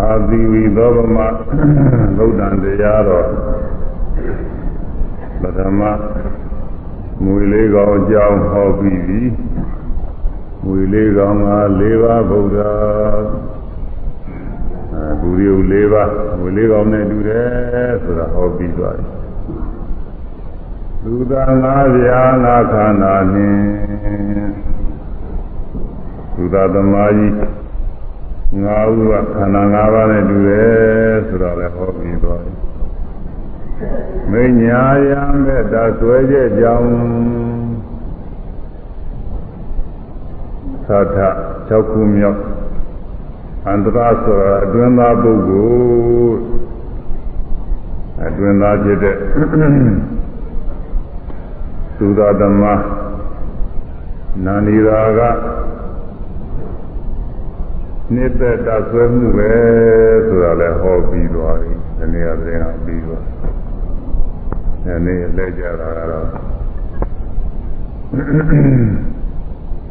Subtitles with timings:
[0.00, 1.18] အာသီဝီသောဗမ
[2.16, 3.28] ဗုဒ္ဓံတရားတော်
[5.40, 5.80] ပထမ
[7.22, 9.22] မွေလေးကောင်အကြောင်းဟောပြီးပြီ
[10.64, 12.58] မွေလေးကောင်က၄ပါးဗုဒ္ဓ
[14.92, 19.06] အဲဘူရီယ၄ပါးမွေလေးကောင်နဲ့တူတယ်ဆိုတာဟောပြီးသွားပြီ
[21.04, 24.48] လူသားငါးပြားငါးခန္ဓာနှင့်
[26.36, 27.63] လူသားသမားကြီး
[28.62, 32.52] ငါးဦးကခန္ဓာ၅ပါးနဲ့တူတယ်ဆိုတော့လည်းဟောပြီးသွားပြီ
[34.30, 36.88] မညာယံမဲ့တာဆွဲချက်ကြောင့်
[40.86, 41.18] သာထ
[41.68, 42.40] 6ခုမြောက်
[43.66, 45.72] အန္တရာဆိုတာအတွင်းသားပုဂ္ဂို
[46.26, 46.36] လ်
[48.26, 49.16] အတွင်းသားဖြစ်တဲ့
[51.98, 52.62] သုဒ္ဓသမ
[54.44, 55.20] နာနီရာက
[58.12, 59.52] နှစ်သက်တဆွဲမှုပဲ
[60.26, 63.22] ဆိုတာလည်းဟောပြီးသွားပြီဒီနေ့အရင်ကပြီးသွား
[64.84, 66.28] ဒီနေ့လက်ကြတာကတော့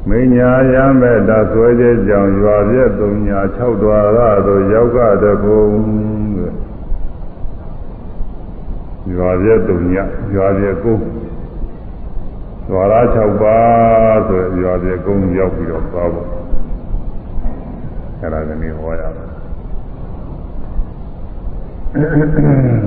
[0.09, 5.65] မင်းညာရမဲ့တဆွဲခြင်းကြောင့်ရွာပြည့်သုံးညာ6တွာရသို့ရောက်ကတဘုံ
[9.15, 10.03] ရွာပြည့်သုံးညာ
[10.35, 11.05] ရွာပြည့်ကုန်း
[12.71, 16.42] ရွာရ6ပါးဆိုရွာပြည့်ကုန်းရောက်ပြီးတော့သွားဖို့
[18.23, 19.29] အဲ့ဒါကနေဟောရမယ်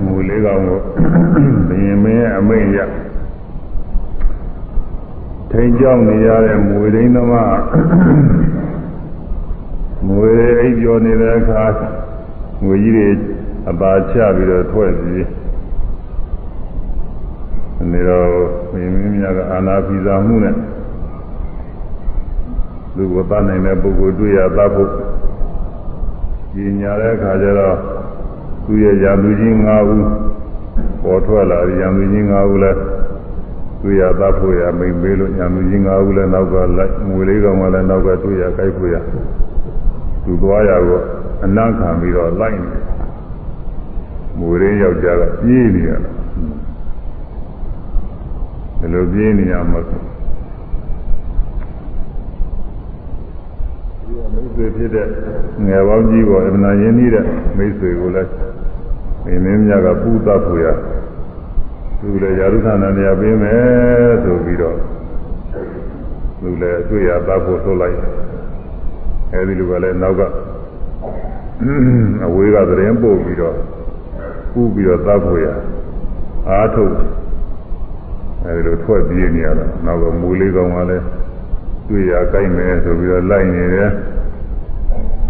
[0.05, 0.81] မူလေးကောင်ကို
[1.69, 2.79] ဘယင်မင်းရဲ့အမိန့်ရ
[5.51, 7.59] ထိန်ကြောင်းနေရတဲ့မွေရင်းသမား
[10.07, 11.65] မွေအိပ်ကျော်နေတဲ့အခါ
[12.65, 13.09] ငွေကြီးတွေ
[13.71, 15.29] အပါချပြီးတော့ထွက်ပြီး
[17.93, 18.29] နေတော့
[18.73, 20.57] ဘယင်မင်းများကအာနာပိဇာမှုနဲ့
[22.97, 24.91] လူကိုတတ်နိုင်တဲ့ပုဂ္ဂိုလ်တွေ့ရသဖို့
[26.57, 27.77] ကြီးညာတဲ့အခါကျတော့
[28.65, 30.05] သူရဲ့ရာလူကြီး၅ဦး
[31.03, 32.73] ပေါ်ထွက်လာရရာလူကြီး၅ဦးလဲ
[33.83, 38.97] တွေ့ရသဖို့ရမိန်ပေးလို့ရာလူကြီး၅ဦးလဲနောက်ကလိုက်ငွေလေးကောင်ကလည်းနောက်ကတွေ့ရကြိုက်ဖို့ရ
[40.25, 41.05] သူသွားရတော့
[41.45, 42.79] အနံ့ခံပြီးတော့လိုက်နေ
[44.39, 46.11] ငွေလေးယောက်ျားကပြေးနေရတာ
[48.79, 49.81] ဒီလိုပြေးနေရမှာ
[54.07, 55.07] မိတ်ဆွေဖြစ်တဲ့
[55.67, 57.25] ငယ်ပေါင်းကြီးပေါ်အမှန်ရင်းနှီးတဲ့
[57.59, 58.31] မိတ်ဆွေကိုလည်း
[59.25, 60.67] မင်းမင်းများကပူသတ်ဖို့ရ
[62.01, 64.77] သူလည်းယာရုခန္ဓာနေရာပေးမယ်ဆိုပြီးတော့
[66.41, 67.97] သူလည်းတွေ့ရသတ်ဖို့ထုတ်လိုက်
[69.33, 70.21] အဲဒီလူကလည်းနောက်က
[72.27, 73.57] အဝေးကသတင်းပို့ပြီးတော့
[74.53, 75.47] ပူပြီးတော့သတ်ဖို့ရ
[76.49, 76.95] အားထုတ်
[78.45, 81.05] အဲဒီလိုထွက်ပြေးနေရတာနောက်ကမူလေးကောင်ကလည်း
[81.89, 83.91] တွေ့ရကြိုက်မယ်ဆိုပြီးတော့လိုက်နေတယ်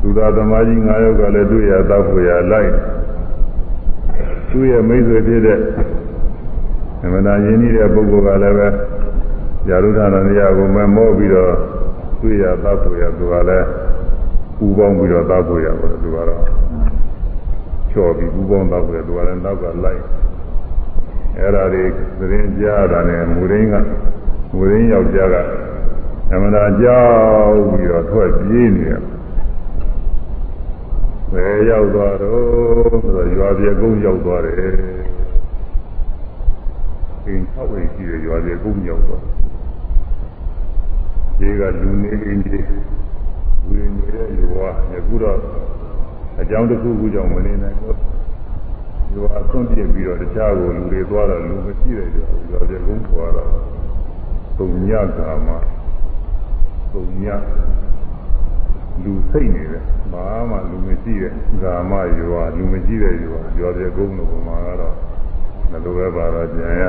[0.00, 2.71] သူသာသမားကြီး9ယောက်ကလည်းတွေ့ရတောက်ဖို့ရလိုက်
[4.50, 5.59] သူ့ရဲ့မိတ်ဆွေဖြစ်တဲ့
[7.00, 8.69] သမဏယင်းကြီးတဲ့ပုဂ္ဂိုလ်ကလည်းပဲ
[9.69, 11.53] ယာရုဒ္ဓနာနေရာကိုမမောပြီးတော့
[12.21, 13.67] တွေ့ရတောက်ဖို့ရသူကလည်း
[14.59, 16.43] ပူပေါင်းပြီးတော့တောက်ဖို့ရပါတယ်သူကတော့
[17.91, 20.00] ချော်ပြီးပူပေါင်းတောက်ဖို့ရသူကလည်းနောက်ကလိုက်
[21.38, 21.84] အဲ့ဒါတွေ
[22.19, 23.75] သတင်းကြားတာနဲ့မူရင်းက
[24.55, 25.37] မူရင်းယောက်ျားက
[26.31, 27.03] အမှန်တရားကြော
[27.47, 29.03] က်ပြီးတော့ထွက်ပြေးနေတယ်
[31.32, 32.42] ဘယ်ရောက်သွားတော့
[33.03, 34.56] ဆိုတော့ရွာပြေကုန်းရောက်သွားတယ်
[37.26, 39.22] အင်း၆ဝိရှိတယ်ရွာပြေကုန်းရောက်သွား
[41.38, 42.66] ဒီကလူနေအင်းကြီး
[43.69, 45.38] လူနေနေတဲ့ရွာယခုတော့
[46.41, 47.98] အကြောင်းတစ်ခုခုကြောင့်မနေနိုင်ဘူး
[49.14, 53.50] ရွာဆွန့်ပြစ်ပြီးတော့တခြားကိုလူတွေသွားတော့လူမရှိတဲ့ရွာရွာပြေကုန်းသွားတော့
[54.56, 55.58] ပုံညကာမှာ
[56.96, 57.24] ပုံည
[59.02, 64.94] လူစိတ်နေတယ်ဘာမှလူမရှိတဲ့ဇာမရွာလူမရှိတဲ့ရွာရွာပြေကုန်းလို့ပုံမှာကတော့
[65.70, 66.82] ဘယ်လိုပဲပါတော့ကြံရ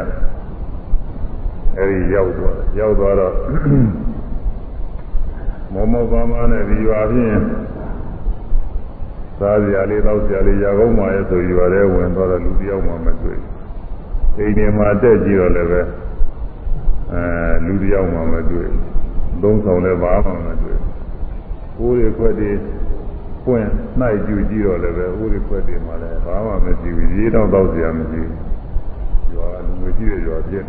[1.77, 3.33] အဲဒီရောက်သွားရောက်သွားတော့
[5.73, 7.39] မောမောပါမနဲ့ဒီရွာဖြင့်
[9.39, 13.39] စားစရာလေးတောက်စရာလေးရာကောင်းပါရဲ့ဆိုရွာထဲဝင်သွားတော့လူတယောက်မှမတွေ့
[14.37, 15.81] အိမ်ထဲမှာတက်ကြည့်တော့လည်းပဲ
[17.11, 17.21] အဲ
[17.65, 18.69] လူတယောက်မှမတွေ့
[19.41, 20.79] သုံးဆောင်လည်းဘာမှမတွေ့
[21.77, 22.51] ကိုယ်ရခွက်တွေ
[23.45, 23.67] ပွင့်
[23.99, 28.35] နှိုက်ကြည့်ကြည့်တော့လည်းပဲဦးရခွက်တွေမှာလည်းဘာမှမရှိဘူးရေးတော့တော့စရာမရှိဘူး
[29.33, 30.65] ရွာလူမရှိတဲ့ရွာပြည့်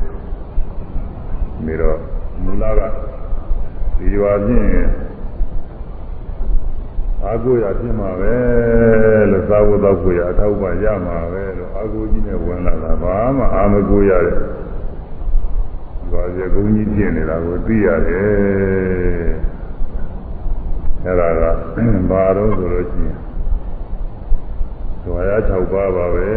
[1.67, 1.99] နေတော့
[2.43, 2.81] မူလက
[3.97, 4.67] ဒီရွာပြည့်
[7.25, 8.35] အာကိုရဖြစ်မှာပဲ
[9.31, 14.29] လို့သာဝတ္တကိုရအထောက်ပံ့ရမှာပဲလို့အာကိုကြီးနဲ့ဝင်လာတာဘာမှအာမကိုရတ
[16.09, 19.29] ယ်ရွာကျကုန်းကြီးဖြစ်နေတာကိုသိရတယ်
[21.05, 21.43] အဲ့ဒါက
[22.11, 23.19] ဘာတော့ဆိုလို့ရှိရင်
[25.13, 26.29] ဝါရ6ပါးပါပဲ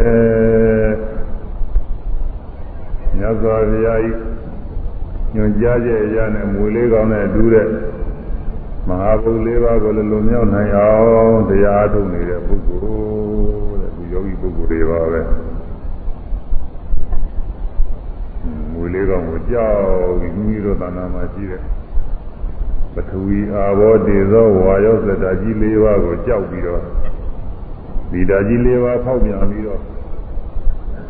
[3.16, 4.10] မြတ်စွာဘုရားဤ
[5.34, 7.68] ညွန်ကြားချက်အရာနဲ့မွေလေးကောင်းတဲ့ဒူးတဲ့
[8.88, 10.92] မဟာဘုလေးပါးကိုလည်းလွန်မြောက်နိုင်အော
[11.26, 12.78] င်တရားထုတ်နေတဲ့ပုဂ္ဂို
[13.70, 15.20] လ်တဲ့ဒီယောဂီပုဂ္ဂိုလ်တွေပါပဲ
[18.71, 21.62] မွေ လေးကောင်းကိုကြောက်ပြီးမိမိတို့သာနာမှာရှိတဲ့
[22.94, 26.82] ပထဝီအာဘောတေဇောဝါယောသတ္တကြီး၄ပါးကိုကြောက်ပြီးတော့
[28.10, 29.80] ဒီဓာကြီး၄ပါးဖောက်ပြန်ပြီးတော့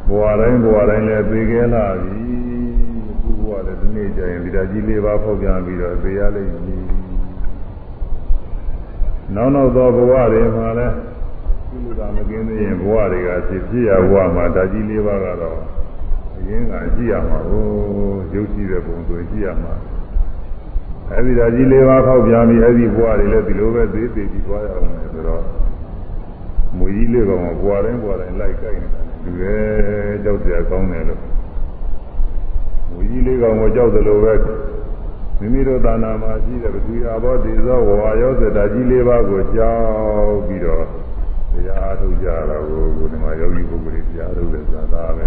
[0.08, 2.20] ဘဝတိုင်းဘဝတိုင်းလည်းသိခဲ့လာပြီ
[3.10, 6.84] အခုဘဝလည်းဒီနေ့ကျရင်ဒီဓာကြီး၄ပါးဖောက်ပြန်ပြီးတော့သိရလိမ့်မည်
[9.34, 10.94] နောက်နောက်သောဘဝတွေမှာလည်း
[11.70, 15.58] ကုလကမကင်းသေးရင်ဘဝတွေကဖြစ်ဖြစ်ရဘဝမှာဓာကြီး၄ပါးကတော့
[16.42, 17.64] အရင်ကရှိရမှာကို
[18.34, 19.74] ရုပ်ရှိတဲ့ပုံဆိုရှိရမှာ
[21.10, 25.42] အဲဒီဓာကြီး၄ပါးဖောက်ပြန်ပြီးအဲဒီဘဝတွေလည်းဒီလိုပဲသေးသေးပြီးသွားရအောင်လေဆိုတော့
[26.76, 31.20] မူကြီးလေးကောင်ကဘွာတိုင်းဘွာတိုင်းလိုက်ကြိုက်နေတာလူရဲ့ကြောက်ကြကောင်းတယ်လို့
[32.90, 34.34] မူကြီးလေးကောင်ကကြောက်တယ်လို့ပဲ
[35.38, 40.84] မိမိတို့သာနာမှာရှိတဲ့ပသူအဘောဒီသောဝါရောစတာကြီးလေးပါးကိုကြောက်ပြီးတော့
[41.52, 45.20] တရားထုတ်ကြတာကိုကိုဒီမှာယောဂီပုဂ္ဂိုလ်တွေတရားထုတ်တယ်ဆိုတာဒါပ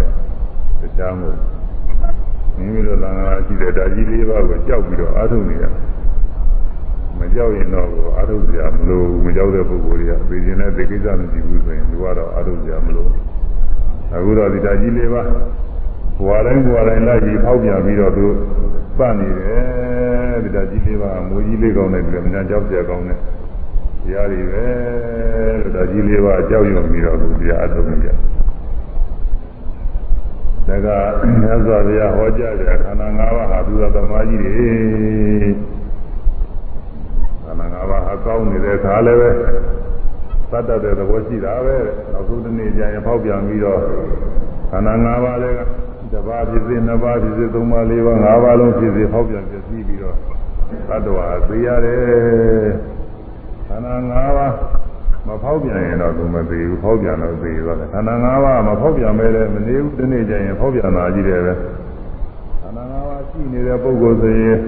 [0.96, 1.36] တရားမို့
[2.56, 5.72] မိမိတို့သာနာရှိတဲ့ဓာကြီးလေးပါးကိုကြောက်ပြီးတော့အားထုတ်နေရတယ်
[7.18, 13.06] မကြောက်ရင်တော့အာထုစရာမလိုမကြောက်တဲ့ပုဂ္ဂိုလ်တွေကသိကျင်တဲ့သိကိစ္စမရှိဘူးဆိုရင်သူကတော့အာထုစရာမလို
[14.14, 15.22] အခုတော့ဒီဓာကြီးလေးပါ
[16.18, 18.26] ဘဝတိုင်းဘဝတိုင်းလိုက်ပြီးဖောက်ပြန်ပြီးတော့သူ
[18.98, 23.18] ပတ်နေတယ်ဒီဓာကြီးလေးပါမိုးကြီးလေးကောင်းတဲ့ဒီကမညာကြောက်စရာကောင်းတဲ့
[24.04, 24.64] တရားတွေပဲ
[25.62, 28.08] လို့ဓာကြီးလေးပါကြောက်ရွံ့ပြီးတော့သူတရားအထုတ်နေကြ
[30.68, 30.88] ဒါက
[31.40, 34.52] မြတ်စွာဘုရားဟောကြားတဲ့ခန္ဓာ၅ပါးဟာသူသာသမားကြီးတွေ
[37.44, 39.30] ခန္ဓာ၅ပါးအကောင်းနေတဲ့ခါလည်းပဲ
[40.50, 41.76] သတ္တတဲ့သဘောရှိတာပဲ
[42.12, 43.80] နောက်ဆုံးတစ်နေ့ကျရင်ဖောက်ပြန်ပြီးတော့
[44.70, 45.56] ခန္ဓာ၅ပါးလည်း
[46.12, 50.16] တစ်ပါးဖြစ်စေနှစ်ပါးဖြစ်စေသုံးပါးလေးပါး၅ပါးလုံးဖြစ်စေဖောက်ပြန်ပြည့်စည်ပြီးတော့
[50.88, 52.68] သတ္တဝါသိရတယ်
[53.66, 54.52] ခန္ဓာ၅ပါး
[55.26, 61.54] မဖောက်ပြန်ရင်တော့သူမသိဘူးဖောက်ပြန်တော့သိသွားတယ်ခန္ဓာ၅ပါးမဖောက်ပြန်မဲလည်းမနေဘူးတစ်နေ့ကျရင်ဖောက်ပြန်တာကြီးတယ်ပဲ
[62.62, 64.58] ခန္ဓာ၅ပါးရှိနေတဲ့ပုဂ္ဂိုလ်ဆိုရင်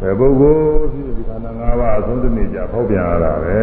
[0.00, 3.62] ဘယ်ပုဂ္ဂိုလ်ဖြစ်ဒီခန္ဓာ၅ပါးအဆုံးတစ်နေ့ကျဖောက်ပြန်ရတာပဲ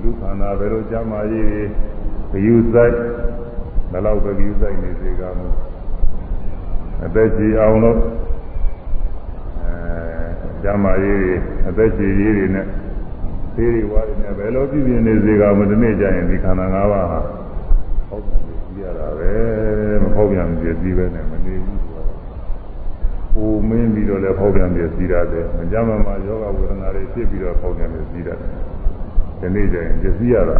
[0.00, 1.48] လူခန္ဓာဘယ်လိုကြမှာကြီး
[2.30, 2.94] ဘယူဆိုင်
[3.90, 5.48] ဘယ်လောက်ပဲဘယူဆိုင်နေစေကမှု
[7.04, 7.98] အသက်ကြီးအောင်လို့
[9.62, 11.18] အဲကြမှာကြီး
[11.68, 12.66] အသက်ကြီးကြီးတွေနဲ့
[13.56, 17.20] သေးတွေဝါတွေနဲ့ဘယ်လိုပြည့်ပြည့်နေစေကမှုဒီနေ့ကျရင်ဒီခန္ဓာ၅ပါးဟာ
[18.08, 19.30] ဖောက်ပြန်ပြီးရတာပဲ
[20.02, 21.84] မဖောက်ပြန်ပြည့်စည်ပဲနဲ့မနေဘူး
[23.34, 28.38] ပူမင်းပြီးတော့လည်းဖောက်ပြန်ပြည့်စည်ရတယ်မကြမ်းမှမှာယောဂဝေဒနာတွေဖြစ်ပြီးတော့ဖောက်ပြန်ပြည့်စည်ရတယ်
[29.40, 30.58] ဒီနေ့ကျရင်ပြည့်စည်ရတာ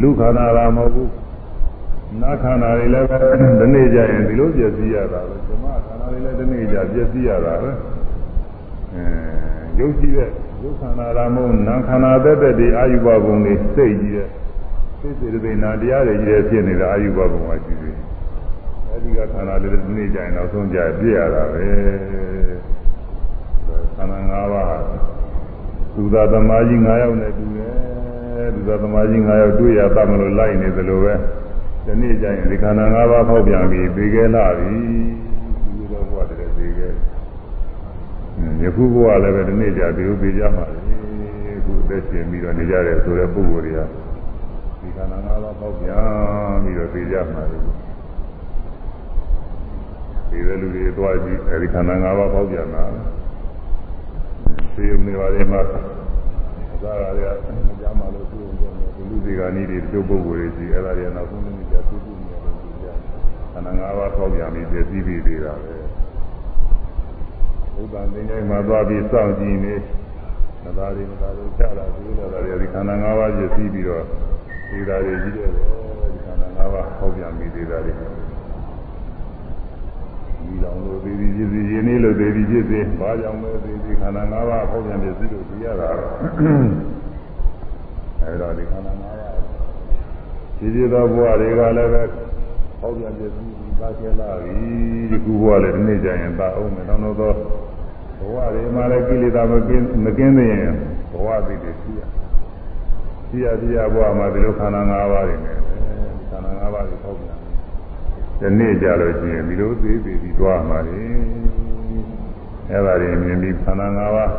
[0.00, 1.10] လူခန္ဓာလာမဟုတ်ဘူး
[2.22, 3.18] နာခန္ဓာတွေလည်းပဲ
[3.60, 7.72] ဒီနေ့ကျရင်ဒီလိုပြည့်စည်ရတာပဲဓမ္မခန္ဓာတွေလည်းဒီနေ့ကျပြည့်စည်ရတာပဲအဲ
[9.78, 10.30] ရုပ်ရှိတဲ့
[10.62, 14.28] ရုပ်ခန္ဓာလာမဟုတ်နာခန္ဓာသက်သက်ဒီအာယုဘဘုံတွေစိတ်ကြီးတဲ့
[15.00, 18.06] စိတ်စေတသိက်နာတရားတွေကြီးတဲ့ဖြစ်နေတာအာယုဘဘုံကရှိသေးတယ်
[18.88, 21.66] အဲဒီကခန္ဓာလေးဒီနေ့ကျရင်နောက်ဆုံးကြပြည့်ရတာပဲ
[23.96, 24.82] ခန္ဓာ၅ပါး
[25.94, 31.14] သူသာသမားကြီး၅ယောက်နဲ့တူတယ်သူသာသမားကြီး၅ယောက်တွေ့ရတတ်မလို့လိုက်နေသလိုပဲ
[31.84, 34.74] ဒီနေ့ကျရင်ဒီခန္ဓာ၅ပါးဖောက်ပြန်ပြီးပြီးခဲ့လာပြီ
[35.62, 36.92] ဒီလိုတော့ဘုရားတည်းပြီးခဲ့
[38.62, 43.80] ယခုဘဝလည်းပဲဒီနေ့ကျဒီလိုပြီးကြမှာလေအခုအသက်ရှင်ပြီးတော့နေကြတယ်ဆိုတဲ့ပုဂ္ဂိုလ်တွေက
[44.80, 45.98] ဒီခန္ဓာ၅ပါးဖောက်ပြန်
[46.62, 47.58] ပြီးတော့ပြီးကြမှာလေ
[50.30, 52.84] ဒီလိုလူတွေသွားကြည့်အဲဒီခန္ဓာ၅ပါးပေါက်ပြန်တာ
[54.74, 55.60] သေုံနေပါလေမှာ
[56.72, 57.24] အသာရရ
[57.80, 62.86] ကြားမှလို့သူ့ကိုဒီလူတွေကနီးတွေတို့ပုဂ္ဂိုလ်တွေကြီးအဲ့ဒါတွေနောက်ဆုံးနေ့ကျသူ့သူ့နေတယ်သူကြ
[63.52, 65.85] ခန္ဓာ၅ပါးပေါက်ပြန်ပြီးပြည့်စည်ပြီးသေးတာပဲ
[67.76, 69.74] ဘုရားသင်္ချိုင်းမှာသွားပြီးစောင့်ကြည့်နေ
[70.64, 74.02] မသားတွေမသားတွေကြတာသူတို့တွေဒီခန္ဓာ၅ပါးပြည့်စည်ပြီးတော့
[74.70, 85.88] ဒီဓာတွေကြီးတယ်ဒီခန္ဓာ၅ပါးပေါက်ပြန်ပြီးသေးတာတွေဒီလောင်လို့သေးသည်ဖြစ်စေရင်းနေလို့သေးသည်ဖြစ်စေဘာကြောင့်လဲသေးသည်ခန္ဓာ၅ပါးဖောက်ပြန်ပြည့်စည်လို့သိရတာ
[88.22, 89.14] အဲဒါဒီခန္ဓာ၅ပါး
[90.58, 92.02] ဒီဒီသောဘဝတွေကလည်းပဲ
[92.80, 93.46] ဖောက်ပြန်ပြည့်စည်
[93.78, 94.54] ပြီးပါကျလာပြီ
[95.10, 97.34] ဒီခုဘဝလည်းဒီနေ့ကျရင်သာအောင်မယ်နောက်တော့
[98.18, 100.74] ဘဝတွေမှာလည်းကိလေသာမကင်းမကင်းသေးရင်
[101.12, 102.00] ဘဝသိတယ်ရှိရ
[103.28, 105.56] ရှိရရှိရဘဝမှာဒီလိုခန္ဓာ၅ပါးတွေနဲ့
[106.30, 107.38] ခန္ဓာ၅ပါးတွေဖောက်ပြန်
[108.40, 111.00] ဒီနေ့ကြလို့ရှိရင်ဒီလိုသေးသေးပြီးသွားမှာလေ
[112.70, 114.30] အဲ့ဒါတွေမြင်ပြီးခန္ဓာ၅ပါး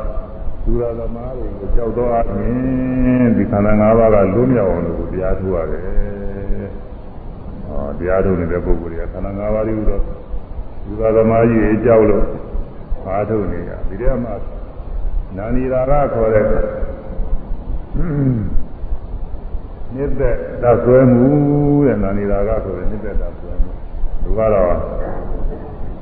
[0.64, 6.57] သူရသမားတွေကိုကြောက်တော့အရင်ဒီခန္ဓာ၅ပါးကလုံးမြောက်အောင်လို့တရားထုတ်ရတယ်။ဟော
[8.00, 10.02] တရားထုတ်နေတဲ့ပုဂ္ဂိုလ်တွေကခန္ဓာ၅ပါးတွေကိုတော့
[10.84, 12.26] သူရသမားကြီးတွေကြောက်လို့
[13.06, 14.34] အားထုတ်နေရဒီထဲမှာ
[15.38, 16.46] နာနီရာကခေါ်တဲ့
[19.96, 20.22] နိစ္စ
[20.64, 21.28] တဆွဲမှု
[21.86, 23.72] တဲ့နာနီရာကဆိုတဲ့နိစ္စတဆွဲမှု
[24.24, 24.76] သူကတော့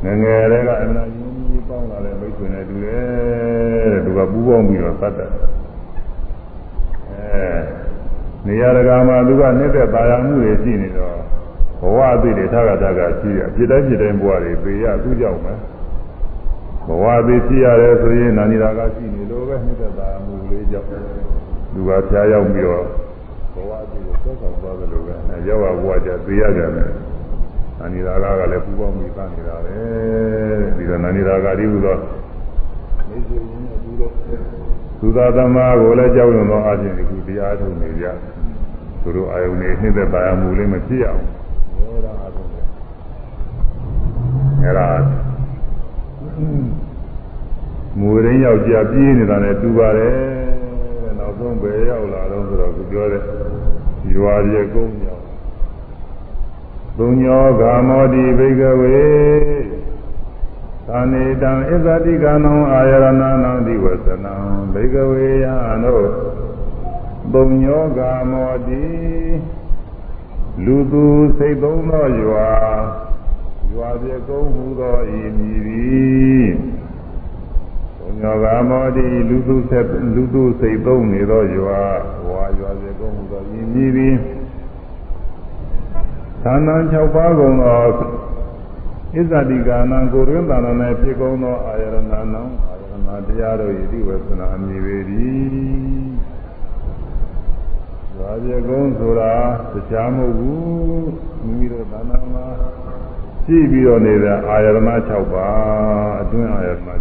[0.03, 5.29] ငငယ်တွေကအမှန်ကြီးကြီးပေါင်းလာတဲ့မိတ်ဆွေနဲ့တူတယ်တဲ့သူကပူးပေါင်းပြီးတော့သတ်တယ်
[7.10, 7.45] အဲ
[8.48, 11.19] နေရာတကာမှာသူကနေတဲ့ပါရမှုတွေရှိနေတော့ဘ
[11.97, 15.53] ဝအသိတွေထကထကရှိရပြစ်တိုင်းပြစ်တိုင်းဘဝတွေပေရသူ့ကြောင့်ပဲ
[16.87, 20.89] ဘဝအသိရှိရတယ်ဆိုရင်နာနီရာကရှိနေလို့ပဲနေတဲ့ပါရမှုလေးကြောင့်
[21.73, 22.85] သူကဖျားရောက်ပြီးတော့
[23.53, 25.13] ဘဝအသိကိုဆက်ဆောင်သွားတယ်လို့ပဲ
[25.47, 26.89] ရောက်ရဘဝကြသိရကြတယ်
[27.79, 29.75] နာနီရာကကလည်းပူပေါင်းပြီးသနေတာပဲ
[30.77, 31.97] ဒီတော့နာနီရာကဒီဟုသော
[33.09, 34.09] နေစီရင်းနဲ့ဒီလို
[34.99, 38.05] သုသာသမားကိုလည်းကြောက်ရွံ့သောအခြင်းဒီခုတရားထုတ်နေကြ
[39.01, 41.23] သူတို့အာယုန်နေနှိမ့်သက်ပါရမှုလေးမဖြစ်အောင်
[41.95, 42.65] ရောတာအထုတ်တယ်
[44.61, 44.89] အဲဒါ
[47.99, 50.13] မူရင်းယောက်ျားပြေးနေတာနဲ့တူပါတယ်
[51.03, 53.23] တဲ့နောက်ဆုံးပဲရောက်လာတော့ဆိုတော့သူပြောတဲ့
[54.15, 55.23] ရွာပြေကုန်းရောက်
[56.97, 58.99] သုံညောဂာမောတိဘိကဝေ
[60.87, 64.33] သာနေတံဣဇတိကနံအာယရဏနံဒီဝသနံ
[64.73, 65.45] ဘိကဝေယ
[65.83, 65.99] နော
[67.33, 68.83] သုံညောဂာမောတိ
[70.63, 71.03] လူသူ
[71.38, 72.50] စိတ်သုံးသောရွာ
[73.74, 76.47] ရွာပြေကုန်းဟူသောဤမည်သည်
[77.97, 81.81] သုံညောဂာမောတိလူသူဆက်လူသူစိတ်သုံးနေသောရွာ
[82.29, 84.15] ဝါရွာပြေကုန်းဟူသောဤမည်သည်
[86.43, 87.83] သာနံ6ပါးကုန်သော
[89.13, 92.19] ဣဇတိကာနံကိုရင်းတဏ္ဍနဲ့ဖြစ်ကုန်သောအာယရဏနံ
[92.67, 95.93] အာယရဏတရားတို့ဤတိဝေသနာအမည်ပေသည်။
[98.25, 99.34] ဇာပြေကုန်းဆိုတာ
[99.74, 101.12] တရားမဟုတ်ဘူး
[101.46, 102.46] မိမိတို့သာနာမှာ
[103.46, 104.77] ရှိပြီးတော့နေတဲ့အာယရဏ
[105.08, 107.00] 6ပါးအတွင်းအာယရဏ6ပါး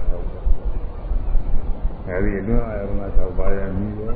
[2.08, 4.06] အဲဒီအတွင်းအာယရဏ6ပါးရဲ့မြည်ပဲ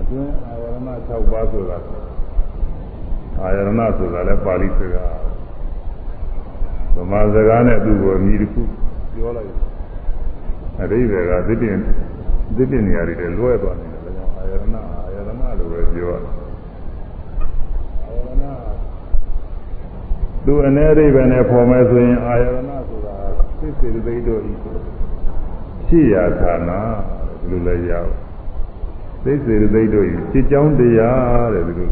[0.00, 0.76] အတွင်းအာယရဏ
[1.10, 1.78] 6ပါးဆိုတာ
[3.40, 5.14] အာယရဏဆိုတာလည်းပါဠိစကား
[6.94, 8.62] ဗမာစကားနဲ့သူ့ကိုအမည်တစ်ခု
[9.14, 9.52] ပြောလိုက်
[10.80, 11.78] အရိဒေကသစ်တင်
[12.54, 16.32] သစ်တင်နေရာတွေလွဲသွားနေတယ်ဒါကြောင့်အာယရဏအာယရဏလို့ပဲပြောရတယ်
[18.02, 18.44] အာယရဏ
[20.44, 23.16] သူအနေအိဗယ်နဲ့ဖော်မယ်ဆိုရင်အာယရဏဆိုတာ
[23.58, 24.52] သိစေသိတို့ဤ
[25.86, 26.70] ရှိရာဌာန
[27.38, 28.10] ဒီလိုလည်းရအောင်
[29.24, 31.88] သိစေသိတို့ဤစိတ်ကြောင်းတရားတဲ့ဒီလို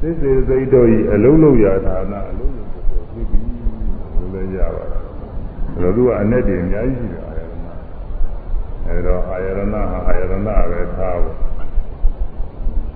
[0.00, 2.82] သိစေသိတို့ဤအလုံးလုံးရာဌာနအလုံးလုံးကို
[3.12, 3.46] သိပြီး
[4.18, 5.10] လိုလည်းရပါတယ်ဒါ
[5.82, 7.31] တော့သူကအ내တည်းအများကြီးရှိတယ်
[8.92, 11.36] အာယရဏအဲတော့အာယရဏဟာအာယရဏပဲထားဖို့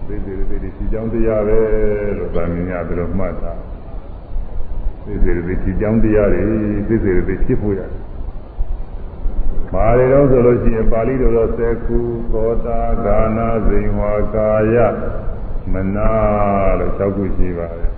[0.07, 1.59] သိစေသိဒီစိတ်ကြောင်းတရားပဲ
[2.19, 3.53] လို့ဗာမြင်ရပြီးတော့မှတ်တာ
[5.05, 6.43] သိစေသိစိတ်ကြောင်းတရားတွေ
[6.89, 7.91] သိစေသိဖြစ်ဖို့ရတယ်
[9.73, 11.99] ပါဠိတော်ဆိုလို့ရှိရင်ပါဠိတော်တော့သက္ခု
[12.33, 14.77] သောတာဂာနာဇိဝါကာယ
[15.73, 16.11] မနာ
[16.79, 17.93] လို့၆ခုရှိပါတယ်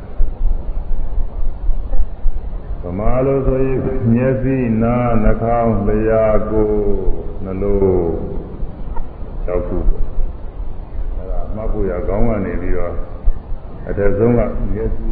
[2.83, 3.79] ဗမာလိုဆိုရင်
[4.13, 7.79] မျက်စိနားနှာခေါင်းလျှာကိုယ် နှလုံး
[9.47, 9.79] ၆ခု
[11.17, 12.95] အဲဒါမှတ်ဖို့ရကောင်းကနေပြီးတော့
[13.89, 14.41] အထက်ဆုံးက
[14.75, 15.11] မျက်စိ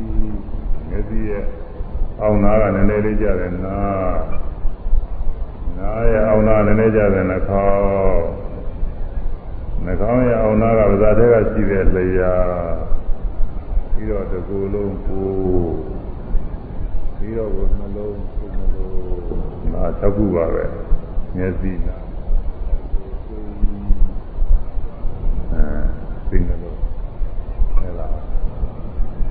[0.89, 1.45] မျက်စိရဲ့
[2.21, 4.17] အောင်းနားကနည်းနည်းလေးကြတယ်နား
[5.79, 8.27] နားရဲ့အောင်နာလည်းနေကြတယ်နှာခေါင်း
[9.85, 12.35] နှာခေါင်းရဲ့အောင်နာကပါးစားတဲ့ကရှိတဲ့လျာ
[13.95, 15.29] ပြီးတော့တကူလုံးကို
[17.17, 18.95] ပြီးတော့ကိုနှလုံးကိုနှလုံး
[19.73, 20.65] နာ၆ခုပါပဲ
[21.37, 22.06] မျက်စိနာ
[26.31, 26.79] သိနှလုံး
[27.79, 28.13] အဲလား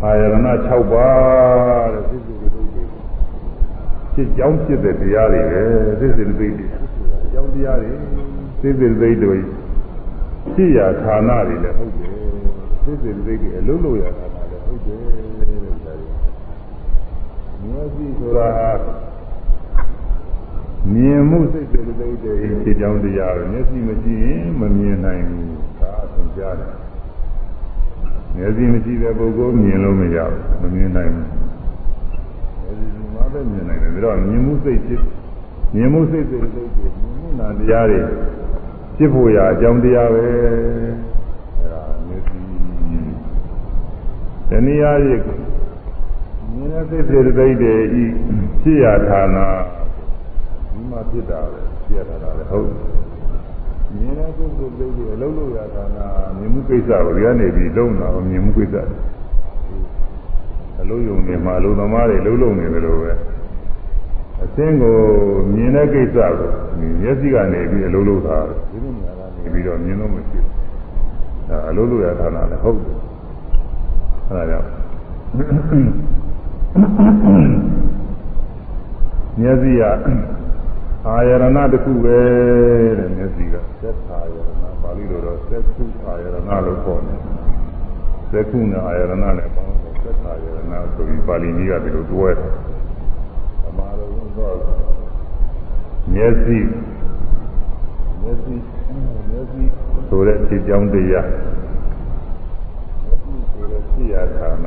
[0.02, 0.36] အာယရဏ
[0.70, 2.64] 6ပါးတဲ့သိစုတွေ
[4.14, 5.64] ဖြစ်ကြောင်းဖြစ်တဲ့တရားတွေပဲ
[6.00, 6.50] သိစေသိတွေ
[7.24, 7.92] အကြောင်းတရားတွေ
[8.62, 9.38] သိစေသိတွေ
[10.54, 12.12] ဖြစ်ရာဌာနတွေလည်းဟုတ်တယ်
[12.84, 15.00] သိစေသိတွေအလုံးလို့ရဌာနလည်းဟုတ်တယ်
[15.40, 16.08] တဲ့ဒါတွေ
[17.64, 18.50] မျက်စိဆိုတာ
[20.94, 22.34] မြင်မှုစိတ်စေသိတွေ
[22.64, 26.85] ဖြစ်ကြောင်းတရားပဲမျက်စိမရှိရင်မမြင်နိုင်ဘူးဒါအဆုံးကြတယ်
[28.36, 31.46] မျက်စိမရှိတဲ့ပုဂ္ဂိုလ်မြင်လို့မရဘူးမမြင်နိုင်ဘူး
[33.36, 35.02] ပဲမြင်နိုင်တယ်ဒါတော့မြင်မှုစိတ်ဖြစ်
[35.76, 38.00] မြင်မှုစိတ်စိတ်စိတ်ဖြစ်မြင်မှုနာတရားတွေ
[38.98, 42.44] ဖြစ်ဖို့ရာအကြောင်းတရားပဲအဲဒါမျက်စိတ
[44.50, 45.16] ဏှာရိ
[46.54, 48.06] မြင်တဲ့စိတ်စိတ်စိတ်တွေဤ
[48.62, 49.38] ဖြစ်ရာဌာန
[50.90, 52.68] မှဖြစ်တာပဲပြရတာလည်းဟုတ်
[54.00, 58.76] မြင်တဲ့ပုဂ္ဂိုလ်တွေအလုံးလို့ရတာနာမြင်မှုကိစ္စကိုဒီကနေပြီးလုံးတာမြင်မှုကိစ္စ
[60.82, 63.12] အလုံးယုံနေမှာအလုံးသမားတွေလုံးလုံးနေတယ်လို့ပဲ
[64.44, 64.96] အစင်းကို
[65.54, 66.52] မြင်တဲ့ကိစ္စကို
[67.02, 68.38] မျက်စိကနေပြီးအလုံးလုံးတာ
[68.70, 72.98] ဒီလိုများကနေပြီးတော့မြင်လို့မရှိဘူးဒါအလုံးလို့ရတာနာလည်းဟုတ်တယ်
[74.28, 74.68] အဲဒါကြောင့်
[79.40, 79.84] မျက်စိက
[81.10, 82.18] အာယရဏတစ်ခုပဲ
[82.98, 84.50] တဲ့မျက်စိကသက်အာယရဏ
[84.82, 86.36] ပါဠိလိုတော့သက်ခုအာယရဏ
[86.66, 87.20] လို့ခေါ်တယ်
[88.32, 92.50] သက်ခုနဲ့အာယရဏနဲ့ပေါင်းတော့သက်အာယရဏဆိုပြီးပါဠိနည်းကဒီလိုတွဲတယ်
[93.68, 94.56] အမှားလို့တော့
[96.14, 96.60] မျက်စိ
[98.22, 98.56] မျက်စိ
[99.30, 99.64] မျက်စိ
[100.10, 101.28] ဆိုတဲ့ခြေကြောင်းတရား
[103.04, 104.66] မျက်စိဆိုတဲ့ခြေရာဌာန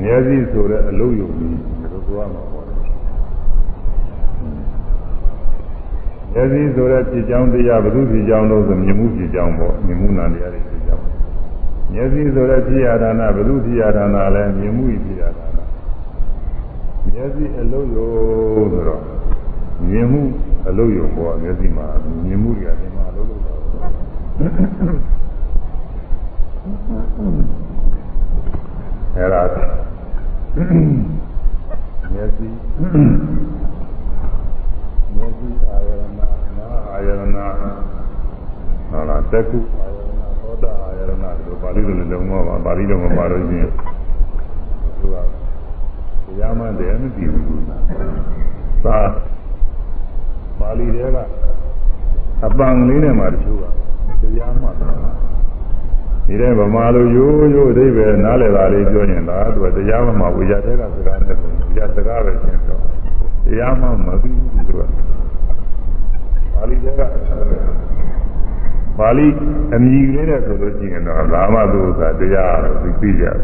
[0.00, 2.67] မျက်စိဆိုတဲ့အလုံးယုံကြီးဒီလိုပြောရမှာပေါ့
[6.32, 11.04] မျက်စိဆိုတဲ့ဖြစ်ကြောင်းတရားဘုသူဖြစ်ကြောင်းလို့ဆိုမြင်မှုဖြစ်ကြောင်းပေါ့မြင်မှုနာတရားတွေဖြစ်ကြောင်း
[11.92, 15.64] မျက်စိဆိုတဲ့ဖြစ်ရတာနာဘုသူဖြစ်ရတာနာလည်းမြင်မှုဖြစ်ရတာနာ
[17.12, 18.10] မျက်စိအလုံးယုံ
[18.72, 19.02] ဆိုတော့
[19.88, 20.22] မြင်မှု
[20.68, 21.86] အလုံးယုံပေါ့မျက်စိမှာ
[22.26, 23.58] မြင်မှုတွေကဒီမှာအလုံးလုံးတော့
[29.16, 29.42] အဲ့ဒါ
[32.12, 32.48] မျက်စိ
[35.14, 41.12] မျက်စိအာယရဏနာအာ ယရဏဟုတ်လားတကုအာယရဏသောတာအာယရဏ
[41.44, 43.72] ဒီပါဠိလိုလုံးဝပါပါဠိလိုမပါလို့ရှိရင်
[44.98, 45.16] သူက
[46.26, 48.98] တရားမှန်တယ်မသိဘူးသာ
[50.60, 51.18] ပါဠိတွေက
[52.44, 53.64] အပံလေးနဲ့မှတချို့က
[54.22, 54.92] တရားမှန်တယ်
[56.26, 62.78] ဒီတဲ့ဗမာလိုရိုးရိုးအဓိပ္ပာယ်နားလည်တာလေးပြောရင်ဒါသူကတရားမှမဝိရတဲ့ကစကားနဲ့ဆိုရင်စကားပဲရှင်းပြော
[63.44, 64.82] တရားမှမသိဘူးသူက
[66.58, 67.00] ပါဠိတွေက
[68.98, 69.26] ပါဠိ
[69.74, 73.36] အမည်လေးနဲ့ဆိုလို့ရှိရင်တော့လာမသူကတရားလို့သိသိကြတယ်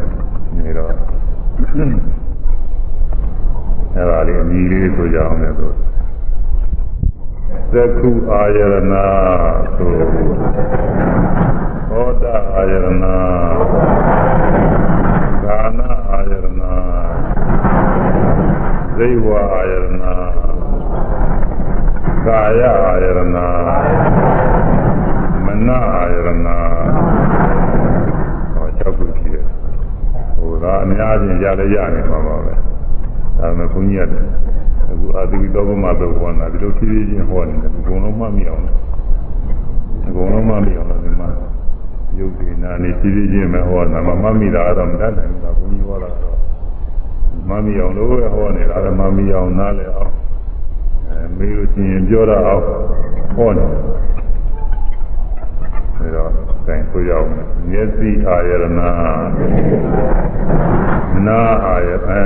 [0.58, 5.70] နေတော့အဲ့ဒါလေးအမည်လေးဆိုကြအောင်လည်းဆို
[7.72, 8.94] သက္ခုအာယရဏ
[9.76, 9.90] ဆို
[11.88, 13.04] ဟောတာအာယရဏ
[15.44, 16.60] ကာနအာယရဏ
[18.96, 20.33] ဇိဝအာယရဏ
[22.26, 23.36] ကာယအာယရဏမန
[23.68, 23.76] အာ
[26.12, 26.28] ယရဏ
[28.54, 29.44] ဟော၆ခုရှိတယ်
[30.36, 32.52] ဟိုဒါအများကြီးရလည်းရနေမှာပါပဲ
[33.38, 34.14] ဒါပေမဲ့ဘုန်းကြီးက
[34.90, 38.62] အခုအာသီတော်ဘုမတော့ဘောနာဒီလိုဖြည်းဖြည်းချင်းဟောနေတယ်အကုန်လုံးမှတ်မိအောင်
[40.06, 41.28] အကုန်လုံးမှတ်မိအောင်လို့ဒီမှာ
[42.18, 46.36] ယုတ်ဒီနာနေဖြည်းဖြည်းချင်းမဟောတာမမှတ်မိတာတော့မတတ်နိုင်ဘူးကဘုန်းကြီးဟောတာတော့
[47.48, 50.23] မှတ်မိအောင်လို့ဟောနေတာလည်းမှတ်မိအောင်နားလည်အောင်အဲ
[51.36, 52.62] မေးလို့ရှိရင်ပြောရအောင်
[53.36, 53.72] ဟောနေတ
[56.04, 56.30] ယ်ဒါတော့
[56.66, 57.28] ကင်ဆိုရအောင်
[57.70, 58.88] မျက်စိအာယရဏနာ
[61.64, 62.20] အာယအဲ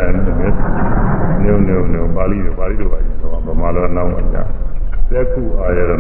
[1.43, 4.43] နုံနုံနုံပါဠိလိုပါဠိလိုပါရင်တော့ဗမာလိုနောက်မှာကြာ
[5.11, 5.93] သက်ခုအာယရဏ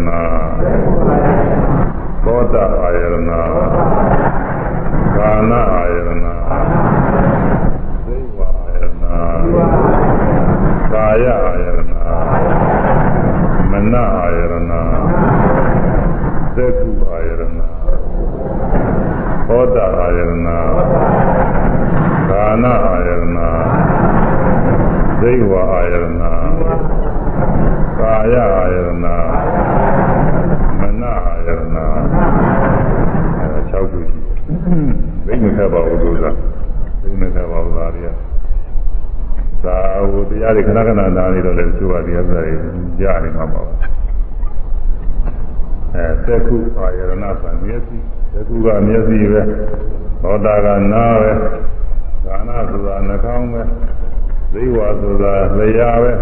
[2.24, 3.16] သောတာအာယရဏ
[5.16, 6.10] ကာနအာယရဏ
[8.06, 9.02] သိဝအာယရဏ
[10.92, 11.92] ကာယအာယရဏမ
[13.92, 14.54] နအာယရဏ
[16.56, 17.42] သက်ခုအာယရဏ
[19.48, 20.32] သောတာအာယရဏ
[22.30, 23.38] ကာနအာယရဏ
[25.20, 26.22] သိဝအာယရဏ
[27.98, 29.04] ကာယအာယရဏမ
[31.00, 31.76] နအာယရဏ
[33.38, 34.18] အဲ6ခုရှိ
[35.26, 36.30] သိမခက်ပါဘူးလို့သာ
[37.02, 38.08] သိမခက်ပါဘူးသားတွေက
[39.64, 39.76] သာ
[40.10, 42.42] ဟိုတရားတွေခဏခဏနားနေတော့လည်းသူကတရားတွေ
[42.98, 43.62] ကြားနေမှာပါ
[45.94, 47.96] အဲသက်ခုအာယရဏဆိုမျက်စိ
[48.32, 49.42] သက်ခုကမျက်စိပဲ
[50.22, 51.32] သောတာကနားပဲ
[52.24, 53.62] ကာနဆိုတာနှာခေါင်းပဲ
[54.52, 56.12] ဇိဝဆိုတာလျှာပဲ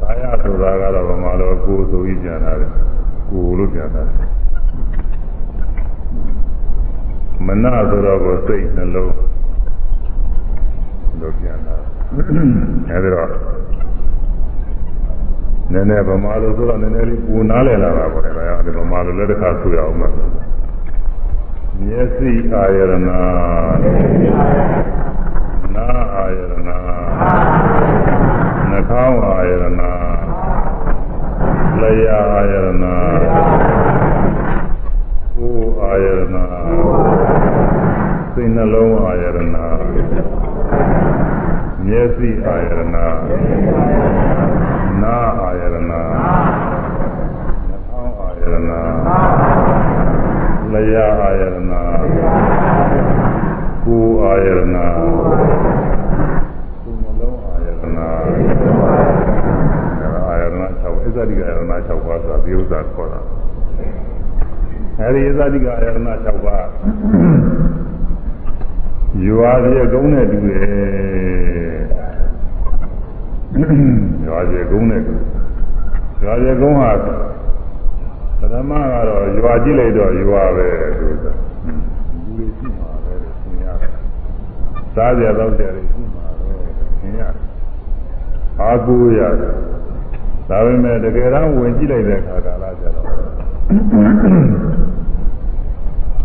[0.00, 2.70] ကာယဆိုတာကတော့ဗမာလိုကိုယ်ဆိုပြီးပြန်လာတယ်
[3.30, 4.34] ကိုယ်လို့ပြန်လာတယ်
[7.46, 9.14] မနဆိုတော့ကိုစိတ်နှလုံး
[11.20, 12.20] လို့ပြန်လာ အဲ
[13.04, 13.28] ဒီတော့
[15.72, 20.08] နည်းနည်းဗမာလိုဆိုတော့နည်းနည်းလေးပူနားလည်လာတာပေါ့လေဒါကြောင့်ဒီဗမာလိုလည်းတစ်ခါဆိုရအောင်ပါ
[21.84, 23.18] မျက်စိအာယရဏနာ
[26.14, 26.76] အာယရဏနှာ
[28.88, 29.90] ခေါင်းအာယရဏလျှာ
[32.32, 32.68] အာယရဏ
[35.36, 36.36] ကိုယ်အာယရဏ
[38.34, 39.38] စိတ်နှလုံးအာယရဏ
[41.86, 43.04] မျက်စိအာရဏနာ
[45.40, 46.00] အာရဏနှာ
[47.88, 48.78] ခေါင်းအာရဏလျှာ
[51.20, 51.56] အာရဏ
[53.84, 54.78] ကိုယ်အာရဏကို
[56.90, 57.82] ယ်နှလုံးအာရဏ
[60.26, 63.20] အာရဏ6အစ္ဆရိကအာရဏ6ပါးဆိုတာဒီဥစ္စာခေါ်တာ
[64.98, 66.64] အဲဒီအစ္ဆရိကအာရဏ6ပါး
[69.22, 71.33] ယွာပြေကုန်းနဲ့တူတယ်
[74.22, 75.14] ယူအားပြည့်ကုန်းနဲ့တူ
[76.18, 76.90] ယူအားပြည့်ကုန်းဟာ
[78.40, 80.66] ပထမကတော့ယူအားကြည့်လိုက်တော့ယူအားပဲ
[80.98, 83.90] သူကလူတွေရှိမှာပဲသင်ရတယ်
[84.94, 86.48] စားကြတော့ကြတယ်ရှိမှာပဲ
[87.00, 87.44] သင်ရတယ်
[88.60, 89.54] အားကိုးရတယ်
[90.48, 93.06] ဒါပေမဲ့တကယ်တော့ဝင်ကြည့်လိုက်တဲ့အခါကာလကျတော့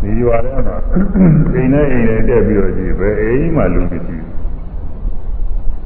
[0.01, 0.77] ဒီရွာထဲမှာ
[1.53, 3.93] အိမ်နဲ့အိမ်နဲ့တက်ပြီးတော့ကြည့်ပဲအိမ်မှာလူမ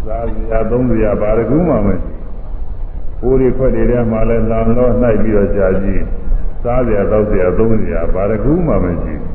[0.06, 2.12] ရှိဘူးစားစရာသုံးစရာဘာတကူမှမရှိ
[3.20, 6.04] ဘူးကိုယ်တွေခွက်တွေထဲမှာလည်းလမ်းတော့နှိုက်ပြီးတော့ကြာကြည့်
[6.63, 9.32] စားစရာတောက်စရာသုံးစရာဘာတကူမှမရှိဘူး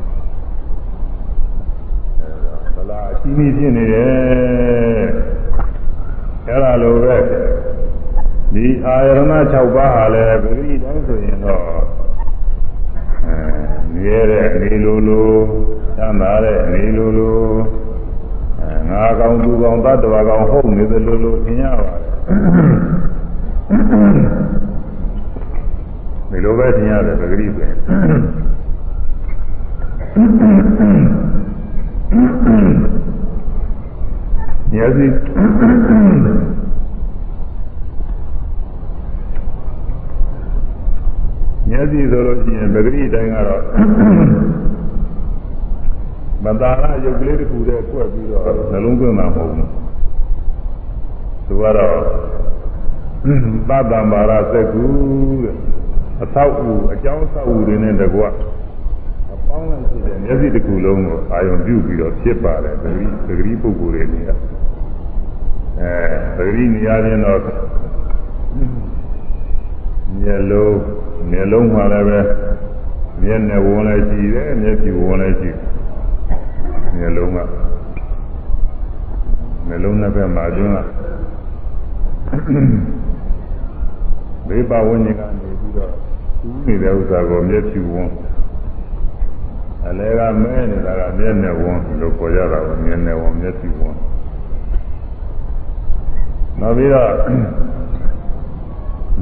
[2.77, 5.07] ဗလာအချင်းကြီးဖြစ်နေတယ်
[6.47, 7.17] အဲ့ဒါလိုပဲ
[8.55, 9.21] ဒီအာရဏ
[9.53, 11.65] 6ပါးဟာလည်းဘုရားတိုင်းဆိုရင်တော့
[13.95, 15.33] မြဲတဲ့အနေလိုလို
[15.97, 17.43] သမ်းသာတဲ့အနေလိုလို
[18.89, 22.09] ငါကောင်သူကောင်သတ္တဝါကောင်ဟုတ်နေတယ်လို့လို့သင်ရပါတယ်
[26.31, 27.67] ဒီလိုပဲသင်ရတယ်ပဂရိပဲ
[34.73, 35.07] ညစီ
[41.71, 43.63] မျက်စိဆိုလို့ရှိရင်ပဂရိတိုင်းကတော့
[46.45, 49.69] မသာရရုပ်ကလေးတစ်ခုတည်းကွက်ပြီးတော့နှလုံးသွင်းမှာမဟုတ်ဘူး
[51.47, 51.97] သူကတော့
[53.69, 54.85] သတ္တံဘာရသက္ကူ
[55.43, 55.55] တဲ့
[56.23, 58.23] အသောက်အူအကြောင်းအဆောက်အူတွေနဲ့တကွ
[59.33, 64.31] အပေါင်းလိုက်ဖြစ်တဲ့မျက်စိတစ်ခုလုံးကိုအာယုံပြုပြီးတော့ဖြစ်ပါတယ်ပဂရိပဂရိပုဂ္ဂိုလ်တွေနေရ
[65.81, 65.93] အဲ
[66.37, 67.41] ပဂရိနေရာချင်းတော့
[70.21, 70.77] မျက်လုံး
[71.31, 72.21] မျက်လုံးမှာလည်းပဲ
[73.23, 75.51] မျက်နဲ့ဝင်လည်းရှိတယ်မျက်ဖြူဝင်လည်းရှိ
[76.97, 77.39] မျက်လုံးက
[79.67, 80.79] မျက်လုံးနှစ်ဘက်မှာအတွင်းက
[84.49, 85.93] ဘေးပဝန်းကျင်ကနေပြီးတော့
[86.41, 88.11] သူးနေတဲ့ဥစ္စာကိုမျက်ဖြူဝင်
[89.87, 93.97] အလဲကမဲနေတာကမျက်နဲ့ဝင်လို့ခေါ်ကြတာကိုမျက်နဲ့ဝင်မျက်ဖြူဝင်
[96.61, 97.13] နောက်ပြီးတော့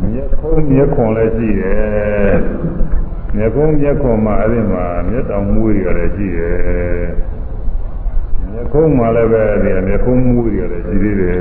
[0.02, 2.36] မျက်ခုံးမျက်ခွန်လည်းရှိတယ်
[3.36, 7.06] မျက်ခုံးမျက်ခွန်မှာအဲ့ဒီမှာမျက်တောင်မွေးရလည်းရှိတယ်
[8.66, 11.38] မျက်ခုံးမှာလည်းပဲဒီမျက်ခုံးမွေးရလည်းရှိသေးတယ်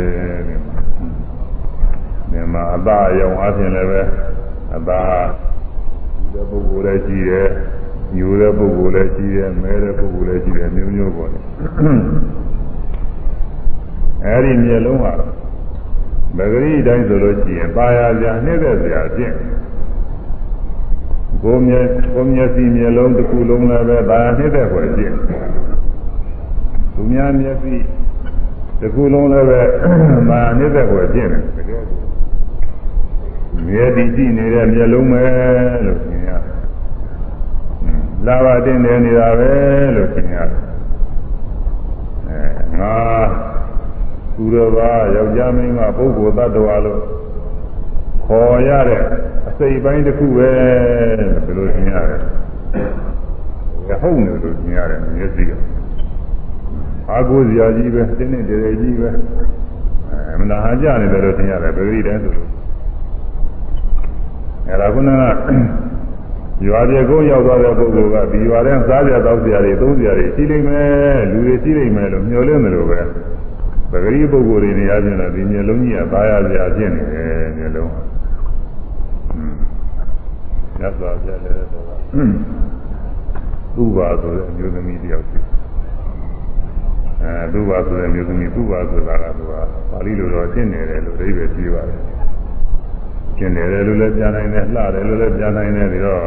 [2.32, 4.02] ဒီမှာအသားအယောင်အချင်းလည်းပဲ
[4.76, 5.26] အသား
[6.32, 7.48] ဒီပုဂ္ဂိုလ်လည်းရှိတယ်
[8.16, 11.40] ညိုတဲ့ပုဂ္ဂိုလ်လည်းရှိတယ်မဲတဲ့ပုဂ္ဂိုလ်လည်းရှိတယ်မျိုးမျိုးပေါ့လေ
[14.26, 15.14] အဲ့ဒီမျက်လုံးဟာ
[16.38, 19.34] မဂရိတိုင်းဆိုလို့ရှိရင်ပါရစရာနှိမ့်တဲ့စရာဖြင့်
[21.44, 25.16] ကိုမျက်ကိုမျက်စိမျက်လုံးတစ်ခုလုံးလည်းပဲပါရနှိမ့်တဲ့ွယ်ဖြင့်
[26.96, 27.76] သူများမျက်စိ
[28.80, 29.62] တစ်ခုလုံးလည်းပဲ
[30.30, 31.84] ပါရနှိမ့်တဲ့ွယ်ဖြင့်တကယ်
[33.68, 35.24] မြဲတည်ကြည့်နေတဲ့မျက်လုံးပဲ
[35.86, 36.56] လို့သင်ရတယ်
[38.26, 39.52] လာပါတင်နေနေတာပဲ
[39.96, 40.62] လို့သင်ရတယ်
[42.28, 42.42] အဲ
[42.80, 42.96] ငါ
[44.36, 47.02] သူတော်ဘာယောက်ျားမင်းကပုဂ္ဂိုလ်သတ္တဝါလို့
[48.26, 49.02] ခေါ်ရတဲ့
[49.48, 50.50] အစိတ်ပိုင်းတစ်ခုပဲ
[51.46, 52.22] ဘယ်လိုသင်ရတယ်။
[54.02, 55.52] ဟုတ်နေလို့သင်ရတယ်မျက်စိက
[57.10, 62.50] အာကိုစရာကြီးပဲတင်းတင်းကြဲကြဲကြီးပဲအဲမနာကြနေတယ်လို့သင်ရတယ်ပဂရိတိုင်းဆိုလို့
[64.68, 65.22] အဲဒါခုနက
[66.68, 73.00] ရွာပြေကုန်းရောက်သွားတဲ့ပုဂ္ဂိုလ်ကဒီရွာထဲစားကြတောက်ကြတွေသုံးကြတွေရှိလိမ့်မယ်လူတွေရှိလိမ့်မယ်လို့မျှော်လင့်တယ်လို့ပဲ
[73.92, 77.96] ပဂရိပုဂ္ဂိုလ်တွေနေရာချင်းတော့ဒီမျက်လုံးကြီးကသားရစရာဖြစ်နေတယ်မျက်လုံးက
[80.80, 82.00] ညစွာပြတယ်ဆိုတော့
[83.76, 85.40] သူ့ပါဆိုတဲ့အမျိုးသမီးတယောက်ရှိ
[87.26, 89.62] အဲသူ့ပါဆိုတဲ့မျိုးသမီးသူ့ပါဆိုတာကသူကပါ
[90.06, 92.00] ဠိလိုတော့ရှင်းနေတယ်လို့အဓိပ္ပာယ်ပြပါတယ်
[93.38, 96.22] ရှင်းနေတယ်လို့လည်းပြန်နိုင်တယ်လှတယ်လို့လည်းပြန်နိုင်တယ်ပြီးတော့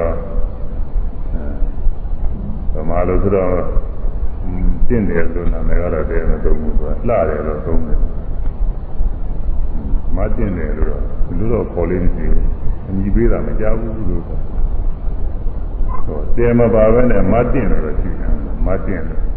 [2.74, 3.52] ဗမာလိုဆိုတော့
[4.86, 8.00] ရှင်းတယ်လို့နာမည်ကတော့တည်းမသုံးဘူးသူကလှတယ်လို့သုံးတယ်
[10.16, 11.02] မရှင်းတယ်လို့တော့
[11.38, 12.46] လူတော့ခေါ်လေးမရှိဘူး
[12.88, 14.38] အညီပေးတာမကြောက်ဘူးလို့ဆို
[16.06, 18.32] တော့တဲမပါပဲနဲ့မတင်လို့ရှိတယ်
[18.66, 19.27] မတင်လို့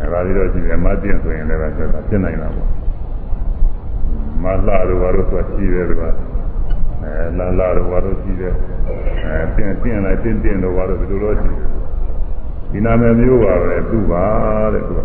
[0.00, 2.70] အဲဒါလေးတော့ရှိတယ်မတင်ဆိုရင်လည်းပဲဆက်တာဖြစ်နိုင်တာပေါ့
[4.42, 6.10] မလှတို့ဘာလို့ဆိုရှိတယ်ကွာ
[7.02, 8.54] အဲလာလာတို့ဘာလို့ရှိတယ်
[9.24, 11.66] အဲတင်တင်လိုက်တင်တင်တို့ဘာလို့ဒီလိုတော့ရှိတယ်
[12.70, 14.24] ဒီနာမည်မျိုးပါပဲသူ့ပါ
[14.72, 15.00] တဲ့သူက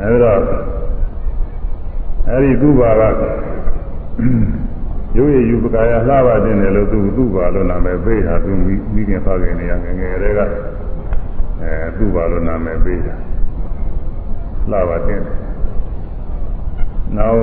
[0.00, 0.32] အဲဒါ
[2.28, 3.22] အဲဒီသူ့ဘာက
[5.16, 8.50] ရုပ်ရည်ယူပကာယလှပါတင်တယ်လို့သူသူ့ဘာလို့နာမည်ပေးတာသူ
[8.94, 10.40] မိခင်ဖခင်နေရငငယ်တွေက
[11.60, 13.14] အဲသူ့ဘာလို့နာမည်ပေးတာ
[14.70, 15.36] လှပါတင်တယ်
[17.16, 17.42] နောက်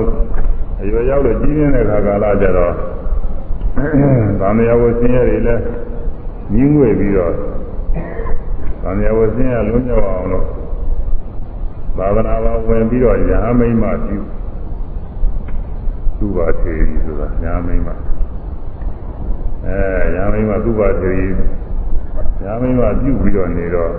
[0.80, 2.74] အရွယ်ရောက်လို့ကြီးနေတဲ့ခါကာလကျတော့
[4.40, 5.62] ဗာမယဝဆင်းရဲတွေလည်း
[6.54, 7.34] ညီးငွေပြီးတော့
[8.82, 10.46] ဗာမယဝဆင်းရဲလုံးမြောက်အောင်လို့
[11.96, 14.18] သာသနာ့ဘာဝင်ပြီးတော့ရဟမိမ့်မှပြု
[16.20, 17.92] သူ့ပါသေးကြီးဆိုတာရဟမိမ့်မှ
[19.66, 19.78] အဲ
[20.14, 21.32] ရဟမိမ့်မှသူ့ပါသေးကြီး
[22.44, 23.92] ရဟမိမ့်မှပြုပြီးတော့နေတော့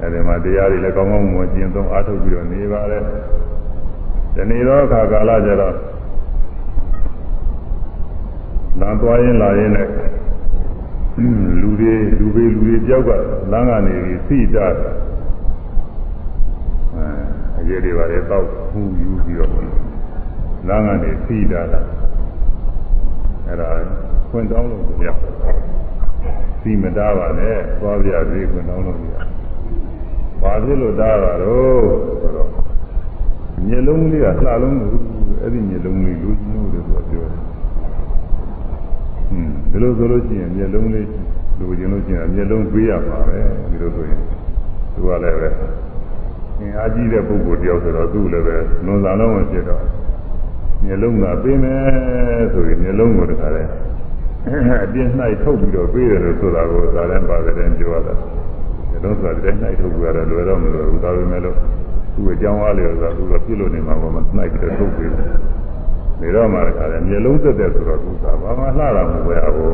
[0.00, 2.98] အဲဒီမှာတရားတွေလည်းကောင်းကောင်းမွန်ကျင့်သုံးအားထုတ်ပြီးတော့နေပါလေ
[4.34, 5.74] ဒီနေ့တော့အခါကာလကျတော့
[8.80, 9.90] လမ်းသွားရင်လာရင်လည်း
[11.60, 13.10] လူတွေလူတွေလူတွေကြောက်က
[13.52, 14.66] လမ်းကနေပြီးစိတာ
[16.94, 17.06] အဲ
[17.58, 19.85] အရေးတွေပါလေတောက်ဖူးယူပြီးတော့
[20.68, 21.80] လမ်းကနေစိတာတာ
[23.46, 23.68] အဲ့ဒါ
[24.30, 25.08] ခွင့်တောင်းလို့ရ
[26.60, 29.16] စီမတားပါနဲ့သွားပြသေးခွင့်တောင်းလို့ရ
[30.42, 31.80] ဘာဖြစ်လို့တားတာတော့
[32.20, 32.50] ဆိုတော့
[33.66, 34.94] မျက်လုံးလေးကလှလုံးလို့
[35.40, 37.42] အဲ့ဒီမျက်လုံးလေးလူကြီးလို့ဆိုတော့ပြောတယ်
[39.30, 41.08] อืมဒီလိုဆိုလို့ရှိရင်မျက်လုံးလေး
[41.58, 43.38] လူကျင်လို့ရှိရင်မျက်လုံးတွေးရပါပဲ
[43.70, 44.20] ဒီလိုဆိုရင်
[44.94, 45.48] သူကလည်းပဲ
[46.60, 49.82] အင်အားကြီးတဲ့ပုဂ္ဂိုလ်တယောက်ဆိုတော့သူ့လည်းပဲလွန်စားလုံးမဖြစ်တော့
[50.84, 51.80] မျက်လုံးကပေးမယ်
[52.52, 53.62] ဆိုရင်မျက်လုံးကိုတခါလဲ
[54.84, 58.14] အပြင်းနှိုက်ထုတ်ပြီးတော့ပေးတယ်လို့ဆိုတာကိုသာလည်းပါတယ်ပြောရတာ
[58.90, 61.56] မျက်လုံးဆိုတာတည်းနှိုက်ထုတ်ပြီးတော့လွယ်တော့မလွယ်ဘူးဒါပေမဲ့လို့
[62.14, 65.30] သူ့အကြောင်းအားလျော်စွာသူကပြစ်လို့နေမှာပေါ့မနှိုက်ပြီးတော့ထုတ်ပေးတယ်
[66.20, 69.72] နေတော့မှတခါလဲမျက်လုံးသက်သက်ဆိုတော့သူကဘာမှလှတာမဟုတ်ဘူး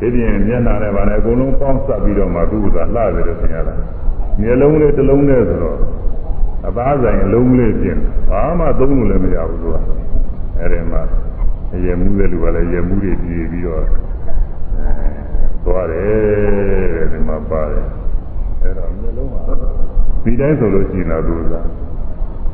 [0.00, 3.74] ဒီပြင်မျက်နှာနဲ့ဗာနဲ့အကုန်လုံးပေါင်းစပ်ပြီးတော့မှသူကလှတယ်လို့ထင်ရတာ
[4.40, 5.78] မျက်လုံးလေးတစ်လုံးနဲ့ဆိုတော့
[6.66, 7.98] အသားဆိုင်အလုံးလေးပြင်
[8.30, 9.76] ဘာမှသုံးလို့လည်းမရဘူးသူက
[10.58, 11.02] အဲဒီမှာ
[11.84, 13.88] ရေမှုတဲ့လူကလည်းရေမှုတွေပြည်ပြီးတော့အဲ
[15.64, 17.84] သွားတယ်တဲ့ဒီမှာပါတယ်
[18.62, 19.36] အဲတော့မျက်လုံးက
[20.24, 21.54] ဒီတိုင်းဆိုလို့ရှိရင်တော့သူက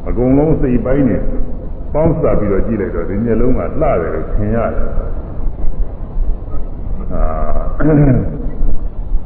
[0.09, 1.19] အကုန်လုံးစိတ်ပိုင်းနေ
[1.95, 4.89] ပေါင်းစပ်ပြီးတော့ကြည့်လိုက်တော့ဒီမျက်လုံးကလှတယ်လို့ထင်ရတယ်
[7.15, 7.25] အာ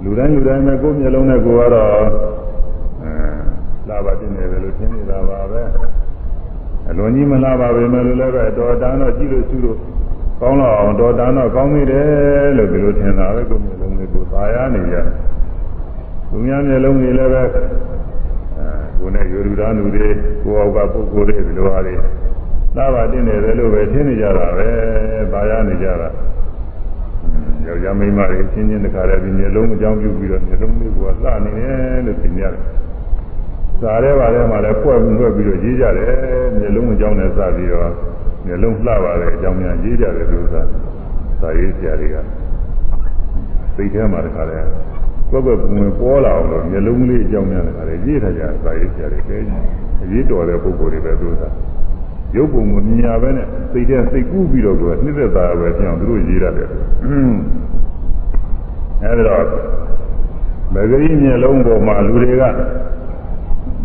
[0.04, 2.04] လူတိုင်းလူတိုင်းပဲကိုယ်မျက်လုံးနဲ့ကိုယ်ကတော့အဲ
[3.88, 5.62] လှပါတင်နေတယ်လို့ထင်နေတာပါပဲ
[6.88, 9.78] အလွန်ကြီးမလှပါပဲမယ်လို့လည်းပဲတော်တန်တော့ကြည့်လို့စုလို့
[10.40, 12.06] ကောင်းတော့အောင်တော်တန်တော့ကောင်းနေတယ်
[12.56, 15.04] လို့ဒီလိုထင်တာပဲကိုယ်မျက်လုံးလေးကိုသာယာနေရတယ်
[16.28, 17.50] သူများမျက်လုံးတွေလည်းပဲအဲ
[18.98, 20.08] ကိုယ်နဲ့ယူရူသားလူတွေ
[20.42, 21.94] ကိုယ်အောက်ကပုဂ္ဂိုလ်တွေဒီလိုဟာတွေ
[22.76, 24.68] လှပါတင်နေတယ်လို့ပဲထင်နေကြတာပဲ
[25.32, 26.08] သာယာနေကြတာ
[27.66, 32.62] ယောက်ျားမိန်းမတွေချင်းချင်းတခါတည်းဒီမျိုးလုံးအကြောင်းပြုပြီးတော့မျိုးလုံးလေးကလှနေတယ်လို့သိကြတယ်။
[33.80, 36.12] စားရဲပါထဲမှာလည်းပွက်ပြီးွက်ပြီးတော့ရေးကြတယ်
[36.58, 37.90] မျိုးလုံးအကြောင်းနဲ့စပြီးတော့
[38.46, 40.62] မျိုးလုံးလှပါလေအကြောင်းများရေးကြတယ်လို့သာ
[41.40, 42.16] သာရေးဆရာတွေက
[43.76, 44.68] သိထဲမှာတခါတည်း
[45.30, 49.36] ကွက်ကွက်ဝင်ပေါ်လာအောင်လို့မျိုးလုံးလေးအကြောင်းများတခါတည်းရေးထားကြသာရေးဆရာတွေကဲ
[50.02, 51.48] အရေးတော်တဲ့ပုံကိုယ်တွေပဲသူသာ
[52.36, 56.68] ရုပ်ပုံကိုမြင်ရပဲနဲ့စိတ်ထဲစိတ်ကူးပြီးတော့ကိုနှစ်သက်တာပဲပြောင်းသူတို့ရေးရတယ်
[59.02, 59.44] အဲဒီတော့
[60.74, 62.44] မဂရိမျက်လုံးပေါ်မှာလူတွေက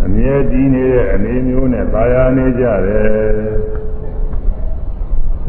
[0.05, 3.07] အမြဲတည်နေတဲ့အနေမျိုးနဲ့သာယာနေကြတယ်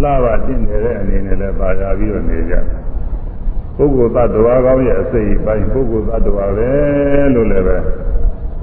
[0.02, 2.54] လှပါတင့်နေတဲ့အနေနဲ့လည်းသာယာပြီးတော့နေကြ
[3.76, 6.70] ပုဂ္ဂိုလ်သတ္တဝါကောင်းရဲ့အစိတ်ပိုင်းပုဂ္ဂိုလ်သတ္တဝါပဲ
[7.34, 7.76] လို့လည်းပဲ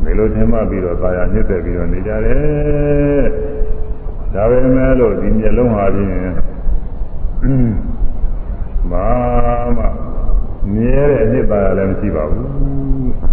[0.03, 3.25] မေလိုထင်မှပြီးတော့သာယာညစ်သက်ပြီးတော့နေကြတယ်
[4.33, 6.11] ဒါပဲမဲ့လို့ဒီမျက်လုံးဟာဖြင့်
[8.91, 9.07] မာ
[9.77, 9.79] မ
[10.73, 13.30] မြဲတဲ့အနှစ်သာရလည်းမရှိပါဘူး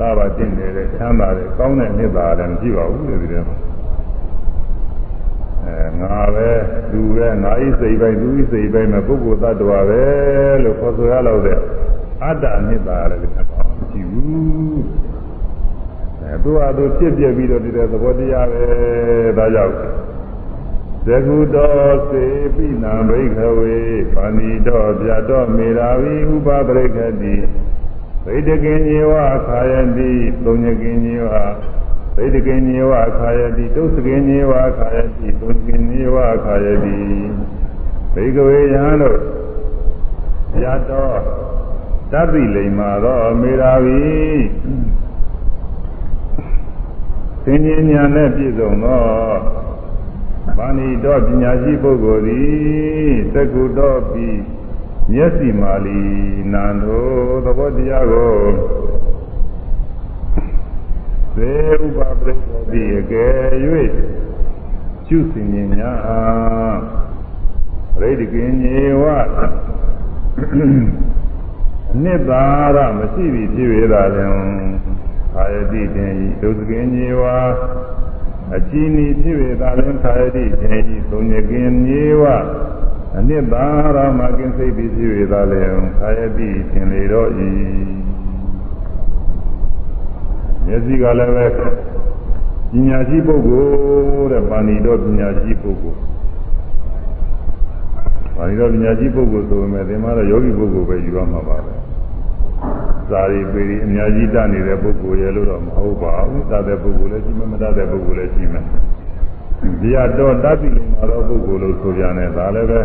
[0.00, 3.56] လာပါတင့်နေတဲ့ချမ်းသာတဲ့ကောင်းတဲ့နှစ်သာရလည်းမရှိပါဘူးဒီထဲမှာ
[5.64, 6.48] အဲငါပဲ
[6.90, 10.02] သူပဲငါဤစိတ်ပိုင်းသူဤစိတ်ပိုင်းမှာပုဂ္ဂိုလ်သတ္တဝါပဲ
[10.64, 11.58] လို့ခေါ်ဆိုရလို့တဲ့
[12.22, 13.24] အတ္တနှစ်သာရလည်းမ
[13.90, 14.82] ရှိဘူး
[16.20, 18.64] အဲသူဟာသူဖြစ်ပြပြီးတော့ဒီတဲ့သဘောတရားပဲ
[19.38, 19.74] ဒါကြောင့်
[21.06, 21.74] သကုတော
[22.08, 23.76] စေပိနံဘိခဝေ
[24.14, 27.34] ပါဏိတောပြတောမေရာဝိဥပပရိခတိ
[28.26, 29.14] ဗိတကင်ညေဝ
[29.46, 30.12] ခာယတိ
[30.44, 31.30] သုံညကင်ညေဝ
[32.16, 36.96] ဗိတကင်ညေဝခာယတိတုသကင်ညေဝခာယတိသုံညကင်ညေဝခာယတိ
[38.14, 39.18] ဘိကဝေယံတို့
[40.52, 41.12] ပြတော
[42.12, 44.00] တတိလိမ္မာသောမေရာဝိ
[47.44, 49.04] သင်္ញညာနဲ့ပြည့်စုံသော
[50.56, 54.53] ဗာဏိတော်ပညာရှိပုဂ္ဂိုလ်သည်သက္ကုတော်ပြီး
[55.12, 56.00] မျက်စိမာလီ
[56.52, 57.06] နန္ထို
[57.44, 58.36] သဘောတရားကို
[61.36, 61.52] သေ
[61.84, 63.50] ဥပပရိသေတိအကယ်၍
[65.06, 65.92] ကျုစင်ញညာ
[68.00, 69.04] ရိတ်ကင်းညေဝ
[72.02, 72.44] နှစ်သာ
[72.76, 74.32] ရမရှိပြီဖြစ်ရတာလင်
[75.36, 77.22] အာယတိတင်ဤဒုစကင်းညေဝ
[78.56, 82.22] အကြည်နီဖြစ်ရတာလင်ခာယတိတင်ဤသုံးညကင်းညေဝ
[83.18, 83.64] အနှစ်သာ
[83.96, 87.50] ရမကင်းစိတ်ပြီးဖြစ်ရတာလင်ခာယတိတင်လေတော့ဤ
[90.66, 91.46] မျက်စိကလည်းပဲ
[92.72, 95.98] ပညာရှိပုဂ္ဂိုလ်တဲ့ပါဏိတော်ပညာရှိပုဂ္ဂိုလ်
[98.36, 101.74] ပါဏိတော်ပညာရှိပုဂ္ဂိုလ်ဆိုပေမဲ့ဒီမှာတော့ယောဂီပုဂ္ဂိုလ်ပဲယူရမှာပါပဲ
[103.10, 108.64] ဇာရီပေရီအများကြီးတတ်နေတဲ့ပုဂ္ဂိုလ်ရဲ့လို့တော့မဟုတ်ပါဘူးတတ်တဲ့ပုဂ္ဂိုလ်လည်းရှိမယ်မတတ်တဲ့ပုဂ္ဂိုလ်လည်းရှိမယ်
[109.80, 112.80] ဒီရတော့တတ်ပြီလို့မှာတော့ပုဂ္ဂိုလ်လို့ဆိုကြတယ်ဒါလည်းပဲ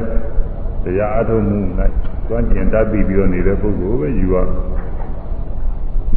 [0.84, 1.60] တရားအထုံးမှု၌
[2.28, 4.36] ကျွမ်းကျင်တတ်ပြီးတော့နေတဲ့ပုဂ္ဂိုလ်ပဲယူရ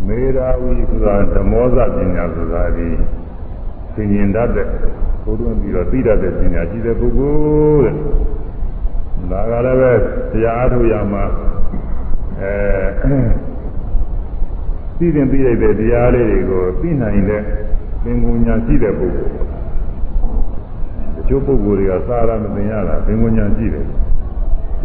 [0.06, 2.88] မေရာဝိဆိုတာဓမောဇပညာဆိုတာဒီ
[3.94, 4.66] သင်ញင်တတ်တဲ့
[5.24, 7.32] ဘုရားပြီးတော့သိတတ်တဲ့ပညာရှိတဲ့ပုဂ္ဂို
[7.84, 7.94] လ်တဲ့
[9.30, 9.92] ဒါကလည်းပဲ
[10.32, 11.24] တရားအထုံးရမှာ
[12.40, 12.54] အဲ
[14.98, 17.42] သိတင်သိလိုက်တဲ့တရားလေးတွေကိုသိနိုင်တဲ့
[18.04, 19.41] သင်္ကူညာရှိတဲ့ပုဂ္ဂိုလ်တ
[21.28, 23.90] ချို့ပုဂ္ဂိုလ်တွေကသာရမသိရတာသင်္ကူညာရှိတယ်တ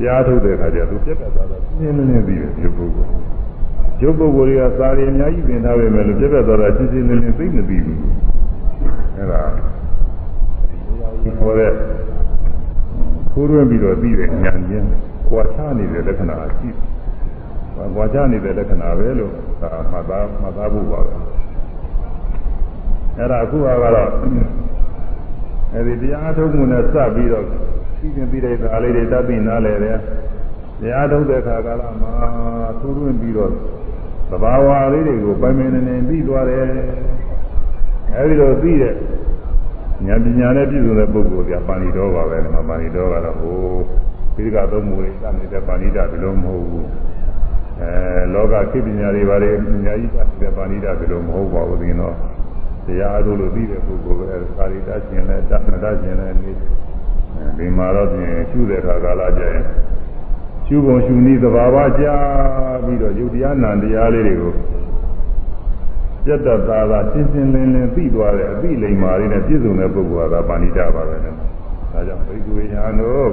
[0.06, 3.12] ရားထုတ်တဲ့အခါကျသူပြတ်တတ်တာတော့ပြင်းနေနေပြီးတယ်ဒီပုဂ္ဂိုလ်
[4.00, 8.00] ကျုပ်ပုဂ္ဂိုလ်တွေကစာရီအများကြီးပြင်ထားပေမဲ့လို့ပြတ်တတ်သွားတာရှင်းရှင်းလင်းလင်းသိမပြီးဘူး
[9.18, 9.42] အဲဒါ
[11.40, 11.72] ဟောတဲ့
[13.32, 14.88] ခိုးရင်းပြီးတော့ပြီးတဲ့ဉာဏ်ချင်း
[15.30, 21.14] ကွာချနေတဲ့လက္ခဏာရှိတယ်။ကွာချနေတဲ့လက္ခဏာပဲလို့ဒါမှတ်သားမှတ်သားဖို့ပါပဲ။
[23.18, 24.10] အဲ့ဒါအခုကတော့
[25.78, 29.98] အဲ့ဒီတရားထုတ်မှုနဲ့စပ်ပြီးတော့ပြီးရင်ပြီးတဲ့ဒါလေးတွေတတ်ပြီးနားလည်တယ်။
[30.80, 32.14] တရားထုတ်တဲ့အခါကလာမှာ
[32.80, 33.52] သူ့တွင်ပြီးတော့
[34.30, 36.66] သဘာဝလေးတွေကိုပိုင်ပိုင်နေနေပြီးသွားတယ်။
[38.16, 38.94] အဲဒီလိုပြီးတဲ့
[40.06, 43.58] ဉာဏ်ပညာနဲ့ပြည့်စုံတဲ့ပုဂ္ဂိုလ်ကပါဠိတော်ပါပဲဒီမှာပါဠိတော်ကတော့ဟို
[44.36, 46.88] ပိဋကသုံးမူတွေစနေတဲ့ပါဠိတော်ဒီလိုမဟုတ်ဘူး
[47.82, 47.92] အဲ
[48.34, 52.16] လောကခေပညာတွေဘာတွေအများကြီးစနေတဲ့ပါဠိတော်ဒီလိုမဟုတ်ပါဘူးဒီတော့
[52.88, 56.52] တရားအထုလို့ပြီးတဲ့ပုဂ္ဂိုလ်ပဲပါဠိတော်ရှင်လဲတမတရှင်လဲနေ
[57.58, 59.64] ဒီမှာတော့ပြင်ရှုတဲ့အခါကာလကျရင်
[60.66, 64.54] ရှုပုံရှုနည်းသဘာဝကြားပြီးတော့ယုတ်တရားနာတရားလေးတွေကို
[66.26, 73.30] ပြတ်တသာသာရှင်းရှင်းလင်းလင်းသိသွားတဲ့အသိလိမ္မာလေးနဲ့ပြည့်စုံတဲ့ပုဂ္ဂိုလ်ကပါဏိတပါပဲ။ဒါကြောင့်ဘိက္ခုယဟန်တို့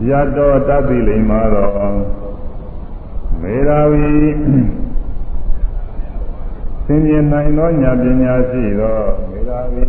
[0.00, 1.96] ဇာတော်တသိလိမ္မာတော်
[3.42, 4.06] မေရာဝီ
[6.86, 8.98] သင်မြင်နိုင်သောညာပညာရှိသော
[9.30, 9.86] မေရာဝီ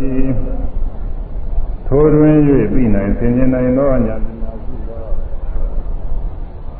[1.87, 2.37] ထိုးတွင်၍
[2.73, 4.17] သိနိုင်သင်မြင်နိုင်သောညာ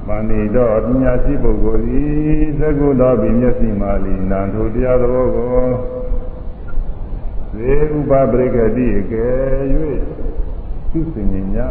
[0.07, 5.65] မဏိတော်ပညာရှိပုဂ္ဂိုလ်သည်သက္ကုတော်ပြီးမျက်စိမှလီနန္ထိုတရားတော်ကို
[7.51, 9.61] ဇေဥပပရိကတိအကယ်၍
[10.91, 11.69] သူစင်ညာ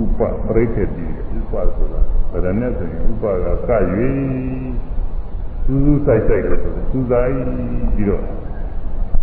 [0.00, 2.00] ဥပပရိကတိဥပဆိုတာ
[2.30, 3.70] ဗရဏဆိုရင်ဥပကက၍
[5.68, 7.32] စူးစူးဆိုင်ဆိုင်လို့ဆိုစူးဆိုင်
[7.94, 8.22] ပြီးတော့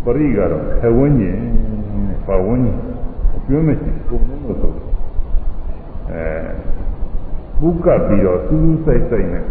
[0.03, 1.37] ပရိကတော့ခဝန်းကျင်
[2.27, 2.77] ပါဝန်းကျင်
[3.47, 4.71] ကျွမ်းမရှိပုံလို့ဆို
[6.11, 6.25] အဲ
[7.59, 9.43] ပုကပ်ပြီးတော့စူးစူးဆိုင်ဆိုင်နဲ့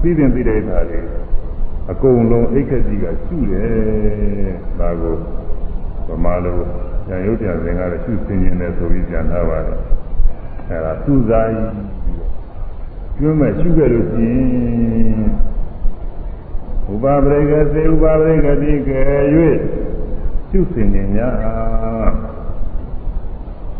[0.00, 1.06] ပြီးတင်ပြီးတဲ့အခါလေး
[1.90, 5.14] အကုန်လုံးအိတ်ခက်ကြီးကရှုတယ်ဒါကို
[6.08, 6.58] ဗမာလို
[7.08, 9.78] ဉာဏ်ရုပ်ပြန်စဉ်ကလည်းရှုစင်ခြင်းနဲ့ဆိုပြီးပြန်ထားပါတယ်
[10.68, 11.72] အဲဒါစူးစားပြီး
[13.18, 15.47] ကျွမ်းမဲ့ရှုခဲ့လို့ရှိရင်
[16.92, 19.02] ဥပပရိကစေဥပပရိကတိကဲ၍
[20.48, 22.10] ရှုစင်ခြင်းများ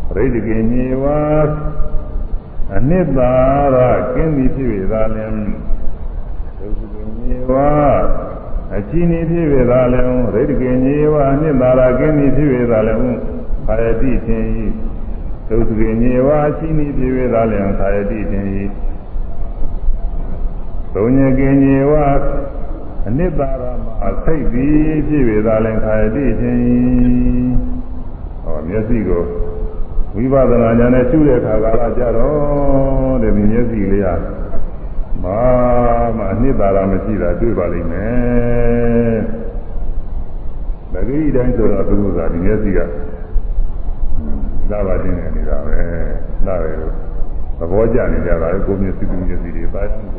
[0.07, 1.21] ပရိဒိကေညေဝါ
[2.75, 3.33] အနှစ်သာ
[3.75, 3.77] ရ
[4.13, 5.35] ကင်းသည်ဖြစ်၍သာလျှင်
[6.57, 7.53] ဒုက္ခညေဝ
[8.75, 13.17] အချီးနေဖြစ်၍သာလျှင်ရိတကေညေဝအနှစ်သာရကင်းသည်ဖြစ်၍သာလျှင်
[13.65, 14.65] ခာယတိခြင်းဤ
[15.49, 18.65] ဒုက္ခညေဝအချီးနေဖြစ်၍သာလျှင်ခာယတိခြင်းဤ
[20.93, 21.93] သုံးညကေညေဝ
[23.07, 26.69] အနှစ်သာရမှာစိတ်ပြီးဖြစ်၍သာလျှင်ခာယတိခြင်းဤ
[28.43, 29.23] ဟောမျက်စိကို
[30.15, 34.15] ဝိပဿနာဉာဏ်နဲ့ရှုတဲ့အခါကာလကြတော့တဲ့ဒီမျက်စိလေးဟာ
[35.23, 35.41] ဘာ
[36.17, 39.15] မှအနှစ်သာရမရှိတာတွေ့ပါလိမ့်မယ်။
[40.93, 42.79] ဒါကြီးတိုင်းဆိုတော့သူကဒီမျက်စိက
[44.71, 45.77] လာပါတင်နေနေတာပဲ။
[46.47, 46.93] လာတယ်လို့
[47.59, 50.18] သဘောကျနေကြတာလေကိုမျက်စိကူမျက်စိတွေပါနေကြ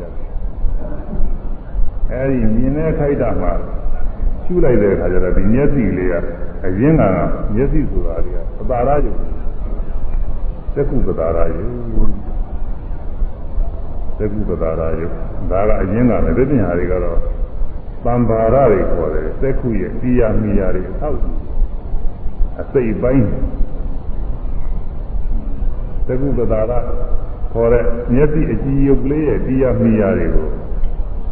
[2.13, 3.51] အဲဒီမြင်တဲ့ခိုက်တာမှာ
[4.43, 6.13] ရှုလိုက်တဲ့အခါကျတော့ဒီမျက်စိလေးက
[6.65, 7.03] အရင်းက
[7.55, 8.27] မျက်စိဆိုတာက
[8.61, 9.15] အပါရယုံ
[10.75, 11.65] သက္ကုပတာရယု
[14.17, 15.07] သက္ကုပတာရယု
[15.51, 17.19] ဒါကအရင်ကလည်းဒီပညာတွေကတော့
[18.05, 21.19] တံပါရတွေခေါ်တယ်သက္ကုရဲ့တိယမိယာတွေအထောက်
[22.61, 23.27] အစိတ်ပိုင်း
[26.07, 26.71] သက္ကုပတာရ
[27.53, 27.83] ခေါ်တဲ့
[28.13, 30.49] မျက်စိအကြည့်ရုပ်ကလေးရဲ့တိယမိယာတွေကို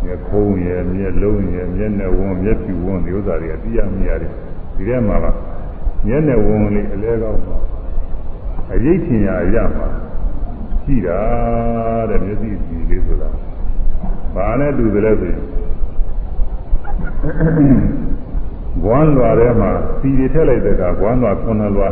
[0.04, 4.30] မျက်ခုံးရဲ့မျက်လုံးရဲ့မျက်နှာဝန်းမျက်ဖြူဝန်းဒီဥစ္စာတွေကတိယမိယာတွေ
[4.76, 5.26] ဒီထဲမှာက
[6.06, 7.58] မျက်နှာဝန်းလေးအလဲကောင်းပါ
[8.74, 9.88] အရေးချင်ရရမှာ
[10.84, 11.20] ရှိတာ
[12.10, 13.30] တဲ့မျက်စိကြည့်လေးဆိုတာ
[14.36, 15.44] ဘာနဲ့တူတယ်လဲဆိုရင်
[18.84, 21.90] ဘွမ်းလွာထဲမှာစီတွေထည့်လိုက်တဲ့ကဘွမ်းလွာခုနှစ်လွာ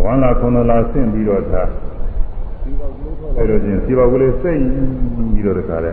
[0.00, 1.68] ဘွမ်းလွာခုနှစ်လွာဆင့်ပြီးတော့ထား
[3.36, 4.60] အဲ့လိုချင်းစီပါကလေးစိတ်
[5.32, 5.92] ပြီးတော့တခါလဲ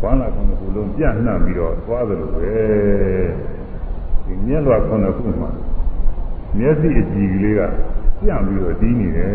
[0.00, 2.54] ဘွမ်းလွာခုနှစ်ခုလုံးပြန့်နှံ့ပြီးတော့သွားသလိုပဲ
[4.24, 5.50] ဒီမျက်လွာခုနှစ်ခုမှာ
[6.58, 7.60] မျက်စိအကြည့်ကလေးက
[8.20, 9.32] ပြန့်ပြီးတော့တီးနေတယ်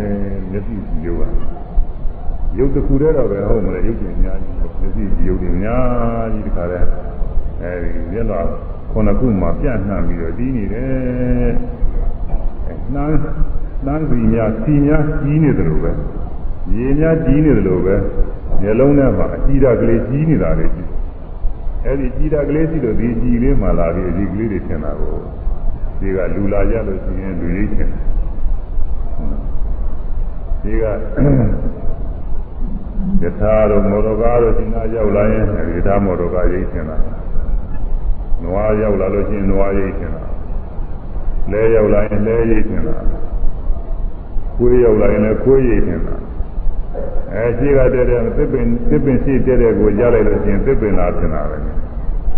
[0.52, 6.80] မျက်စိကြည့်ရုပ်ကရုပ်တစ်ခုတည်းတော့ပဲဟုတ်မလဲရုပ်ကြီးအများကြီးမျက်စိကြည့်ရုပ်တွေအများကြီးတခါလဲ
[7.62, 8.40] အဲဒီမျက်လွာ
[8.92, 11.52] ခုနှစ်ခုမှာပြန့်နှံ့ပြီးတော့တီးနေတယ်
[12.94, 13.18] နှမ်း
[13.86, 15.92] နှမ်းစီများစီများကြီးနေတယ်လို့ပဲ
[16.76, 17.96] ရေများကြီးနေတယ်လို့ပဲ
[18.62, 20.90] မျက်လုံးထဲမှာအကြည့်ဓာတ်ကလေးကြီးနေတာလေကြည့်
[21.86, 25.16] အဲဒီကြည်ဓာတ်ကလေးရှိလို့ဒီကြည်လေးမှလာပြီးအကြည့်ကလေးတွေထင်တာကို
[26.00, 27.90] ဒီကလူလာကြလို့ရှိရင်လူရိပ်ထင်
[30.64, 30.84] ဒီက
[33.22, 35.44] ယထာတို့မောဒကာတို့ရှင်သာရောက်လာရင်
[35.76, 36.98] ယထာမောဒကာရိပ်ထင်တာ
[38.44, 40.24] နွားရောက်လာလို့ရှိရင်နွားရိပ်ထင်တာ
[41.52, 42.96] လဲရောက်လာရင်လဲရိပ်ထင်တာ
[44.56, 46.16] ခွေးရောက်လာရင်လည်းခွေးရိပ်ထင်တာ
[47.34, 51.58] အဲရှိကတည်းကသစ်ပင်သစ်ပင်ရှိတဲ့တဲ့ကိုကြားလိုက်လို့ရှိရင်သစ်ပင်လာထင်တာပဲ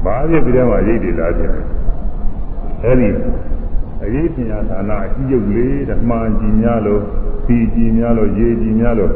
[0.05, 1.65] ဘာဖြစ်ပြီးတော့မှရိပ်တွေလာထင်တယ်
[2.83, 3.09] အဲဒီ
[4.03, 7.01] အရေးပညာဌာနအကြီးရုပ်လေးဓမ္မကြည်များလို့
[7.45, 9.11] စီကြည်များလို့ရေကြည်များလို့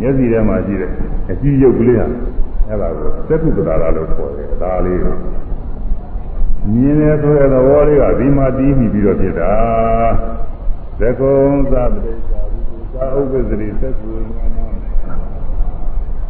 [0.00, 0.90] မျက်စိထဲမှာရှိတဲ့
[1.30, 2.06] အကြီးရုပ်ကလေးဟာ
[2.68, 5.00] အဲ့ဒါကိုသက္ကုပ္ပတာလို့ခေါ်တယ်ဒါလေး
[6.72, 9.54] မြင်တယ်ဆိုတဲ့သဘောလေးကဒီမှာတီးမိပြီးတော့ဖြစ်တာ
[11.00, 14.51] သကုံသပတိသာဝိပုသာဥပ္ပဇ္ဇရိသက္ကုဉာဏ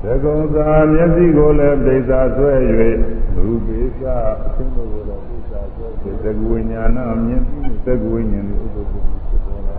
[0.04, 2.52] သကုံသာမျက်စိကိုလည်းပဋိသာဆွဲ၍
[3.34, 5.86] ရူပိသာအသင်းတို့ကိုလည်းပဋိသာဆွဲ၍
[6.22, 9.76] သကုဝိညာဏမြင်ပြီးသကုဝိညာဉ်ဥပ္ပဇ္ဇရိဖြစ်ပေါ်လာ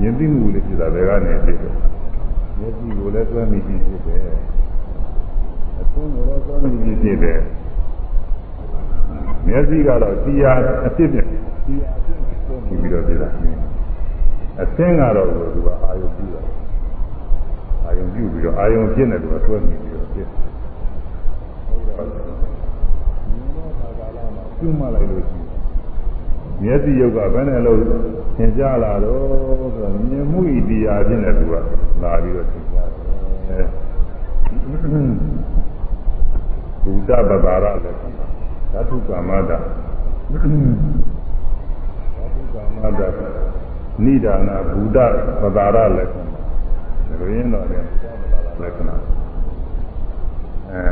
[0.00, 1.74] မြင်ပြီးမှုလေးဖြစ်တာဘယ်ကနေဖြစ်တယ်
[2.58, 4.20] မျက်စိကိုလည်းဆွဲမိပြီးဖြစ်တယ်
[5.78, 7.40] အသင်းကိုလည်းဆွဲမိပြီးဖြစ်တယ်
[9.46, 13.28] မျက်စိကတော့တရားအဖြစ်ဖြစ်တရားအဖြစ်ပုံပြီးတော့ပြတာ
[14.62, 16.55] အသင်းကတော့သူကအာယုပြုတာအာ
[17.96, 22.06] ယုပြုပြီးတော့အာယုဖြစ်နေတယ်သူကဆွဲမိပြီးတော့ဖြစ်ဟုတ်တော့
[24.58, 25.56] ကျွမ်းမလိုက်လို့ရှိရင်
[26.62, 27.78] မျက်စိယုတ်ကဘယ်နဲ့လို့
[28.36, 31.54] သင်ကြလာတော့ဆိုတော့မြင်မှုဤတရားဖြစ်နေသူက
[32.02, 33.66] လာပြီးတော့သင်ကြတယ်
[36.82, 37.98] ဘုဒ္ဓဗဗ္ဗာရလည်း
[38.72, 39.58] ဓာတုကာမတ္တဓာ
[42.34, 43.00] တုကာမတ္တ
[44.04, 44.98] နိဒာနာဘုဒ္ဓ
[45.42, 46.35] ပဒါရလက္ခဏာ
[47.08, 48.96] ဒါရင်းတော့လည်းဘုဒ္ဓပဒါရလက္ခဏာ
[50.70, 50.82] အဲ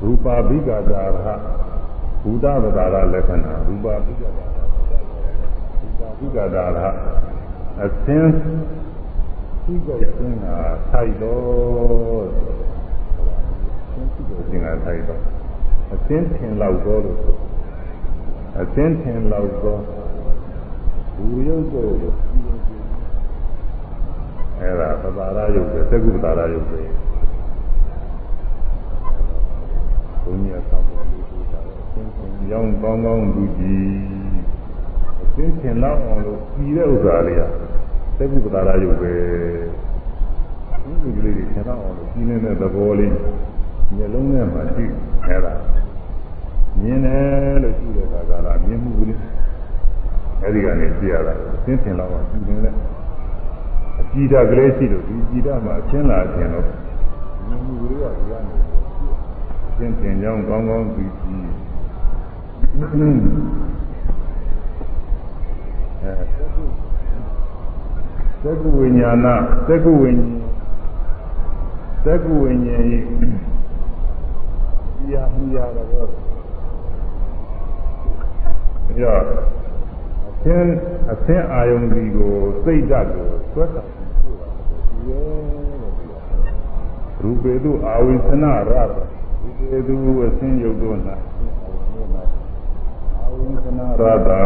[0.00, 1.28] ရူပါဘိကတာရ
[2.22, 4.58] ဘုဒ္ဓပဒါရလက္ခဏာရူပါဘိကတာရ
[5.80, 6.78] ရူပါဘိကတာရ
[7.82, 8.32] အသင်း
[9.64, 10.44] ဒီကိစ္စက
[10.90, 12.24] ထိုက်တော့
[14.50, 15.20] သင်္ကထိုက်တော့
[15.92, 17.36] အသင်းထင်လောက်တော့လို့ဆို
[18.60, 19.80] အသင်းထင်လောက်တော့
[21.16, 21.88] ဘူရုပ်ကို
[24.60, 26.80] အဲ့ဒါပသာရယုတ်ပဲသက္ကုပသာရယုတ်ပဲ
[30.22, 33.86] ဘုန်းကြီးဆောင်းပေါ်လို့ဆိုတာအသင်းထင်ရောင်းကောင်းကောင်းလူကြီး
[35.22, 37.42] အသင်းထင်လောက်အောင်လို့ပြီးတဲ့ဥစ္စာလေးက
[38.18, 39.12] သက္ကုပသာရယုတ်ပဲ
[41.02, 43.12] ဒီလိုလေးတွေထင်လောက်အောင်လို့ပြီးနေတဲ့သဘောလေး
[43.96, 44.84] မျက်လုံးထဲမှာရှိ
[45.26, 45.54] အဲ့ဒါ
[46.80, 49.18] မြင်တယ်လို့ရှိတဲ့အခါကလာမြင်မှုကလေး
[50.42, 51.32] အဲ့ဒီကနေသိရတာ
[51.64, 52.74] သင်ထင်တော့ရှိနေတယ်
[53.98, 56.66] အကြည်ဓာတ်ကလေးရှိလို့ဒီကြည်ဓာတ်မှာအချင်းလာခြင်းလို့
[57.48, 58.56] မြင်မှုကလေးကဒီကနေ
[59.76, 61.46] သင်ထင်ကြောင်းကောင်းကောင်းသိကြည့်
[66.02, 66.12] အဲ
[68.42, 69.26] သက္ကုဝိညာဏ
[69.66, 70.44] သက္ကုဝိညာဉ်
[72.04, 72.84] သက္ကုဝိညာဉ်
[75.02, 76.08] ဤရာမှုရတော့
[78.86, 79.22] ပြီးတော့
[80.44, 80.76] အသင်း
[81.12, 82.34] အသင်းအာယုန်ဒီကို
[82.64, 84.48] စိတ်ဓာတ်ကိုသွက်တာပို့တာ
[84.88, 85.32] ဒီရဲ့
[85.80, 86.20] လို့ပြော
[87.20, 90.96] ရူပေတုအာဝိသနာရရူပေတုအသင်းယုတ်တို့၌
[93.16, 94.42] အာဝိသနာရတံ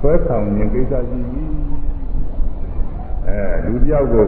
[0.00, 1.44] ဆွဲဆောင်ခြင်းကိစ္စရှိပြီ
[3.26, 4.24] အဲလူတယောက်ကို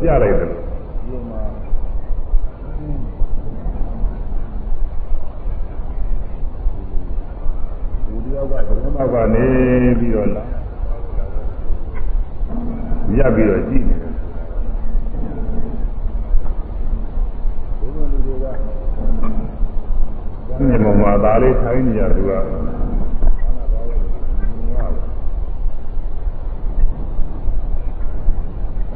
[0.00, 1.42] ပြလိုက်တယ်ဒီမှာ
[8.12, 9.46] လူတယောက်ကဘယ်မှာကနေ
[10.00, 10.44] ပြီးတော့လာ
[13.18, 14.10] ရပ်ပြီးတော့ကြည့်နေတယ်
[17.78, 18.46] ဘုရားလူတွေက
[20.68, 22.38] မြင်မမှာဒါလေးထိုင်းနေရသူကအဲ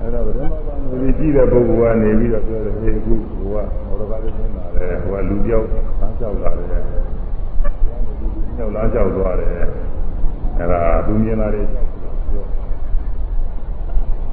[0.07, 0.69] ့တော့ဘယ်မှာက
[1.03, 3.57] နေကြည့်တဲ့ပုဂ္ဂိုလ်ကနေပြီးတော့ပြောတယ်ဟေးအခုဟိုက
[3.87, 5.67] မော်ဒကာလေးရှင်းလာတယ်ဟိုကလူပြောက်
[5.99, 6.83] ဆန်းကြောက်လာတယ်
[8.57, 9.51] ကြောက်လားကြောက်သွားတယ်
[10.59, 11.89] အဲ့ဒါသူမြင်လာတယ်ကြောက်
[12.31, 12.45] ပြော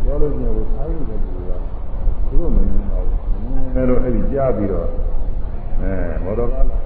[0.04, 1.52] ပြောလို့ရှိရင်ထိုင်းနေတဲ့လူက
[2.28, 3.18] သူတို့မမြင်တော့ဘူး
[3.74, 4.88] မြင်လို့အဲ့ဒီကြားပြီးတော့
[5.82, 5.94] အဲ
[6.24, 6.78] မော်ဒကာလာ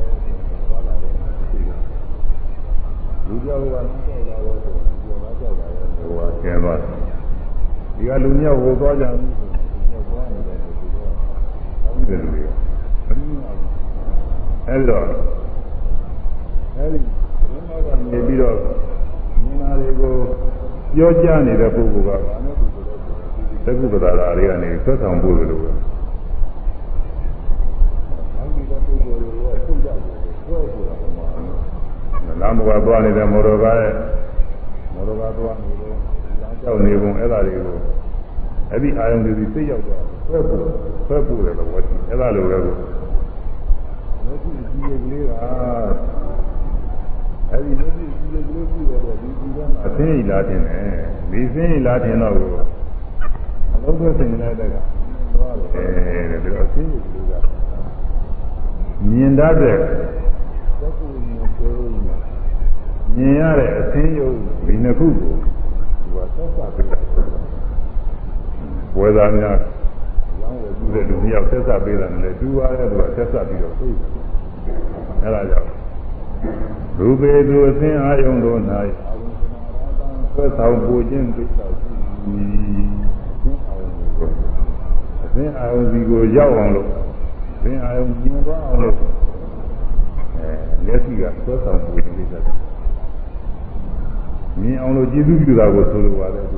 [3.27, 6.89] လူကြောက်ကလည်းကြောက်လာတော့ဆိုလူကြောက်ကကြောက်လာတော့ဟိုကကျင်းသွားတယ်
[7.95, 11.11] ဒီကလူမြောက်ဟိုသွားကြဘူးဆိုလူမြောက်သွားနေတယ်ဒီတော့
[11.81, 12.49] ဆောင်းတယ်လူတွေက
[13.07, 13.71] မမြင်ပါဘူး
[14.67, 15.03] အဲ့တော့
[16.75, 17.26] အဲ့ဒီဘုရားက
[18.11, 18.55] နေပြီးတော့
[19.43, 20.13] မြင်လာတွေကို
[20.95, 22.99] ပြောကြနေတဲ့ပုဂ္ဂိုလ်ကဘာနဲ့သူဆိုတော့
[23.65, 25.70] သက္ကုပ္ပဒါရာတွေကနေဆွဆောင်ဖို့လို့ပဲ
[28.36, 29.97] အဲဒီပုဂ္ဂိုလ်တွေကထုတ်ကြတယ်
[30.45, 31.26] ဆွဲဆိုတာဟောမှာ
[32.41, 33.93] လာမကသွားနေတဲ့မော်တော်ကားရဲ့
[34.93, 35.95] မော်တော်ကားသွားနေလို့
[36.41, 37.78] လမ်းကြောက်နေပုံအဲ့ဒါတွေကို
[38.72, 40.61] အဲ့ဒီအာယုံတွေသိရောက်သွားဆွဲဖို့
[41.07, 42.74] ဆွဲဖို့တယ်လို့ဝတ်အဲ့ဒါလိုပဲကို
[44.24, 45.34] မျက်စိကြည့်ရကလေးက
[47.52, 50.86] အဲ့ဒီမျက်စိကြည့်ရကလေးကြည့်ရတော့ဒီဒီကမှာအသိဉာဏ်လာတင်တယ်
[51.32, 52.50] ဒီသိဉာဏ်လာတင်တော့ကို
[53.74, 54.76] အလုံးစုံသိဉာဏ်လိုက်တဲ့က
[55.34, 57.34] သွားတယ်တဲ့ဒါတော့သိဉာဏ်ကလေးက
[59.10, 61.74] မြင်တတ်တဲ့သက္ကုဉာဏ်ကို
[63.16, 64.34] မြင်ရတဲ့အသိဉာဏ်
[64.66, 65.34] ဒီနှစ်ခုကို
[66.02, 66.88] သူကသက်သာပြီး
[68.98, 74.10] ဝေဒနာရောင်းဝယ်ပြုတဲ့လူမျိုးယောက်ဆက်ဆက်ပေးတယ်လေတူပါတယ်သူကဆက်ဆက်ပြီးတော့သိတယ်
[75.24, 75.68] အဲဒါကြောင့်
[77.00, 78.80] ရူပေသူအသင်အာယုံတို့၌အာ
[79.20, 79.50] ဝိသနာ
[79.88, 81.93] ရတံဆွဲဆောင်ပူခြင်းကိစ္စရှိ
[82.24, 82.89] သည်
[85.24, 86.88] အသင်အာယုံစီကိုရောက်အောင်လို့
[87.56, 90.50] အသင်အာယုံကျင်သွားအောင်လို့အဲ
[90.86, 92.54] မျက်စိကဆွဲဆောင်ပူခြင်းကိစ္စတွေ
[94.62, 96.58] မြင်အောင်လို့ကျေးဇူးပြုတာကိုဆိုလိုပါတယ်သူ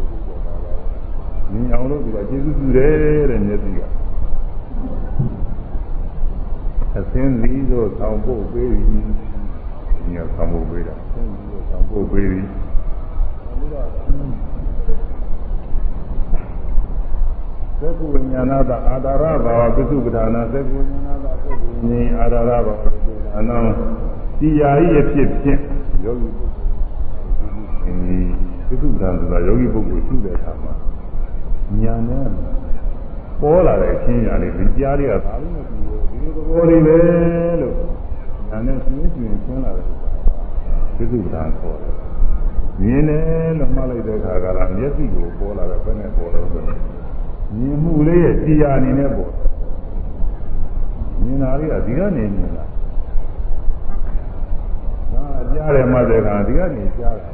[1.51, 2.93] မြင်အောင်လို့ဒီကကျေးဇူးပြုတယ်
[3.29, 3.79] တဲ့မျက်စိက
[6.97, 9.28] အသင်းစည်းသို့ဆောင်ဖို့ပေးပြီး
[10.13, 12.47] ညဆောင်ဖို့ပေးတာအသင်းစည်းသို့ဆောင်ဖို့ပေးပြီး
[17.79, 23.57] သက္ကဝိညာဏတအာဒါရဘာဝပိစုပဌာနာသက္ကဝိညာဏတသက္ကဝိညာဉ်အာဒါရဘာဝပိစုပဌာနာ
[24.39, 25.59] တရားဤအဖြစ်ဖြင့်
[26.03, 26.75] ယောဂီပုဂ္ဂိုလ်
[27.83, 28.19] ဒီ
[28.67, 30.73] ပိစုပဌာနာဆိုတာယောဂီပုဂ္ဂိုလ်ရှိတဲ့အခါမှာ
[31.81, 32.27] ညာနဲ့
[33.41, 36.97] ပေါ်လာတဲ့အချင်းညာလေးဒီကြားတွေကဒါလည်းမပြီးဘူးဒီလိုသဘောလေးပဲ
[37.61, 37.75] လို့
[38.49, 39.85] ညာနဲ့ရှင်းရှင်းရှင်းလာတဲ့
[40.95, 41.95] ပိစုပဌာန်ခေါ်တယ်
[42.81, 46.63] မြင်တယ်လို့မှတ်လိုက်တဲ့အခါကလည်းမျက်စိကိုပေါ်လာတဲ့ဘယ်နဲ့ပေါ်လို့ဆို
[47.57, 49.31] မြင်မှုလေးရဲ့တရားအနေနဲ့ပေါ်
[51.23, 52.65] မြင်တာလေးကဒီကနေမြင်တာ
[55.13, 57.29] နားကြားတယ်မှတဲ့အခါဒီကနေကြားတယ်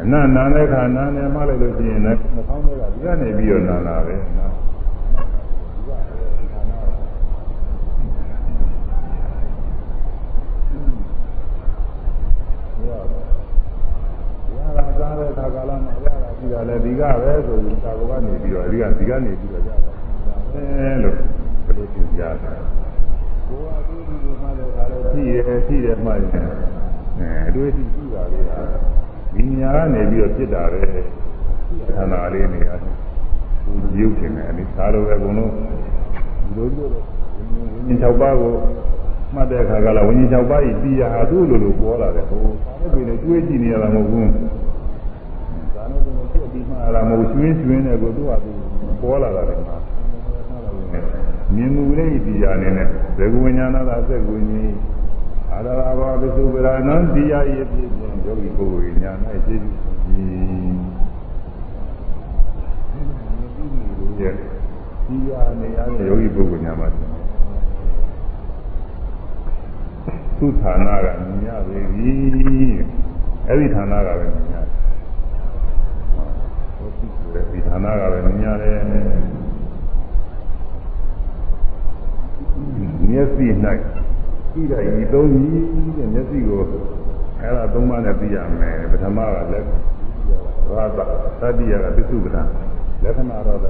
[0.00, 4.46] အနန္နာတဲ့ခါနာနေမှလိုက်လို့ရှိရင်လည်းနှာခေါင်းထဲကဒီကနေပြီးတော့နာလာပဲနာ
[15.16, 19.76] တာစားတဲ့ခါကာလမှာရတာပြီးတာလည်းဒီကပဲဆိုပြီးသာဘောကနေပြီးတော့ဒီကဒီကနေပြီးတော့ရတာ
[20.52, 21.16] အဲလို့
[21.64, 26.46] ဘယ်လိုသိကြတာကိုယ်ကသူ့ဒီလိုမှလည်းခါလည်းရှိရရှိတယ်မှရင်
[27.18, 28.60] အဲအတွေ့အထိရှိတာလေးဟာ
[29.34, 30.82] ဒီညာကနေပြီးတော့ဖြစ်တာပဲ
[31.94, 32.94] ခန္ဓာလေးနေရတယ်
[33.64, 35.64] ကိုရုပ်ရှင်တယ်လေဒါလိုပဲအကုန်လုံးဒီ
[36.56, 38.52] လိုလိုဝိညာဉ်၆ပါးကို
[39.34, 44.65] မှတ်တဲ့အခါကလည်းဝိညာဉ်၆ပါးဤတရားဟာသူ့လိုလိုပေါ်လာတယ်ဟိုဒါနဲ့ပြင်တွေးကြည့်နေရတာမဟုတ်ဘူးဒါနဲ့ပြင်
[46.76, 48.50] ဖြစ်ပြီးမှလာမဟုတ်ရွှင်းရွှင်းတဲ့ကိုသူ့ဟာသူ
[49.00, 49.76] ပေါ်လာတာလေမှာ
[51.54, 54.74] မြင်မှုလေးတရားအနေနဲ့ဇေဂဝိညာဏသာစက်ဝိညာဉ်
[55.52, 59.12] အာရဘာဝပစ္စုပ္ပရာနံတရားရည်ဖြစ်ခြင်းယောဂီပုဂ္ဂိုလ်ညာ၌
[59.46, 59.70] သိသိ
[64.20, 64.34] ရဲ့
[65.06, 66.88] တရားနေရတဲ့ယောဂီပုဂ္ဂိုလ်ညာမှာ
[70.38, 72.10] သူဌာနကမြင်ရပေပြီ
[73.48, 74.75] အဲ့ဒီဌာနကပဲမြင်ရတယ်ဟု
[77.38, 78.78] တ်ပြီဒီဌာနကပဲမြင်ရတယ်
[83.10, 83.46] မျက်စိ၌
[84.52, 86.60] ပြီးတော့ဤသုံးကြီးတဲ့မျက်စိကို
[87.40, 89.64] အဲ့ဒါသုံးပါးနဲ့သိရမယ်ပထမကလက်
[90.70, 90.98] ရာသ
[91.40, 92.46] သတိယကပစ္စုပ္ပန်
[93.02, 93.64] လက္ခဏာတော့ဗ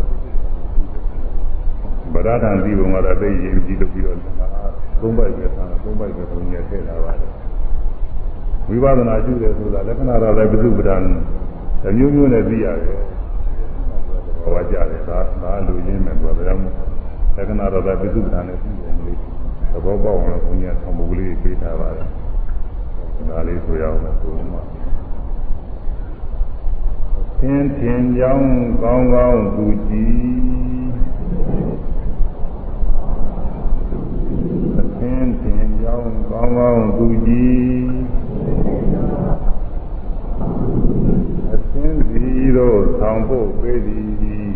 [2.26, 4.18] ရဒံဒီဘုံကတော့သိရင်ကြည့်လို့ပြီးတော့
[5.00, 7.30] သုံးပိုက်ပဲဆန်းသုံးပိုက်ပဲသုံးနေထည့်လာပါတယ်
[8.68, 11.02] ဝိပဿနာရှုတယ်ဆိုတာလက္ခဏာတော့လည်းပစ္စုပ္ပန်
[11.82, 13.00] တစ်မျိုးမျိုးနဲ့သိရတယ်
[14.46, 16.62] ဟောကြတယ်ဒါဒါလူရင်းမယ်ဆိုတာဒါကြောင့်
[17.36, 19.12] လက္ခဏာတော့ပစ္စုပ္ပန်နဲ့သိတယ်လေ
[19.72, 22.08] သဘောပေါက်အောင်ဘုန်းကြီးကသံဃာလေးပြေးထားပါတယ်
[23.28, 24.58] ဒါလေးဆိုရအောင်ဆိုမှ
[27.40, 28.50] သင်ထင်ကြောင်း
[28.82, 30.16] ကောင်းကောင်းသူကြည်
[34.98, 37.86] သင်ထင်ကြောင်းကောင်းကောင်းသူကြည်
[41.52, 42.26] အသင်စီ
[42.56, 44.50] တို့ဆောင်ဖို့ပေးသည်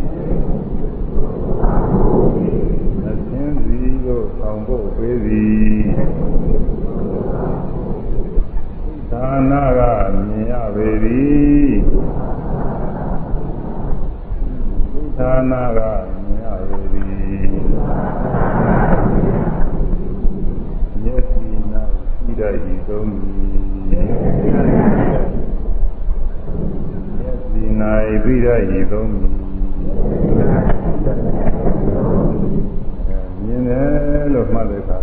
[3.07, 5.83] အသင်စီတို့ဆောင် ဖို့ပေးသည်
[9.11, 9.81] သာနာက
[10.27, 11.75] မြင်ရပေသည်
[15.19, 15.79] သာနာက
[16.25, 17.49] မြင်ရပေသည်
[21.03, 23.59] မျက်စိနာရှိတတ်ဤသုံးသည်
[23.89, 27.93] မျက်စိနာ
[28.23, 29.35] ပြီးတတ်ဤသုံးသည်
[29.77, 31.60] မြင်
[33.71, 34.97] တယ်လို့မှတ်တဲ့အခါ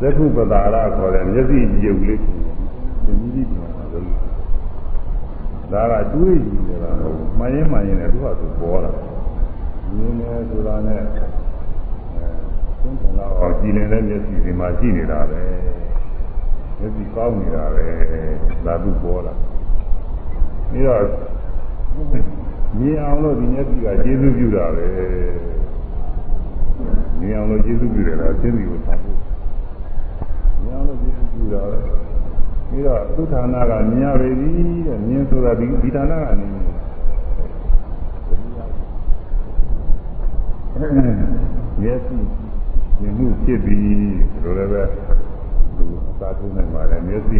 [0.00, 4.04] သက္ခုပဒါရခေါ်တဲ့မျက်စိကြုပ်လေးဒီနည်းဒီမှာလို့
[5.72, 8.90] ဒါကတွေးကြည့်နေတာမဟုတ်ဘူးမှန်ရင်မှန်ရင်လည်းသူ့ဟာသူပေါ်လာ
[9.96, 11.08] မြင်တယ်ဆိုတာနဲ့အဲ
[12.80, 15.42] သုံးထင်တော့ကြည်နေတဲ့မျက်စိဒီမှာရှိနေတာပဲ
[16.78, 17.86] မျက်စိကောင်းနေတာပဲ
[18.66, 19.34] ဒါသူပေါ်လာ
[20.70, 21.02] ပြီးတော့
[22.78, 24.86] မြင်အောင်လို့ဒီမျက်စိကကျေးဇူးပြုတာပဲ
[27.20, 29.18] မြင်အောင်လို့ကျေးဇူးပြုတယ်လားသိပြီကိုဆောင်ဖို့
[30.62, 31.78] မြင်အောင်လို့ကျေးဇူးပြုတာပဲ
[32.68, 34.52] ပြီးတော့သုဌာနာကမြင်ရပေသည်
[34.86, 36.46] တဲ့မြင်ဆိုတာဒီဒီဌာနာကနေ
[41.82, 42.16] မျက်စိ
[43.00, 43.80] မြင်မှုဖြစ်ပြီး
[44.42, 44.82] လိုလည်းပဲ
[45.76, 47.38] သူအသာထုံးနိုင်ပါတယ်မျက်စိ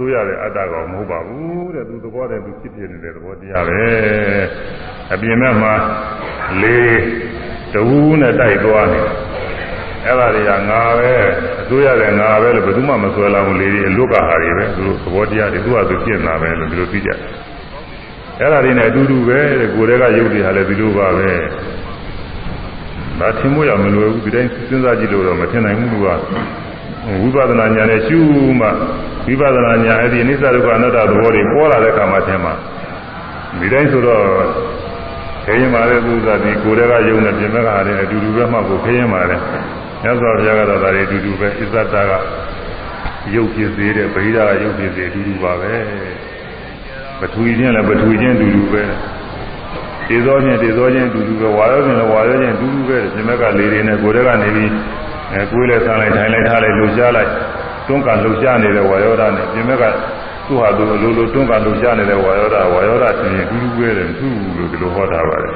[0.00, 3.84] စိုးရတဲ့အတ္တကောင်မဟုတ်ပါဘူးတဲ့သူသဘောတည်းသူဖြစ်ဖြစ်နေတဲ့သဘောတရားပဲ
[5.12, 5.74] အပြင်ဘက်မှာ
[6.62, 6.98] လေး
[7.72, 9.00] တဝူးနဲ့တိုက်သွားနေ
[10.04, 11.12] အဲ့ဒါတွေကငါပဲ
[11.60, 17.10] အစိုးရတဲ့ငါပဲလို့ဘယ်သူမှမဆွဲလာဘူးလေဒီအလွတ်ကဟာတွေပဲသူတို့သဘောတရားတွေသူကသူဖြစ်နေတာပဲလို့ဒီလိုသိကြ
[18.38, 21.30] အဲ့ဒါတွေနဲ့အတူတူပဲတဲ့ကိုယ်တည်းကရုပ်တွေဟာလည်းဒီလိုပါပဲ
[23.18, 26.06] ဒါထင်ဖို့ရမလွယ်ဘူးဒီတိုင်းစဉ်းစားကြည့်လို့တော့မထင်နိုင်ဘူးသူက
[27.20, 28.18] ဝိပဿနာဉာဏ်နဲ့ရှု
[28.60, 28.68] မှ
[29.26, 32.54] ဝိပဿနာဉာဏ်အဲ့ဒီအနိစ္စဒုက္ခအနတ္တသဘောတွေပေါ်လာတဲ့အခါမှထင်မှာ
[33.58, 34.22] ဒီတိုင်းဆိုတော့
[35.44, 39.40] ခေရင်ပါတဲ့သူကဒီကိုယ်တည်းကယုံနဲ့ပြင်မဲ့ကဟာတွေအတူတူပဲမှကိုခေရင်ပါတဲ့
[40.02, 42.12] မြတ်စွာဘုရားကတော့ဒါတွေအတူတူပဲအစ္ဆတက
[43.34, 45.72] ရုပ်ဖြစ်စေတဲ့ဗိဓာကရုပ်ဖြစ်စေအတူတူပါပဲ
[47.20, 48.82] ပထဝီချင်းလည်းပထဝီချင်းအတူတူပဲ
[50.08, 54.70] ဒေသောချင်းဒေသောချင်းအတူတူပဲဝါရောချင်းလည်းဝါရောချင်းအတူတူပဲပြင်မဲ့ကလေးတွေနဲ့ကိုယ်တည်းကနေပြီး
[55.32, 57.30] အဲကိုယ်လည်းဆန်းလိုက်ထိုင်လိုက်ထားလိုက်လှူရှားလိုက်
[57.86, 59.84] တွန်းကန်လှူရှားနေတဲ့ဝါရောဓာနဲ့ပြင်မဲ့က
[60.46, 65.54] သူ့ဟာသူအလိုလိုတွန်းကန်လှူရှားနေတဲ့ဝါရောဓာဝါရောဓာချင်းအတူတူပဲတယ်သူ့လို့ဒီလိုဟောထားပါတယ်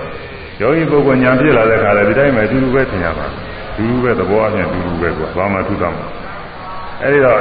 [0.61, 3.27] ယောဂီပုဂ္ဂိုလ်ညာဖြစ်လာတဲ့ခါလည်းဒီတိုင်းပဲအတူတူပဲထင်ရပါ
[3.73, 5.99] အတူတူပဲသဘောအချင်းအတူတူပဲကွာဘာမှထူးတောင်း
[7.03, 7.39] အဲဒီတော့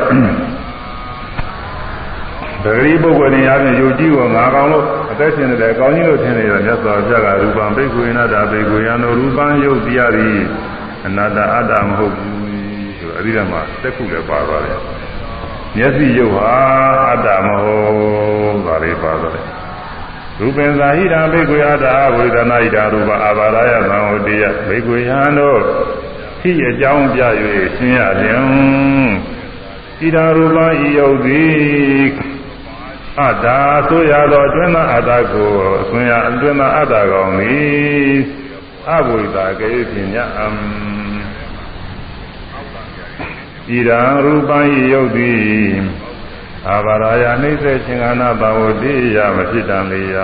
[2.64, 10.38] ဒဂရီပုဂ္ဂိုလ်နေရာပြင်ယုတ်ကြည်ကိုငါကောင်လို့အသက်ရှင်နေတယ်အကောင်ကြီးလို့ထင်နေတော့မြတ်စွာဘုရားကရူပံဘိက္ခုယနာတာဘိက္ခုယံတို့ရူပံယုတ်တရားသည်
[11.06, 12.43] အနတ္တအတ္တမဟုတ်ဘူးဆိုတော့
[13.16, 14.80] အဲဒီကမှသက်ခုလည်းပါသွားတယ်
[15.78, 16.51] မျက်စိယုတ်ဟာ
[17.11, 17.76] အတ္တမဟု
[18.53, 19.47] တ်ပါလေပါသွားတယ်
[20.39, 25.59] ရူပင်သာဟိတာဘိက္ခုယတာဝေဒနာဟိတာရူပအာဘာရယသံဝတိယဘိက္ခုယံတို့
[26.41, 27.22] ဟိအကြောင်းပြ၍
[27.76, 28.43] ရှင်းရလျင်
[29.99, 32.34] ဣဒာရူပဤယုတ်သည်
[33.20, 33.47] အတ္တ
[33.88, 35.49] ဆိုရသောအတွင်းသောအတ္တကို
[35.82, 38.18] အသွင်ရအတွင်းသောအတ္တကောင်သည်
[38.89, 40.47] အဘိဓါကေပညာအံ
[43.70, 45.39] ဣဒံရူပံဤယုတ်သည်
[46.70, 50.16] အာဘာရာယနှိမ့်စေခြင်းကနာဘဝတိယမဖြစ်တံလေယ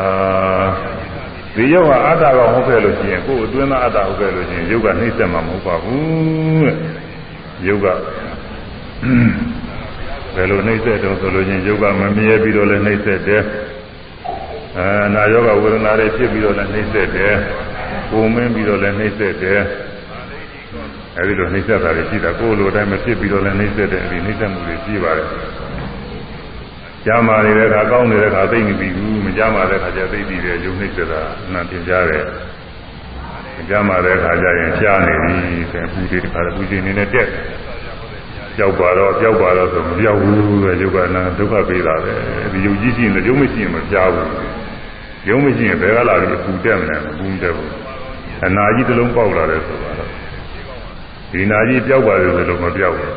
[1.56, 6.76] ဒီယုတ်ဟာအတ္တကောင်ဟုတ်ခဲ့လို့ရှိရင်ကိုယ်အတွင်းသောအတ္တဟုတ်ခဲ့လို့ရှိရင်ယုတ်ကနှိမ့်ဆက်မှာမဟုတ်ပါဘူးတဲ့
[7.68, 7.88] ယုတ်က
[10.36, 13.44] ဘယ်လိုနှိမ့်ဆက်တုံးဆိုလို့ချင်းယုတ်ကမမြဲပြီးတော့လည်းနှိမ့်ဆက်တယ်
[14.78, 17.36] အဲနာယောဂဝေဒနာတွေဖြစ်ပြီးတော့လည်းနှိမ့်ဆက်တယ်
[18.10, 19.62] ပုံမင်းပြီးတော့လည်းနှိမ့်ဆက်တယ်
[21.18, 25.28] အဲဒီလိုနှိမ့်ဆက်တာတွေရှိတာကိုယ်လိုတိုင်းမဖြစ်ပြီးတော့လည်းနှိမ့်ဆက်တယ်အဲဒီနှိမ့်ဆက်မှုတွေရှိပါတယ်
[27.06, 32.26] ကြမ်းမာနေတဲ့အခါကောင်းနေတဲ့အခါသိနေပြီဘူးမကြမ်းမာတဲ့အခါကျသိပြီးတယ်ယုံနှိမ့်ဆက်တာအမှန်တင်ကြတယ်
[33.70, 35.36] ကြမ်းမာတဲ့အခါကျရင်ရှားနေပြီ
[35.72, 37.28] ဆိုရင်ပူတွေတခါပူချိန်နေနဲ့တက်
[38.58, 42.14] ကြောက်ပါတော့ကြောက်ပါတော့ဆိုမပြောက်ဘူးပဲယုတ်ကနာဒုက္ခပေးတာပဲ
[42.52, 44.30] ဒီယုတ်ကြီးရှိရင်ယုံမရှိရင်မပြောက်ဘူး
[45.30, 47.72] ယုံမရှိရင်ဘယ်ကလာပြီးအပူတက်မလဲမပူတက်ဘူး
[48.46, 49.99] အနာကြီးတစ်လုံးပေါက်လာတယ်ဆိုတာတော့
[51.32, 53.14] ဒီနာကြီးပြောက်ပါလေဆိုလို့မပြောက်ဘူး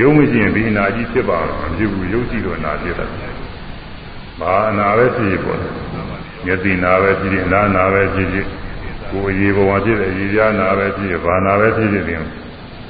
[0.00, 3.10] ယုံမရှိရင်ဒီအနာကြီးဖြစ်ပါတော့မဖြစ်ဘူးယုတ်ရှိတော့အနာဖြစ်တယ်
[4.40, 5.72] ဘာအနာပဲဖြစ်ပေါ်တယ်
[6.44, 8.46] မျက်စိနာပဲဖြစ်ဖြစ်နားနာပဲဖြစ်ဖြစ်
[9.10, 12.20] ကိုယ်အရေးပေါ်ဖြစ်တယ်ရည်ရနာပဲဖြစ်ဖြစ်ဘာနာပဲဖြစ်ဖြစ်တယ်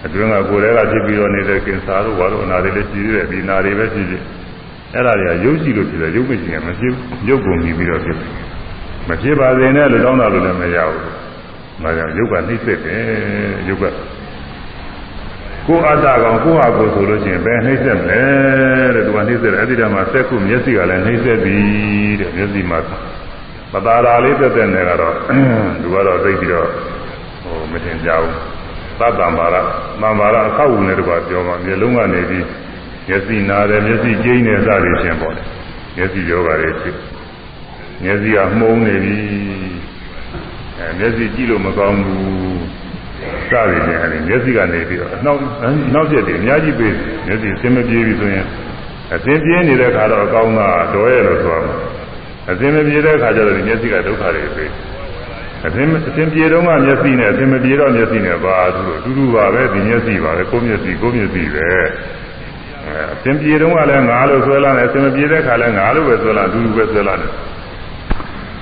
[0.04, 4.22] အတွင်းကကိုယ်တည်းကဖြစ်ပြီးတော့နေတဲ့ကင်ဆာတို့ဘာလို့အနာတွေလည်းရှိသေးတယ်ဒီနာတွေပဲဖြစ်ဖြစ်
[4.94, 6.92] အဲ့ဒါတွေကရုပ်ရှိလို့ဖြစ်တယ်ရုပ်မရှိရင်မဖြစ်
[7.28, 8.30] ရုပ်ကုန်ပြီးတော့ဖြစ်တယ်
[9.08, 11.02] မဖြစ်ပါစေနဲ့လို့တောင်းတာလို့လည်းမရဘူး
[11.82, 13.02] ဒါကြောင့်ရုပ်ကနှိမ့်ဆက်တယ်
[13.68, 13.84] ရုပ်က
[15.68, 18.22] ကိုယ်အတ္တကောင်ကိုယ်ဟာကိုယ်ဆိုလို့ရှိရင်ဘယ်နှိမ့်ဆက်မလဲ
[18.94, 21.56] တဲ့သူကနှိမ့်ဆက်တယ်အဲ့ဒီတည်းမှာစက်ခုမျက်စိကလည်းနှိမ့်ဆက်ပြီ
[22.20, 22.78] တဲ့မျက်စိမှာ
[23.72, 25.14] ပတာရာလေးတက်တဲ့နေကတော့
[25.80, 26.68] သူကတော့သိပြီးတော့
[27.42, 28.34] ဟိုမတင်ကြဘူး
[28.98, 29.56] သတ္တံပါရ
[30.00, 32.46] သံပါရအခောက်ဝင်တဲ့ကွာပြောမှာမျက်လုံးကနေပြီး
[33.08, 35.42] မျက်စိနာတယ်မျက်စိကျိန်းနေစသည်ရှင်ပေါ့လေ
[35.96, 36.96] မျက်စိယောဂါတွေဖြစ်
[38.02, 39.18] မျက်စိကမှုံးနေပြီ
[40.78, 42.57] အဲမျက်စိကြည့်လို့မကောင်းဘူး
[43.50, 45.38] စသည်ရှင်အဲဒီမျက်စိကနေပြီးတော့နောက်
[45.94, 46.92] နောက်ချက်တွေအများကြီးပေး
[47.26, 48.46] မျက်စိအစင်မပြေပြီဆိုရင်
[49.14, 51.76] အစင်ပြေးနေတဲ့ခါတော့အကောင်းတာတော်ရဲ့လို့ဆိုရမှာ
[52.50, 54.70] အစင်မပြေတဲ့ခါကျတော့ဒီမျက်စိကဒုက္ခတွေပေး
[55.66, 61.66] အသင်အသင်ပြေတော့မှမျက်စိနဲ့အသင်မပြေတော့မျက်စိနဲ့ပါသူတို့အတူတူပါပဲဒီမျက်စိပါပဲကိုယ်မျက်စိကိုယ်မျက်စိပဲ
[62.86, 67.30] အဲအသင်ပြေတော့ကလည်းငါလို့ဆွဲလာတယ်အသင်မပြေတဲ့ခါလည်းငါလို့ပဲဆွဲလာအတူတူပဲဆွဲလာတယ်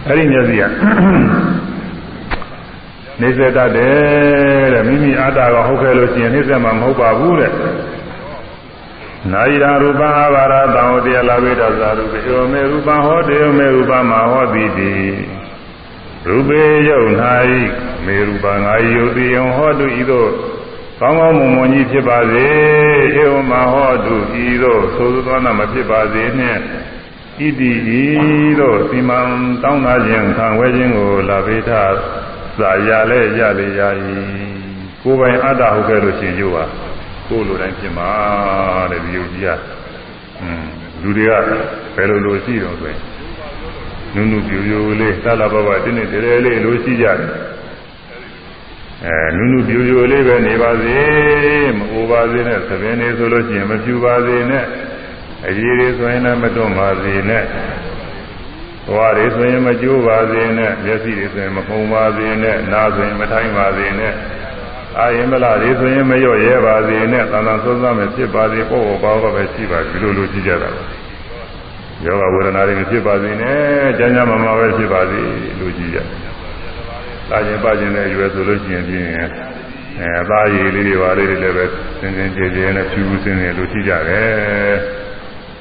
[0.08, 0.62] အဲ့ဒီမျက်စိက
[3.20, 7.52] နေစေတတ်တယ်တဲ့မိမိအတ္တကဟုတ်ခဲ့လို့ရှိရင်နေစေမှာမဟုတ်ပါဘူးတဲ့
[9.32, 14.94] နာယိရာရူပံအာဘာရတံဟောတေလာဝိဒသရူပေယောမေရူပံဟောတေယောမေရူပံမဟောတိတိ
[16.28, 17.10] ရူပေယုတ်၌
[18.04, 20.30] မေရူပငါယုတ်တိယံဟောတုဤသို့
[21.00, 22.46] ကောင်းကောင်းမွန်မွန်ကြီးဖြစ်ပါစေ
[23.22, 24.14] ဧဝမဟောတု
[24.44, 26.60] ဤသို့သို့သောနာမဖြစ်ပါစေနှင့်
[27.38, 28.02] ဣတိဤ
[28.60, 29.18] သို့စီမံ
[29.62, 31.70] တောင်းတာခြင်းခံဝဲခြင်းကိုလာဘေထ
[32.58, 33.80] စာရလဲရလေရ၏
[35.02, 36.64] ကိုယ်ပိုင်အတ္တဟုတ်ခဲ့လို့ရှင်ယုတ်ပါ
[37.28, 38.10] ကိုယ်လိုတိုင်းဖြစ်မှာ
[38.90, 39.48] တဲ့ဒီယုတ်ကြီးက
[40.40, 40.66] อืม
[41.02, 41.32] လူတွေက
[41.96, 43.00] ဘယ်လိုလိုရှိတော့ဆိုရင်
[44.14, 47.30] နုနုပြူပြူလေးသလာဘဘတင်းနေတည်းလေးလိုရှိကြတယ်
[49.04, 50.98] အဲနုနုပြူပြူလေးပဲနေပါစေ
[51.76, 54.64] မအိုပါစေနဲ့သဘင်နေဆိုလို့ရှိရင်မပြူပါစေနဲ့
[55.48, 57.44] အရေးတွေဆိုရင်လည်းမတွန့်ပါစေနဲ့
[58.86, 64.12] သွားတွေဆိုရင်မကြိုးပါစေနဲ့မျက်စိတွေဆိုရင်မပုံပါစေနဲ့နားဆိုရင်မထိုင်းပါစေနဲ့
[64.98, 70.70] အာယင်မလားတွေဆိုရင်မရော့ရဲပါစေနဲ့သံသံဆွမ်းဆွမ်းမဖြစ်ပါစေပေါ့ပေါ့ပါပါပဲရှိပါဒီလိုလိုကြည့်ကြတာ
[72.04, 73.58] ယောဂဝေဒနာတွေမဖြစ်ပါစေနဲ့
[73.98, 75.20] ကျမ်းကျမ်းမာမာပဲဖြစ်ပါစေ
[75.60, 75.98] လို့ကြည့်ကြ
[77.30, 79.28] လာခြင်းပခြင်းနဲ့ရွယ်ဆိုလို့ရှိရင်ပြင်းရင်
[80.00, 81.64] အဲအသားရည်လေးတွေပါလေးတွေလည်းပဲ
[82.00, 84.74] စင်စင်ကြည်ကြည်နဲ့ဖြူဖြူစင်စင်လို့ကြည့်ကြတယ်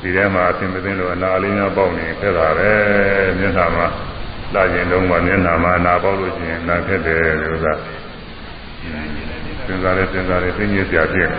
[0.05, 2.71] ဒီထဲမှာအသင်မသိလို့အနာလေးများပေါက်နေခဲ့တာပဲ
[3.39, 3.85] မျက်နှာမှာ
[4.53, 11.29] လာခြင်းလုံးမှာမျက်နှာမှာအနာပေါက်လို့ရှိရင်နာခက်တယ်လို့ကစဉ်းစားရဲစဉ်းစားရဲသိဉ္ဇစရာဖြစ်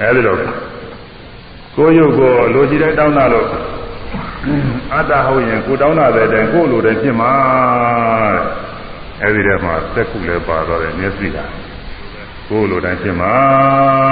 [0.00, 0.34] အဲဒီလို
[1.76, 3.48] ကိုယ်ရုပ်ကိုလိုချင်တဲ့တောင်းတာလို့
[4.94, 7.32] အတ္တဟုတ်ရင်ကိုတောင်းတာတဲ့တိုင်ကိုလိုတဲ့ဖြစ်မှာ
[9.22, 11.38] အဲဒီထဲမှာစက်ခုလည်းပါတော့တယ်မျက်စိက
[12.48, 13.34] ကိုလိုတိုင်းဖြစ်မှာ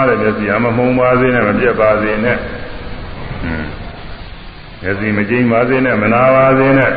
[0.08, 2.38] တဲ့မျက်စိအမမှုံပါစေနဲ့မပြတ်ပါစေနဲ့
[4.82, 6.90] မျက်စိမကျိန်းပါစေနဲ့မနာပါစေနဲ့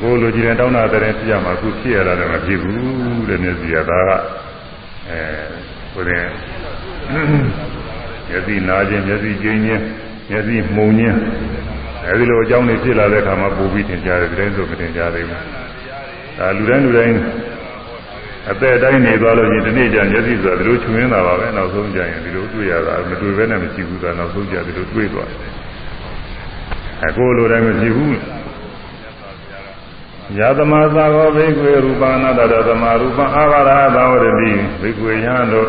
[0.00, 4.10] ကိုလိုချင်တဲ့တောင်းတာတဲ့ဖြစ်ရမှာအခုဖြစ်ရတာလည်းမဖြစ်ဘူးတဲ့မျက်စိကဒါက
[5.08, 5.20] အဲ
[5.92, 6.26] ကိုယ်
[8.28, 9.82] မျက်စိနာခြင်းမျက်စိကျင်းခြင်း
[10.30, 11.18] မျက်စိမှုံခြင်း
[12.08, 15.40] အဲဒီလိုအကြောင်းတွေဖြစ်လာတဲ့အခါမှာပူပြီးသင်ကြားတယ်ဒီတိုင်းဆိုမသင်ကြားသေးဘူး
[16.38, 17.14] ဒါလူတိုင်းလူတိုင်း
[18.50, 25.38] အသက်တိုင်းနေသွားလို့ရှိရင်ဒီနေ့ကျမျက်စိဆိုတာဒီလိုချွင်းတာပါပဲနောက်ဆုံးကျရင်ဒီလိုတွေ့ရတာမတွေ့ဘဲနဲ့မရှိဘူးသာနောက်ဆုံးကျဒီလိုတွေ့သွားတယ်
[27.06, 28.14] အကိုလိုတိုင်းမရှိဘူး
[30.38, 35.68] ယသမသာဟောဘိကွေရူပနာတရသမရူပအာဘာရသာဝရတိဘိကွေယံတို့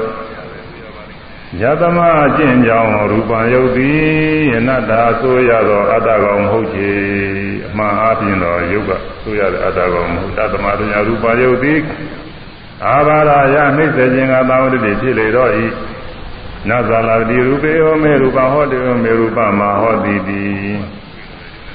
[1.61, 6.91] ယသမအကျင့်ကြောင့်ရူပံယုတ်သည်အနတ္တဆိုရသောအတ္တကောင်မဟုတ်ချေ
[7.67, 8.91] အမှန်အပြင်သောယုတ်က
[9.23, 11.79] ဆိုရတဲ့အတ္တကောင်မဟုတ်တသမတညာရူပယုတ်သည်
[12.83, 13.17] အာဘာ
[13.53, 15.65] ရယနှိမ့်စေခြင်းကသာဝတ္တိဖြစ်လေတော့ဤ
[16.69, 20.43] နသလာတိရူပေဟောမေရူပဟောတေဟောမေရူပမဟောတိတိ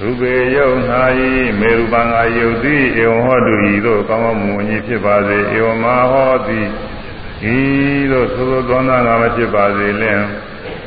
[0.01, 1.31] ရူပေယုတ်ငါဤ
[1.61, 6.61] မေရူပငါယုတ်သည်ဧဝဟောတုဤသို့ကောင်းကောင်းမွန်ကြီးဖြစ်ပါစေဧဝမဟောတိ
[7.55, 7.59] ဤ
[8.13, 10.21] သို့သို့သောသောနာမဖြစ်ပါစေလင်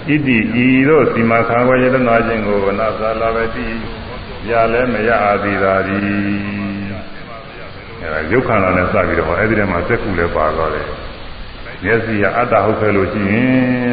[0.08, 3.68] ဣတိဤသို့စီမခံဝေယတနာခြင်းကိုနာသာလာဝတိ
[4.50, 6.53] ရလဲမရအာသည်သာသည်
[8.04, 10.88] အဲဒါရုပ်ခန္ဓာနဲ့စပြီးတော့အဲ့ဒီထဲမှာစက်ကူလည်းပါတော့တယ်
[11.84, 13.92] မျက်စိကအတ္တဟုတ်ခဲ့လို့ရှိရင်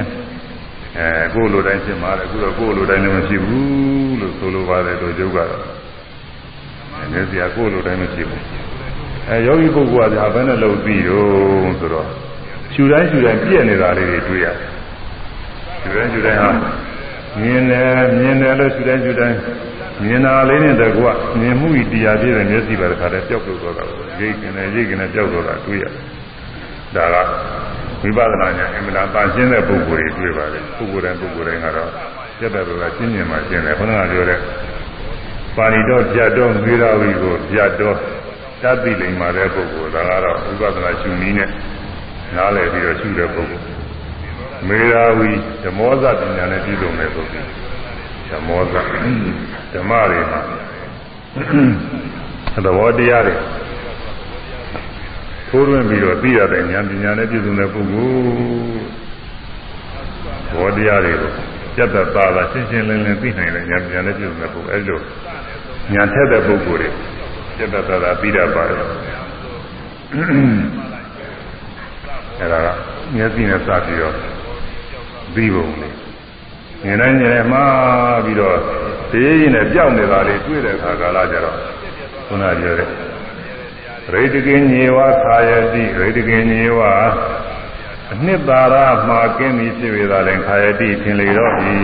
[0.98, 5.64] အဲကိုယ်လိုတိုင်းဖြစ်မှာလေအခုတော့ကိုယ်လိုတိုင်းလည်းမရှိဘူးလို့ဆိုလိုပါတယ်တို့ယုတ်ကတော့
[7.12, 8.42] မျက်စိကကိုယ်လိုတိုင်းမရှိဘူး
[9.28, 12.06] အဲယောဂီပုဂ္ဂိုလ်ကဒါဘယ်နဲ့လုပ်ပြီးတော့ဆိုတော့
[12.72, 14.56] ရှူတိုင်းရှူတိုင်းပြည့်နေတာလေးတွေတွေ့ရတယ်
[15.80, 16.50] ရှူတိုင်းရှူတိုင်းဟာ
[17.40, 19.36] မြင်တယ်မြင်တယ်လို့ရှူတိုင်းရှူတိုင်း
[20.04, 21.06] မြင်တာလေးနဲ့တကွ
[21.40, 23.84] မြင်မှုဤတရားပြည့်တဲ့မျက်စိပါတခါတည်းပျောက်လို့သွားတာ
[24.20, 25.92] ရိတ်ကနေရိတ်ကနေပျောက်သွားတာတွေ့ရတယ်
[26.96, 27.16] ဒါက
[28.02, 31.90] ဝိပဿနာဉာဏ်အမှန်တရားရှင်းတဲ့ပုဂ္ဂိုလ်တွေတွေ့ပါတယ်ပုဂ္ဂိုလ်တိုင်းပုဂ္ဂိုလ်တိုင်းကတော့
[32.38, 34.38] ပြတ်တဲ့ကရှင်းမြင်မှရှင်းတယ်ခေါင်းကပြောတဲ့
[35.56, 37.96] ပါဠိတော်ပြတ်တော်မေရာဝီကိုပြတ်တော်
[38.62, 41.48] တတ်သိလိမ္မာတဲ့ပုဂ္ဂိုလ်ဒါကတော့ဝိပဿနာရှုနည်းနဲ့
[42.36, 43.66] နားလည်ပြီးတော့ရှုတဲ့ပုဂ္ဂိုလ်
[44.68, 45.30] မေရာဝီ
[45.62, 47.48] ဓမောဇပညာနဲ့ပြည့်စုံတဲ့ပုဂ္ဂိုလ်
[48.30, 48.74] ဓမောဇ
[49.72, 50.40] ဓမ္မတွေမှာ
[52.64, 53.34] သဘောတရားတွေ
[55.48, 58.20] ထိုးတွင်းပြီးတော့သိရတဲ့ဉာဏ်ပညာနဲ့ပြည့်စုံတဲ့ပုဂ္ဂိုလ်
[60.52, 61.32] ဘောတရားတွေကို
[61.74, 64.98] ပြတ်သက်သာသာရှင်းရှင်းလင်းလင်းသိနိုင်တဲ့ဉာဏ်ပညာနဲ့ပြည့်စုံတဲ့ပုဂ္ဂိုလ်အဲလို
[65.94, 66.88] ဉာဏ်ထက်တဲ့ပုဂ္ဂိုလ်တွေ
[67.56, 68.78] ပြတ်သက်သာသာသိတတ်ပါတယ်
[72.40, 72.68] အဲဒါက
[73.14, 74.14] မျက်စိနဲ့စပြီးတော့
[75.34, 76.09] ပြီးပုံလေး
[76.84, 78.58] ဉာဏ်နဲ့ဉာဏ်နဲ့မှားပြီးတော့
[79.12, 81.56] သေးရင်နဲ့ကြောက်နေတာလေးတွေ့တဲ့အခါကာလကျတော့
[82.26, 82.88] ခုနပြောတဲ့
[84.12, 86.80] ရိတကိညေဝခာယတိရိတကိညေဝ
[88.12, 88.76] အနှစ်သာရ
[89.08, 91.74] မှာကင်းပြီးဖြစ်ရတာလည်းခာယတိထင်လေတော့ဒီ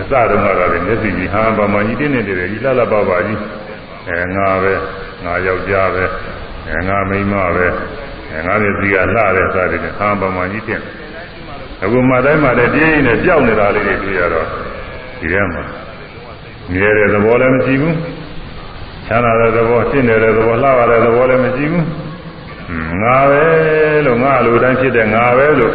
[0.00, 3.40] အစတုန်းကတော့မျက်စိကြီးဟာဗမာကြီးတင်းနေတယ်ကြီးလှလှပပကြီး
[4.08, 4.72] အဲငါပဲ
[5.24, 6.04] ငါယောက်ျားပဲ
[6.68, 7.66] အဲငါမိန်းမပဲ
[8.32, 10.84] အဲငါမျက်စိကလှတဲ့စသည်ဖြင့်ဟာဗမာကြီးတင်း
[11.84, 14.46] အခုမှတိုင်းမှလည်းပြင်းနေကြောက်နေတာလေးတွေတွေ့ရတော့
[15.18, 15.62] ဒီထဲမှာ
[16.72, 17.96] မြဲတဲ့သဘောလည်းမရှိဘူး
[19.06, 21.86] ချမ်းသာတဲ့သဘောရှင်းနေတဲ့သဘောလှပါတဲ့သဘောလည်းမရှိဘူး
[23.02, 23.44] ငါပဲ
[24.06, 25.74] လို့ငါလိုတိုင်းဖြစ်တဲ့ငါပဲလို့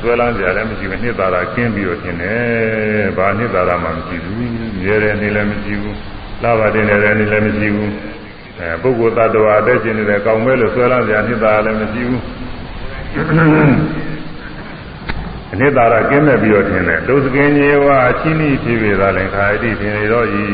[0.00, 4.50] ဆွဲလန်းကြလည်းမရှိဘူးနှစ်သာရကင်းပြီးတော့ရှင်တယ်ဘာနှစ်သာရမှမရှိဘူး
[4.80, 5.96] မြဲတဲ့နေလည်းမရှိဘူး
[6.42, 7.92] လှပါတဲ့နေလည်းနေလည်းမရှိဘူး
[8.58, 12.22] အဲပုဂ္ဂိုလ်သတ္တဝါအသက်ရှင်နေတဲ့ကောင်းမဲလို့ဆွဲလန်းကြနှစ်သာရလည်းမရှိဘူး
[15.52, 20.44] အနိတ္တာရကင်းမဲ့ပြီးတော့ထင်တယ်ဒုစကင်းကြီးဝါအချင်းဤဖြစ်ပေသာလည်းခါယတိထင်ရတော့ဤ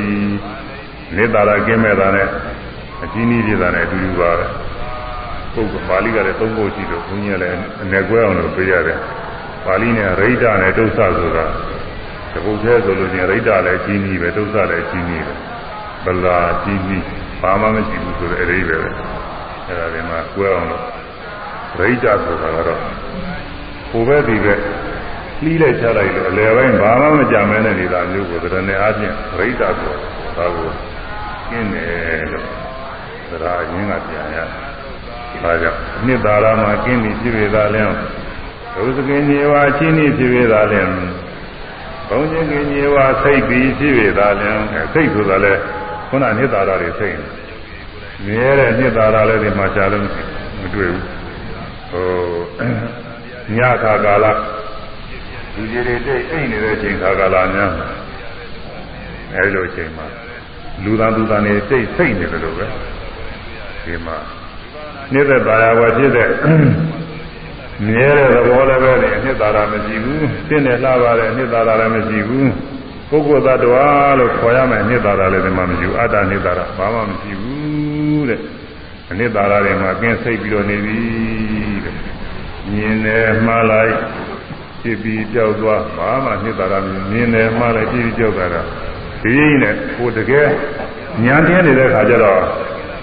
[1.11, 2.29] အနိတ္တာရကင်းမဲ့တာနဲ့
[3.05, 4.47] အချင်းဤဖြစ်တာနဲ့အတူတူပါပဲ
[5.55, 8.99] ပုဂ္ဂိုလ်ပါဠိကလည်းသုံးဖို့ရှိလို့ဘုန်းကြီးကလည်းအနေကွဲအောင်လို့ပြရတယ်
[9.65, 11.47] ပါဠိနဲ့ရိဋ္ဌနဲ့ဒုစဆိုတာ
[12.33, 16.99] တပုတ်သေးဆိုလို့ချင်းရိဋ္ဌလည်းအချင်းဤပဲဒုစလည်းအချင်းဤပဲဗလာအချင်းဤ
[17.43, 20.83] ဘာမှမရှိဘူးဆိုတဲ့အရေးပဲအဲ့ဒါဒီမှာကွဲအောင်လို့
[21.79, 22.81] ရိဋ္ဌဆိုတာကတော့
[23.91, 24.47] ဟိုဘက်ဒီဘ
[25.43, 29.93] က်လှီးလိုက်ချလိုက်လို့အလယ်ပိုင်းဘာမှမကြမ်းမဲတဲ့နေတာမျိုးကိုသရဏေအားဖြင့်ရိဋ္ဌဆို
[30.37, 30.71] ဒါကို
[31.49, 32.47] ကျင်းတယ်လို့
[33.31, 34.39] သရာရင်းကပြန်ရ
[35.43, 37.95] ဒါကြောင့်နှစ်သာရမှာကျင်းပြီးပြည့်သာလင်း
[38.75, 40.93] ဒုစကင်းကြီးဝါချင်းဤပြည့်သာလင်း
[42.09, 44.63] ဘုံချင်းကင်းကြီးဝါစိတ်ပြီးပြည့်သာလင်း
[44.95, 45.53] စိတ်ဆိုတာလဲ
[46.09, 47.27] ခုနနှစ်သာရတွေစိတ်နေ
[48.27, 50.05] မြဲတဲ့နှစ်သာရလည်းဒီမှာရှားလို့
[50.61, 51.05] မတွေ့ဘူး
[51.91, 52.09] ဟို
[53.57, 54.27] ညခါကာလ
[55.55, 57.73] လူကြီးတွေတိတ်အိတ်နေတဲ့အချိန်ခါကာလများ
[59.35, 60.07] အဲဒီလိုအချိန်မှာ
[60.85, 62.67] လူသားသူသားတွေတိတ်စိတ်နေတယ်လို့ပဲ
[63.85, 64.17] ဒီမှာ
[65.13, 66.29] နှစ်သက်ပါရဝဖြစ်တဲ့
[67.87, 72.51] မြဲတဲ့သဘောလည်းပဲအနှစ်သာရမရှိဘူးသိနေလှပါတဲ့အနှစ်သာရလည်းမရှိဘူး
[73.11, 73.87] ပုဂ္ဂိုလ်သတ္တဝါ
[74.19, 78.41] လို့ခေါ်ရမယ်အနှစ်သာရလည်းဒီမှာမရှိဘူးအတ္တအနှစ်သာရဘာမှမရှိဘူးတဲ့
[79.11, 80.99] အနှစ်သာရတွေမှာကင်းစိတ်ပြီးတော့နေပြီ
[81.85, 81.95] တဲ့
[82.73, 83.95] မြင်တယ်မှားလိုက်
[84.83, 86.75] ဖြစ်ပြီးကြောက်သွားဘာမှနှစ်သာရ
[87.11, 88.63] မြင်တယ်မှားလိုက်ဖြစ်ပြီးကြောက်တာ
[89.23, 90.49] ဒီနဲ့ကိုတကယ်
[91.25, 92.43] ညာတင်းနေတဲ့ခါကျတော့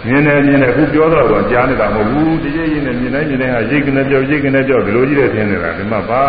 [0.07, 6.23] မြင်တယ်မြင်တယ်အခုပြောတော့တော့ကြားနေတာမဟုတ်ဘူးတကယ်ရင်းနဲ့မြင်တိုင်းမြင်တိုင်းဟာရိတ်ကနေကြောက်ရိတ်ကနေကြောက်ဒီလိုကြီးတဲ့ထင်နေတာဒီမှာဘာ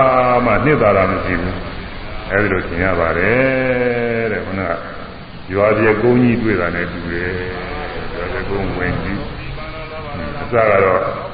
[0.45, 1.57] မှနှစ်သာရမရှိဘူး
[2.31, 4.73] အဲဒီလိုသင်ရပါတယ်တဲ့ခုနက
[5.53, 7.33] ရွာပြေကုန်းကြီးတွေ့တာနဲ့တူတယ်
[8.17, 9.21] ရွာပြေကုန်းဝင်ကြီး
[10.41, 11.30] အစကတော့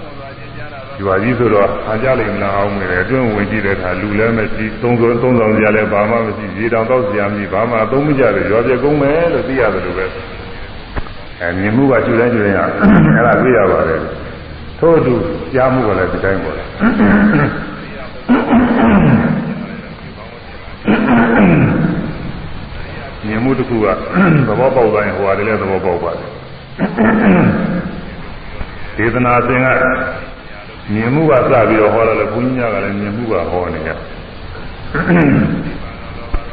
[0.99, 10.07] ကျွာကြီးဆိုတော့အကြလိမ့်မလားအောင်မယ်အတွင်းဝင်ကြည့်တဲ့အခါလူလည်းမရှိသုံးစုံသုံးဆောင်ကြလည်းဘာမှမရှိရေတောင်တော့စရာမရှိဘာမှသုံးမကြတယ်ရွာပြကုန်းမယ်လို့သိရတယ်လို့ပဲ
[11.41, 14.01] အဲမြင်မှုကကျွတိုင်းကျွတိုင်းကအဲ့ဒါသိရပါတယ်
[14.79, 15.15] ထို့အတူ
[15.55, 16.67] ကြားမှုကလည်းဒီတိုင်းပေါ်တယ်
[23.27, 23.87] မြင်မှုတစ်ခုက
[24.49, 26.31] သဘောပေါက်တိုင်းဟိုဟာလည်းသဘောပေါက်ပါတယ်
[28.97, 29.69] ဒေသနာသင်က
[30.93, 33.91] မြင်မှုကစပြီးတော့ဟောတယ်လေဘုန်းကြီးများကလည်းမြင်မှုကဟောနေရ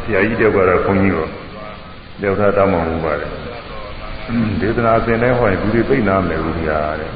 [0.03, 1.17] ဆရာကြီးတက်ကတော့ဘုန်းကြီးက
[2.21, 3.29] လောက်ထားတောင်းမှမူပါတယ်
[4.61, 7.11] ဒေသနာသင်တဲ့ဟောရင်ဘူးတွေပြိနာမယ်ဘူးများတဲ့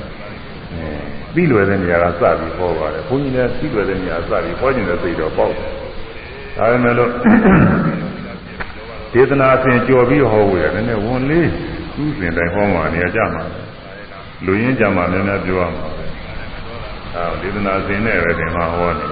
[1.33, 7.11] ပြီးလွယ်တဲ့နေရာကစပြီးဟောပါတယ်ဘုန်းကြီးလည်းပြီးလွယ်တဲ့နေရာစပြီးဟောကျင်တဲ့စိတ်တော့ပေါ့ဒါပေမဲ့လို့
[9.13, 11.49] ဒေသနာသင်ကြော်ပြီးဟောဝေတယ်နည်းနည်းဝန်လေး
[11.95, 13.43] သူ့စဉ်တိုင်းဟောမှနေရာကြမှာ
[14.45, 15.85] လူရင်းကြမှာများများပြောရမှာ
[17.17, 19.07] အဲဒေသနာစဉ်နဲ့ပဲဒီမှာဟောနေ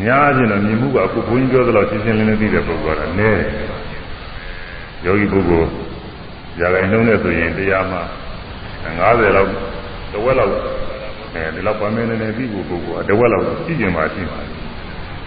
[0.00, 3.42] များချင်းတော့မြင်မှုကအခုဘုန်းကြီးပြောသလောက်ရှင်းရှင်းလင်းလင်းသိတဲ့ပုဂ္ဂိုလ်ကနည်း
[5.04, 5.68] ယောဂီပုဂ္ဂိုလ်
[6.60, 7.98] ຢာကိုင်းလုံးနဲ့ဆိုရင်တရားမှ
[8.98, 9.50] 90လောက်
[10.12, 10.52] တဝက်လောက်
[11.34, 14.38] အဲဒီလောက်ပါမယ်နေပြီကိုပုဂ္ဂိုလ်ကတဝက်လောက်ကြည့်ကျင်ပါရှိပါ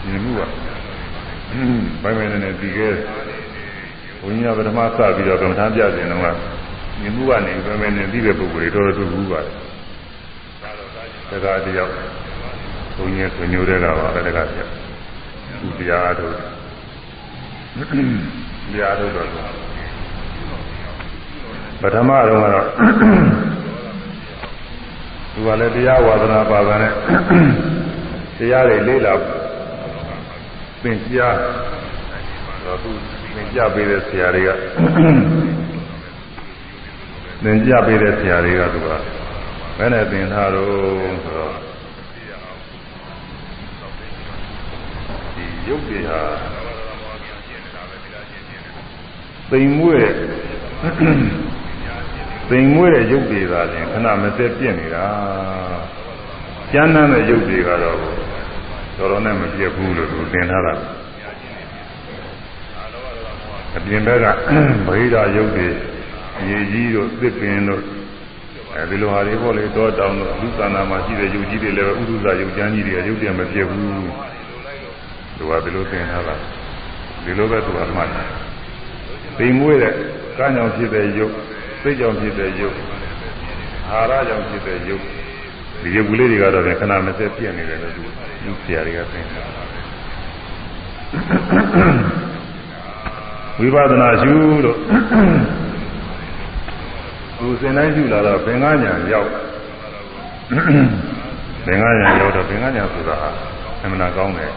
[0.06, 0.42] မြင်မှုက
[2.02, 2.94] ပိုင်မယ်နေပြီးခဲ့
[4.20, 9.54] ဘုန်းကြီးကပထမစပြီးတော့ကမ္မထာပြစဉ်တော့မြင်မှုကနေပိုင်မယ်နေပြီးတဲ့ပုဂ္ဂိုလ်တွေတော်တော်တူဘူးပါတယ်
[11.30, 11.92] တက္ကတယောက်
[12.96, 14.72] ဘုန်းကြီးဆွေမျိုးတဲ့ကပါပဲတက္ကတယောက်
[15.60, 16.36] သူတရားအားထုတ်တ
[18.80, 19.28] ရားအားထုတ်တော့
[21.82, 22.66] ပထမတော့ကတော့
[25.34, 26.92] သူကလည်းတရားဝါဒနာပါတာနဲ့
[28.38, 29.14] တရားတွေလေ့လာ
[30.84, 31.36] သင်ကြား
[32.66, 32.92] တော့သူ
[33.36, 34.50] သင်ကြားပေးတဲ့ဆရာတွေက
[37.44, 38.90] သင်ကြားပေးတဲ့ဆရာတွေကသူက
[39.78, 40.68] ဘယ်နဲ့သင်ထားတော့
[41.24, 41.54] ဆိုတော့
[45.36, 46.22] ဒီရုပ်တွေဟာ
[49.50, 50.08] သိမ်မွေ့
[52.50, 55.06] သိမ်မွေ့တဲ့ရုပ်တွေသာလျှင်ခဏမစက်ပြင့်နေတာ
[56.72, 57.98] ကျမ်းမ်းတဲ့ရုပ်တွေကတော့
[58.98, 60.74] တော်တော်နဲ့မပြတ်ဘူးလို့သူသင်ထားတာ
[63.76, 64.26] အပြင်ဘက်က
[64.88, 65.68] ဗိဓာရုပ်တွေ
[66.50, 67.84] ရေကြီးတို့သစ်ပင်တို့
[68.76, 73.94] အဲဒီလိုဟာတွေပေါ့လေတောတောင်တို့လူသနာမှာရှိတဲ့ယုတ်ကြီးတွေလည်းဥဒုဇယုတ်ကျမ်းကြီးတွေကယုတ်တယ်မပြတ်ဘူး
[75.38, 76.36] သူကဒီလိုသင်ထားတာ
[77.24, 78.28] ဒီလိုပဲသူကမှတ်တယ်
[79.38, 79.94] သိမွေးတဲ့
[80.38, 81.34] ကံကြောင့်ဖြစ်တဲ့ယုတ်
[81.82, 82.76] စိတ်ကြောင့်ဖြစ်တဲ့ယုတ်
[83.92, 85.04] အာဟာရကြောင့်ဖြစ်တဲ့ယုတ်
[85.82, 88.04] ဒီယုတ်ကလေးတွေကတော့ခဏမစက်ပြည့်နေတယ်လို့သူ
[88.44, 89.44] လူဆရာတွေကသင်တာ
[93.60, 94.32] ဝိပဿနာရှု
[94.66, 94.78] လို့
[97.38, 99.30] သူစင်တိုင်းရှုလာတော့ဘင်္ဂညာရောက်
[101.66, 103.30] ဘင်္ဂညာရောက်တော့ဘင်္ဂညာဆိုတာဟာ
[103.84, 104.52] အမှန်ကောင်းတယ်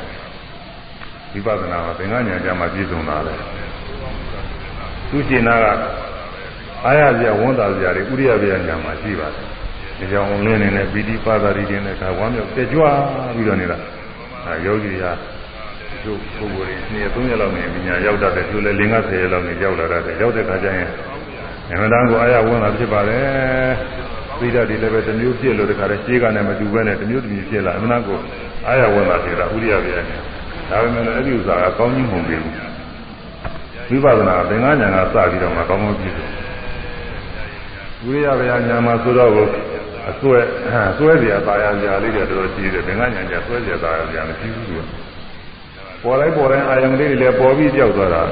[1.33, 3.35] ဝိပဿနာကသင်္ကညာကြမှာပြည့်စုံတာလေ
[5.11, 5.67] သူရှင်နာက
[6.87, 9.47] အာရပြဝန်တာပြတွေဥရိယပြညာမှာရှိပါတယ်
[9.99, 12.99] ဒီကြောင့်လင်းနေတဲ့ပီတိပါဒရီတွေနဲ့ဒါဝမ်းမြောက်ကြကြွား
[13.35, 13.79] ပြီးတော့နေတာ
[14.47, 15.13] အဲယောဂီဟာ
[16.05, 20.89] တို့ပုဂ္ဂိုလ်တွေနှစ်ရက်သုံးရက်လောက်နေပညာရောက်တတ်တယ်သူလည်း၅၀ရက်လောက်နေရောက်လာတတ်တယ်ရောက်တဲ့ခါကျရင်
[21.73, 23.71] အမှန်တန်ကိုအာရဝင်တာဖြစ်ပါတယ်
[24.39, 28.19] သီးဓာတ်တွေလည်းပဲတစ်မျိုးဖြစ်လို့တခါတည်းရှင်းကနဲ့မတူဘဲနဲ့တစ်မျိုးတစ်မျိုးဖြစ်လာအမှန်တန်ကို
[28.67, 29.97] အာရဝင်တာဖြစ်တာဥရိယပြည့်
[30.71, 32.43] ဒါပေမဲ့လည်းအဲ့ဒီဥစ္စာကကောင်းကြီးမဟုတ်ဘူး
[34.05, 36.29] ဝိပဿနာသင်္ကညာကစပြီးတော့မှကောင်းကောင်းဖြစ်တယ်
[38.05, 39.31] ဝိရိယဗျာညာမှာဆိုတော့
[40.11, 40.39] အစွဲ
[40.91, 44.85] အစွဲပြာပါရညာလေးတွေတော်တော်ရှိတယ်သင်္ကညာညာစွဲပြာပါရညာမရှိဘူးသူက
[46.03, 48.23] ပေါ်လိုက်ပေါ်တိုင်းအာယုံလေးတွေလည်းပေါ်ပြီးကြောက်သွားတာ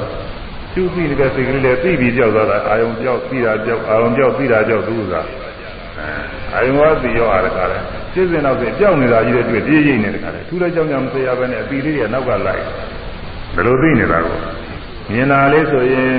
[0.74, 5.14] သူ့ပြီးနေတဲ့စိတ်ကလေးလည်းသိပြီးကြောက်သွားတာအာယုံကြောက်ပြီးတာကြောက်အာယုံကြောက်ပြီးတာကြောက်သူက
[6.54, 7.78] အာယုံကသိရောအားတကားလဲ
[8.14, 12.62] စိတ်စဉ်တော့ပြင်ကြောက်နေတာကြီးတဲ့တွေ့တည်ရိပ်နေတကားလဲထူးတဲ့ကြောင့်ကြောင့်မသိရဘဲနဲ့အပီလေးတွေနောက်ကလိုက်
[13.54, 14.38] ဘယ်လိုသိနေတာကို
[15.10, 16.12] မြင်တာလေးဆိုရင်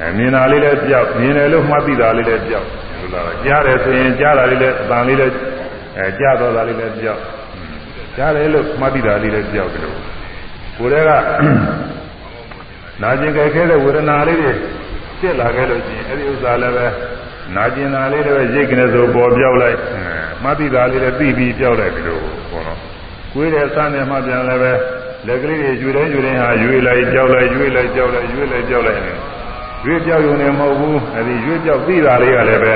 [0.00, 2.66] အဲမြင်တာလေးလည်းကြောက်မြင်တယ်လို့မှတ်သိတာလေးလည်းကြောက်
[2.98, 5.34] ဟုတ်လားကြားတယ်ဆိုရင်ကြားတာလေးလည်းအတန်လေးလည်း
[5.98, 7.20] အဲကြားတော့တာလေးလည်းကြောက်
[8.16, 9.96] ကြားတယ်လို့မှတ်သိတာလေးလည်းကြောက်တယ်လို့
[10.78, 11.10] ကိုယ်တည်းက
[13.02, 14.52] နာကျင်ကြခဲတဲ့ဝေဒနာလေးတွေ
[15.20, 16.86] ဖြစ်လာခဲ့လို့ရှိရင်အဲ့ဒီဥစ္စာလည်းပဲ
[17.56, 19.78] နာကျင်တာလေးတွေရိတ်ကနေဆိုပေါ်ပြောက်လိုက်
[20.42, 22.78] မှတ်သိတာလေးလည်းသိပြီးပြောက်လိုက်ပြီလို့ဘောနော်
[23.32, 24.72] ကိုယ်တဲ့စမ်းနေမှပြန်လည်းပဲ
[25.26, 29.12] လက်ကလေးတွေယူတိုင်းယူတိုင်းဟာရွေလိုက်ကြောက်လိုက်ရွေလိုက်ကြောက်လိုက်ရွေလိုက်ကြောက်လိုက်နေ
[29.86, 32.74] ရွေကြောက်ရုံနဲ့မဟုတ်ဘူးအဲဒီရွေကြောက်သိတာလေးကလည်းပဲ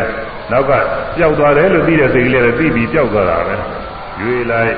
[0.51, 0.73] နောက်က
[1.17, 3.55] ပျောက်သွားတယ်လို့သိတဲ့စိတ်ကလေးလည်းသိပြီးပျောက်သွားတာပဲ
[4.21, 4.75] ရွေလိုက်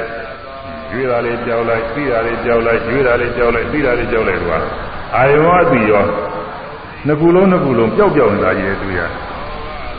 [0.92, 4.58] ရွေတာလေးကြောက်လိုက်သိတာလေးကြောက်လိုက်ရွေတာလေးကြောက်လိုက်သိတာလေးကြောက်လိုက်ကွာ
[5.16, 6.04] အာယဝသိရော
[7.06, 9.00] နှစ်ခုလုံးနှစ်ခုလုံးပျောက်ပျောက်နေတာကြီးတွေ့ရ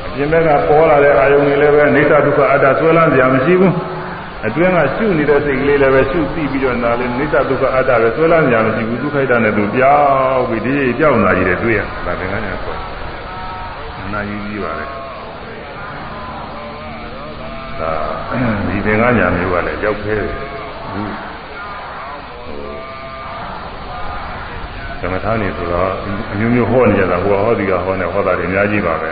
[0.06, 3.74] အပြင်ဘက်ကပေါ်လာတဲ့အာယုန်တွေလည်းပဲအိဋ္ဌဒုက္ခအတ္တဆွဲလန်းစရာမရှိဘူး
[4.48, 9.98] အတွင်းကရှုနေတဲ့စိတ်ကလေးလည်းပဲရှုသိပြီးတော့နားလေးနိစ္စဒုက္ခအတ္တပဲဆွဲလန်းကြမရှိဘူးဒုက္ခိတနဲ့သူပြော
[10.36, 12.76] က်ပြီးဒီပြောက်နာကြီးတယ်တွေ့ရတာသင်္ကန်းညာဆွဲ
[14.14, 14.86] နာကြီးကြီးပါလေ
[17.80, 17.92] ဒါ
[18.68, 20.34] ဒီသင်္ကန်းညာမျိုးကလည်းကြောက်ခဲတယ်
[25.00, 25.92] ဘူးသမထနေဆိုတော့
[26.32, 29.12] အမျိုးမျိုးဟောနေကြတာဟိုဟောဒီကဟောနေဟောတာတွေအများကြီးပါပဲ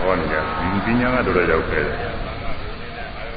[0.00, 1.96] ဟောနေကြဒီပညာကတော်တော်ကြောက်ခဲတယ်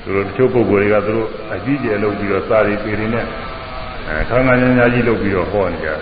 [0.03, 3.25] သူတို့တချို့ပုဂ္ဂိုလ်တွေကသူတို့အကြီးကျယ်လုပ်ပြီးတော့စာရီပေတွေနဲ့
[4.07, 5.99] အဲခန်းခန်းညာညာကြီးလုပ်ပြီးတော့ဟောနေကြတယ်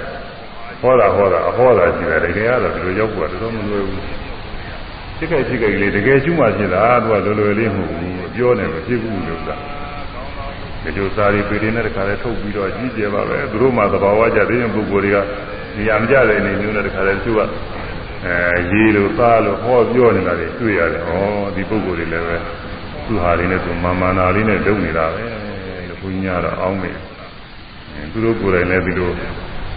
[0.81, 4.03] ဟောတာဟောတာအဟောတာရှိတယ်တကယ်ကတော့ဒီလိုရောက်ဖို့တော်တော်မလွယ်ဘူး
[5.17, 9.55] စိတ်ကြိုက်စိတ်ကြိုက်လေးတကယ်ကျွမှဖြစ်တာသူကလွယ်လွယ်လေးမဟုတ်ဘူးပြောနေမဖြစ်ဘူးလို့သာ
[10.83, 15.17] ဒီလိုစာရီပေတွေနဲ့တခါလဲထုတ်ပြီးတော့အကြီးကျယ်ပါပဲသူတို့မှသဘာဝကြတဲ့ပုဂ္ဂိုလ်တွေက
[15.77, 17.39] နေရာမကြတဲ့အနေမျိုးနဲ့တခါလဲသူက
[18.25, 21.11] အဲရေလိုသားလိုဟောပြောနေတာတွေတွေ့ရတယ်ဩ
[21.55, 22.37] ဒီပုဂ္ဂိုလ်တွေလည်းပဲ
[23.05, 25.23] သူဟာလေးနဲ့သူမာမာနာလေးနဲ့လုပ်နေတာပဲ
[25.89, 26.91] လို့ဘုန်းကြီးကတော့အောင်းနေ
[28.11, 29.09] သူတို့ကိုယ်တိုင်လည်းဒီလို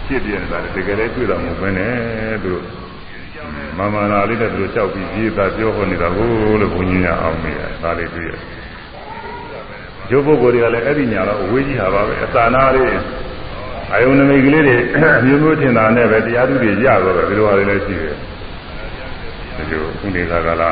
[0.05, 2.63] ဖြစ်ပြနေတာတကယ်လည်းတွေ့တာမဟုတ်ဘဲနဲ့သူတို့
[3.77, 6.27] မာမာနာလေးနဲ့သူတို့လျှောက်ပြီးကြီးသာပြောဟောနေတာကို
[6.61, 8.41] လို့ဘုန်းကြီးကအောင်းနေတယ်ဒါလေးတွေ့ရတယ်
[10.09, 12.91] ကျိုးပုဂ္ဂိုလ်တွေကလည်းအဲ့ဒီညာတော့အဝေးကြီးဟာပါပဲအသာနာလေး
[13.93, 18.15] အယုံနမိတ်ကလေးတွေအမျိုးမျိုးထင်တာနဲ့ပဲတရားသူတွေရတော့တယ်ဒီလိုဟာတွေလည်းရှိတယ်
[19.55, 20.69] ဒီလိုခုနေသာကလာ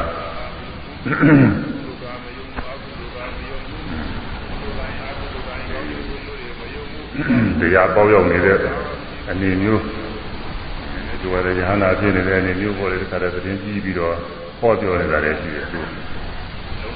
[7.59, 8.57] တရားပေါက်ရောက်နေတဲ့
[9.29, 9.81] အနေမျိုး
[11.19, 14.15] ဒီဝရယဟနာဖြစ်နေတဲ့အနေမျိုးပေါ်တဲ့ခါတဲ့သတင်းကြည့်ပြီးတော့
[14.59, 15.79] ဟောပြောနေတာလည်းရှိတယ်သူ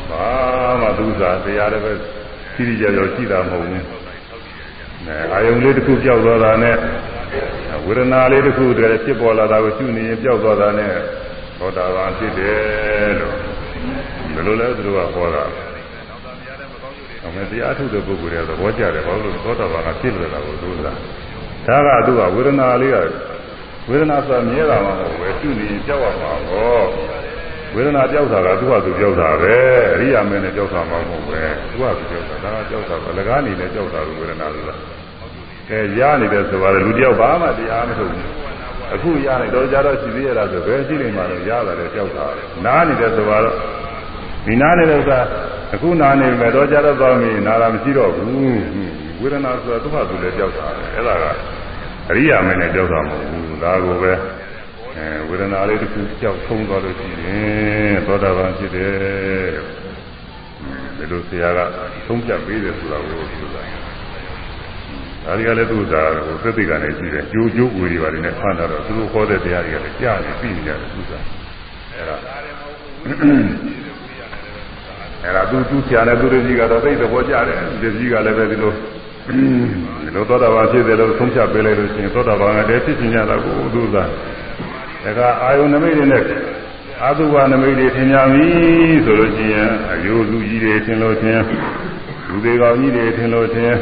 [0.09, 0.27] ဘာ
[0.81, 1.93] မှသူစားတရားလည်းပဲ
[2.57, 3.85] ရှိရကြရောရှိတာမဟုတ်ဘူး
[5.05, 6.75] အဲအာယုံလေးတစ်ခုပြောက်သွားတာနဲ့
[7.85, 10.93] ဝေဒနာလေးတစ်ခုတည်းဖြစ်ပေါ်လာတာကိုရှုနေရင်ပြောက်သွားတာနဲ့
[11.59, 13.35] သောတာပန်ဖြစ်တယ်လို့
[14.33, 15.43] ဘယ်လိုလဲသူတို့ကဟောတာ
[17.25, 20.93] အမေတရားထုတ်တဲ့ပုဂ္ဂိုလ်တွေသဘောကျတယ်ဘာလို့လဲသောတာပန်ကဖြစ်လွယ်တာကိုသူကဒါ
[21.87, 22.97] ကသူကဝေဒနာလေးက
[23.89, 26.77] ဝေဒနာဆိုမြဲတာမှမဟုတ်ပဲရှုနေရင်ကြောက်ရမှာဟော
[27.73, 29.55] ဝေဒနာကြောက်တာကသူ့ဟာသူကြောက်တာပဲ
[29.95, 31.41] အရိယာမင်းနဲ့ကြောက်တာမှမဟုတ်ပဲ
[31.71, 34.75] သူ့ဟာသူကြောက်တာဒါကကြောက်တာပဲလကားနေနဲ့ကြောက်တာလို့ဝေဒနာဆိုတာ
[35.69, 38.25] ကဲရနေတယ်ဆိုပါလေလူတယောက်ဘာမှတရားမထုတ်ဘူး
[38.93, 42.25] အခုရနေတော့ကြတော့ရှိသေးရလားဆိုဘယ်ရှိနေမှာလဲရတာလေကြောက်တာ
[42.65, 43.55] နားနေတယ်ဆိုပါတော့
[44.45, 45.19] ဒီနားနေတဲ့ဥစ္စာ
[45.73, 48.27] အခုနာနေမယ်တော့ကြတော့သွားပြီနာတာမရှိတော့ဘူး
[49.21, 51.25] ဝေဒနာဆိုတာသူ့ဟာသူလည်းကြောက်တာပဲအဲ့ဒါက
[52.09, 54.13] အရိယာမင်းနဲ့ကြောက်တာမဟုတ်ဘူးဒါကိုပဲ
[54.97, 58.95] အဲဝေဒနာလေးတစ်ခုကြောက်ဆုံးသွားလို့ရှိရင်သောတာပန်ဖြစ်တယ်
[60.97, 61.59] ဒီလိုဆရာက
[62.07, 63.61] သုံးပြပေးတယ်ဆိုတာကိုဆိုတာ
[65.25, 71.19] ဒါတွေကလည်းသူ့သာကိုသတိကနေရှိတယ်ကြိုးကြိုးဝေတွေပါတယ်နဲ့ဖန်တာတော့သူတို့ခေါ်တဲ့တရားတွေကလည်းကြားနေပြီးနေကြတယ်သူ့သာ
[71.93, 72.15] အဲ့ဒါ
[75.23, 78.71] အဲ့ဒါသူသူဆရာနဲ့သူတို့ကြီးကတော့သိတဲ့ဘောကြတယ်ဒီကြီးကလည်းပဲဒီလို
[79.27, 84.03] ဒီလိုသောတာပန်ဖြစ်တယ်လို့သုံးဖြတ်ပေးလိုက်လို့ရှိရင်သောတာပန်ကတည်းဖြစ်ချင်ကြတာကိုသူသာ
[85.07, 86.23] ဒါကအာယုန်နမိတ်တွေနဲ့
[87.03, 88.47] အာသုဘနမိတ်တွေထင်ကြပြီ
[89.05, 91.43] ဆိုလို့ရှိရင်အယိုလူကြီးတွေထင်လို့ချင်း
[92.27, 93.75] လူသေးကောင်ကြီးတွေထင်လို့ချင်း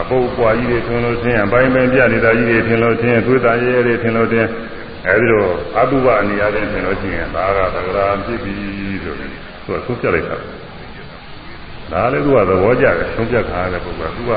[0.00, 4.48] အပုပ်ပွားကြီးတွေထင်လို့ချင်းအပိုင်းပိုင်းပြနေတာကြီးတွေထင်လို့ချင်းသွေးသားရဲရဲတွေထင်လို့ချင်း
[5.06, 5.44] အဲဒီလို
[5.78, 8.54] အတုပအနေအချင်းထင်လို့ချင်းဒါကသက္ကရာဖြစ်ပြီ
[9.04, 9.30] ဆိုပြီး
[9.64, 10.36] သူကသုံးဖြတ်လိုက်တာ
[11.92, 14.32] ဒါလည်းသူကသဘောကျတယ်သုံးဖြတ်ခါရတဲ့ပုဂ္ဂိုလ်ကသူက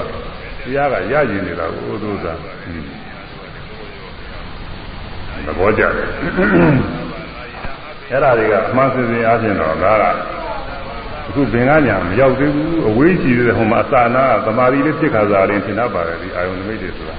[0.63, 2.27] တရားကရရင်နေတာကိုသူက
[5.47, 6.07] သဘောကျတယ်
[8.09, 10.03] အဲ့ဒါတွေကအမှန်စင်စင်အားဖြင့်တော့ဒါက
[11.27, 17.15] အခုဘင်္ဂညာမရောက်သေးဘူးအဝေးကြီးတဲ့ဟိုမှာအစာနာသမာဓိလေးဖြစ်ခါစားရင်သင်တတ်ပါတယ်ဒီအာယုန်နမိတ်တွေဆိုတာ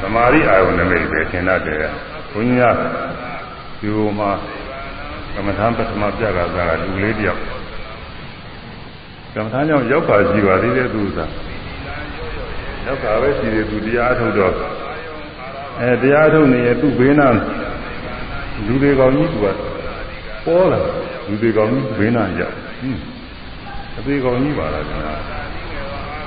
[0.00, 1.78] သမာဓိအာယုန်နမိတ်ပဲသင်တတ်တယ်
[2.32, 2.64] ဘုန်းကြီးက
[3.80, 4.30] ဒီဟိုမှာ
[5.34, 7.40] ကမ္မထာပထမပြခါစားကလူလေးတယောက်
[9.34, 11.18] ကမ္မထာကြောင့်ရောက်ပါရှိပါသေးတယ်သူက
[12.86, 14.54] ရောက်တာပဲရှိတယ်သူတရားထုတ်တော့
[15.80, 17.28] အဲတရားထုတ်နေရင်သူ့ဘေးနာ
[18.66, 19.46] လူတွေကောင်ကြီးသူက
[20.44, 20.80] ပေါ်လာ
[21.28, 23.00] လူတွေကောင်ကြီးဘေးနာရောက်ဟင်း
[23.98, 25.14] အသေးကောင်ကြီးပါလားခင်ဗျာ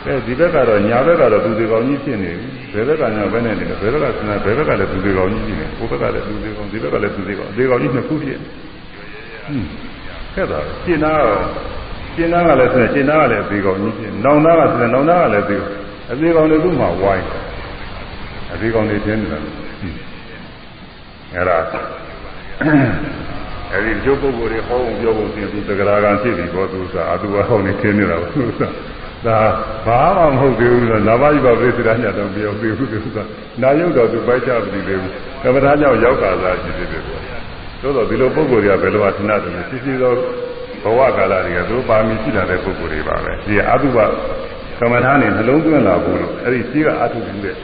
[0.05, 9.67] အဲဒီဘက်ကတော့ညာဘက်ကတော့သူတွေကောင်ကြီးဖြစ်နေပြီဘယ်ဘက်ကညာဘက်နဲ့နေလဲဘယ်ဘက်ကစနေဘယ်ဘက်ကလည်းသူတွေကောင်ကြီးဖြစ်နေဟိုဘက်ကလည်းသူတွေကောင်ဒီဘက်ကလည်းသူတွေကောင်အသေးကောင်ကြီးနှစ်ခုဖြစ်ဟင်း
[10.33, 11.21] ခဲ့တာရှင်းသား
[12.15, 15.61] ရှင်းသားကလည်းဆိုရင်ရှင်းသားကလည်းအသေးကောင်ကြီးဖြစ်နောင်သားကဆိုရင်နောင်သားကလည်းအသေး
[16.11, 17.25] အသေးကောင်တွေကမှဝိုင်း
[18.53, 19.39] အသေးကောင်တွေတင်းနေတာ
[21.33, 21.57] အဲ့ဒါ
[23.71, 28.71] အဲဒီကျုပ်ပုဂ္ဂိုလ်တွေဟောအောင်ပြောဖို့ပြင်သူတဂရာကံဖြစ်ပြီးတော့သူစားအတူဟောနေခင်းနေတာသူစား
[29.25, 29.39] ဒါ
[29.85, 33.27] ဘာမှမဟုတ်သေးဘူးလားနာမယိပပရိစ္ဆေဒညာတော့ပြောသေးဘူးသူစား
[33.61, 35.11] နာယုတ်တော်သူပိုက်ချမသိသေးဘူး
[35.43, 37.03] ကမ္မထာကြောင့်ရောက်တာသာရှိသေးတယ်
[37.81, 40.13] ဆိုတော့ဒီလိုပုဂ္ဂိုလ်တွေကဘယ်လိုအထင်တယ်ရှိရှိသော
[40.83, 43.97] ဘဝကာလတွေကသူပါမီရှိလာတဲ့ပုဂ္ဂိုလ်တွေပါပဲဒီအတုပ
[44.79, 47.55] ကမ္မထာနဲ့နှလုံးသွင်းလာဖို့လို့အဲဒီရှိကအထုပြုတဲ့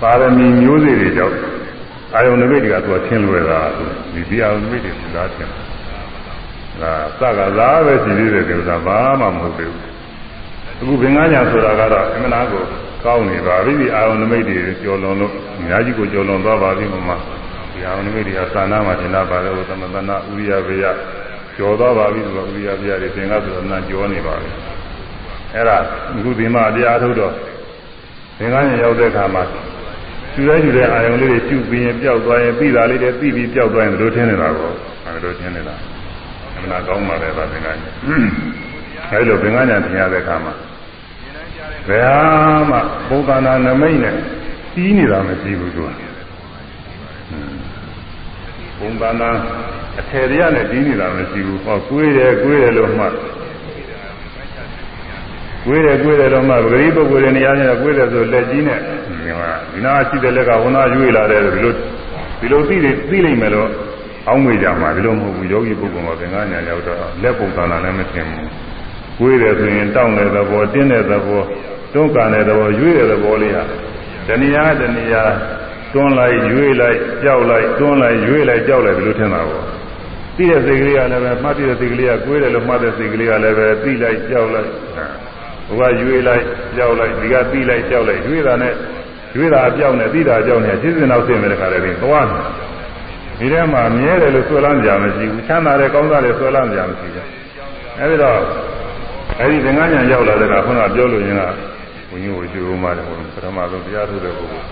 [0.00, 1.36] ပါရမီမျိုးစေ့တွေကြောင့်
[2.14, 3.60] အာယုန်နမိတ်တွေကသူကထင်လွယ်တာ
[4.14, 5.48] ဒီဒီအာယုန်နမိတ်တွေသူသားထင်
[6.82, 9.84] တာစကစားပဲရှိသေးတယ်ဒီဥစ္စာဘာမှမဟုတ်သေးဘူး
[10.80, 12.62] အခုဘင်္ဂညာဆိုတာကတော့အမှန်တရားကို
[13.04, 17.16] ကောင်းနေပါပြီဒီအာယုန်နမိတ်တွေကျော်လွန်လို့အများကြီးကိုကျော်လွန်သွားပါပြီမှာ
[17.72, 20.84] ဒီအာယုန်နမိတ်တွေကသာနာမှာသင်တာပါလေသမသနာဥရိယဘေယ
[21.56, 24.50] ကျော်သွားပါပြီဆိုတော့ဥရိယဘေယတွေသင်္ကဆိုတော့နာကျော်နေပါပြီ
[25.54, 25.76] အဲ့ဒါ
[26.16, 27.32] အခုဒီမှာတရားထုတ်တော့
[28.38, 29.42] ဘင်္ဂညာရောက်တဲ့အခါမှာ
[30.32, 34.70] ကျူရဲကျူတဲ့အာယုံလေးတွေကျူပြီးရင်ပျောက်သွားရင်ပြီးတာလေးတွေပြီးပြီးပျောက်သွားရင်တို့ထင်းနေတာကို
[35.04, 35.74] အဲလိုထင်းနေတာ
[36.56, 37.80] အမှန်ကောင်းပါလေဗာသင်္ကန်း
[39.10, 40.52] အဲလိုသင်္ကန်းညာထင်ရတဲ့အခါမှာ
[41.88, 42.18] ဘယ်ဟာ
[42.70, 42.76] မှ
[43.08, 44.14] ဘုဒ္ဓနာနမိတ်နဲ့
[44.74, 45.90] တီးနေတာမရှိဘူးသူက
[48.78, 49.30] ဘုံသာနာ
[50.00, 53.06] အထယ်ရနဲ့တီးနေတာမရှိဘူးဟောကွေးတယ်ကွေးတယ်လို့မှ
[55.66, 58.80] ကွေးတယ်ကွေးတယ်လို့မှပဂရိပုဂ္ဂိုလ်တွေနေရာနဲ့ကွေးတယ်ဆိုလက်ကြီးနဲ့
[59.72, 61.72] ဒီနာရှိတဲ့လက်ကဝန်သားရွေးလာတယ်ဒီလို
[62.40, 63.68] ဒီလိုသိတယ်သိလိမ့်မယ်လို့
[64.28, 68.48] အောင်းမေးကြမှာဒီလိုမဟုတ်ဘူးယောဂီပုဂ္ဂိုလ်မှာသင်္ကန်းညာရောက်တော့လက်ပုံသဏ္ဍာန်လည်းမသိဘူး
[69.18, 71.42] ကွေးတယ်ဆိုရင်တောင်းတဲ့သဘောတင်းတဲ့သဘော
[71.92, 73.62] တွန်းကန်တဲ့သဘောရွေးတဲ့သဘောလေးဟာ
[74.28, 75.24] တဏှာတဏှာ
[75.92, 79.64] တွန်းလိုက်ရွေးလိုက်ကြောက်လိုက်တွန်းလိုက်ရွေးလိုက်ကြောက်လိုက်ဒီလိုထင်တာပေါ့
[80.36, 84.70] သိတဲ့စိတ်ကလေးကလည်းပဲမှတ်တဲ့စိတ်ကလေးကကွေးတယ်လို့မှတ်တဲ့စိတ်ကလေးကလည်းပဲသိလိုက်ကြောက်လိုက်
[85.68, 86.44] ဟိုကရွေးလိုက်
[86.76, 88.74] ကြောက်လိုက်ဒီကသိလိုက်ကြောက်လိုက်ရွေးတာနဲ့
[89.36, 92.42] ရွေးတာအပြောင်းနဲ့သိတာအပြောင်းနဲ့ရှင်းစင်တော့သိမယ်တခါတည်းပြီးသွားတယ်
[93.38, 97.26] ဒီထဲမှာမြဲတယ်လို့ဆွဲလန်းကြမရှိဘူးချမ်းသာတယ်ကောင်းတာတယ်ဆွဲလန်းကြမရှိဘူး
[98.00, 98.38] အဲဒီတော့
[99.40, 101.42] အဲဒီသင်္ကန်းညာရောက်လာတဲ့ကခုနကပြောလို့ရင်က
[102.10, 104.66] ဘုန်းကြီးကိုရှိဦးမှာတယ်ဟိုပထမဆုံးတရားထုတ်တဲ့ပုဂ္ဂိုလ်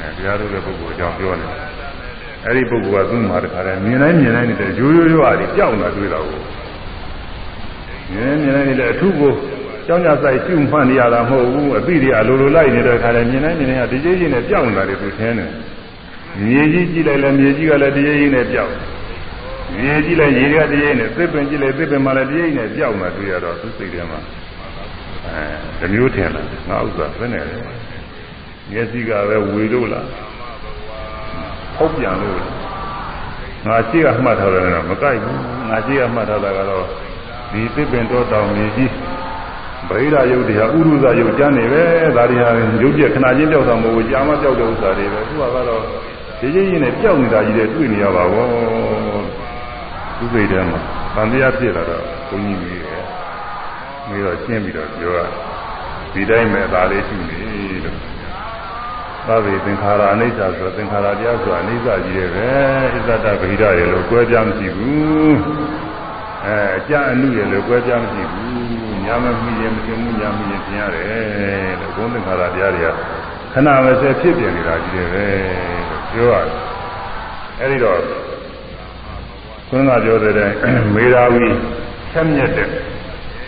[0.00, 1.58] အဲတရားထုတ်တဲ့ပုဂ္ဂိုလ်အကြောင်းပြောနေတယ်
[2.46, 6.40] အဲဒီပုဂ္ဂိုလ်ကသူ့မှာတခါတည်းမြင်တိုင်းမြင်တိုင်းနေတဲ့ရိုးရိုးရိုးအားကြီးကြောက်လာတွေ့တာကို
[8.12, 9.32] မြင်မြင်တိုင်းနေတဲ့အထုကို
[9.88, 15.50] ကြောင်းကြဆိုင်ရှုမှတ်နေရတာမဟုတ်ဘူးအသိတွေအလိုလိုလိုက်နေတဲ့ခါတည်းမြင်တိုင်းမြင်တိုင်းကဒီကြီးကြီးနဲ့ကြောက်နေတာတွေသူထင်းတယ်
[16.44, 18.72] မြေကြီးကြည့်လိုက်လဲမြေကြီးကလည်းတရေကြီးနဲ့ကြောက်
[19.84, 24.20] ရေကြည့်လိုက်ရေကတရေနဲ့သစ်ပင်ကြည့်လိုက်သစ်ပင်မှလည်းတရေနဲ့ကြောက်မှတွေ့ရတော့သူစိတ်ထဲမှာ
[25.80, 27.56] အဲဓမျိုးထင်လာငါဥစ္စာဘယ်နဲ့လဲ
[28.70, 30.06] မျက်စိကပဲဝေလို့လား
[31.76, 32.36] ဟုတ်ပြန်လို့
[33.66, 36.86] ငါရှိကမှတ်ထားတယ်တော့မကြိုက်ဘူးငါရှိကမှတ်ထားတာကတော့
[37.52, 38.92] ဒီသစ်ပင်တော့တောင်မြေကြီး
[39.88, 41.82] ဗိဓာယုတ်တရားဥရုဇယုတ်ကျမ်းနေပဲ
[42.16, 42.50] ဒါတွေဟာ
[42.82, 45.82] ရုပ်ပြခဏချင်းပြောက်တာမဟုတ်ဘူးကြာမှပြောက်တဲ့ဥစ္စာတွေပဲသူကတော့
[46.40, 48.46] ဒီကြီးကြီးနဲ့ပြောက်နေတာကြီးတွေတွေ့နေရပါဘော
[50.18, 50.80] သူစိတ်ထဲမှာ
[51.14, 53.02] တန်တရားဖြစ်လာတော့ဘုန်းကြီးကြီးရဲ့
[54.06, 55.18] ပြီးတော့ရှင်းပြီးတော့ပြောရ
[56.12, 57.40] ဒီတိုင်းပဲဒါလေးရှိနေ
[57.84, 57.98] လို့
[59.26, 62.48] သာဝေသင်္ခါရအနိစ္စဆိုသင်္ခါရတရားဆိုအနိစ္စကြီးရဲ့ပဲ
[62.94, 65.38] ဣဇဒဗိဓာရဲ့လို့ကြွဲပြားမရှိဘူး
[66.44, 72.88] အဲအကြအနုရလို့ကွဲပြားမရှိဘူး ညာမမိရင်မသိဘူးညာမိရင်သင်ရတယ်လို့ဘုန်းသင်္ခါရတရားတွေက
[73.52, 75.24] ခဏမစဲဖြစ်ပြနေတာကြီးတယ်ပဲ
[75.88, 76.56] လို့ပြောရတယ်
[77.60, 77.98] အဲဒီတော့
[79.68, 80.34] ခွန်းကပြောတဲ့
[80.94, 81.46] မေရာဝီ
[82.12, 82.68] ဆက်မြက်တဲ့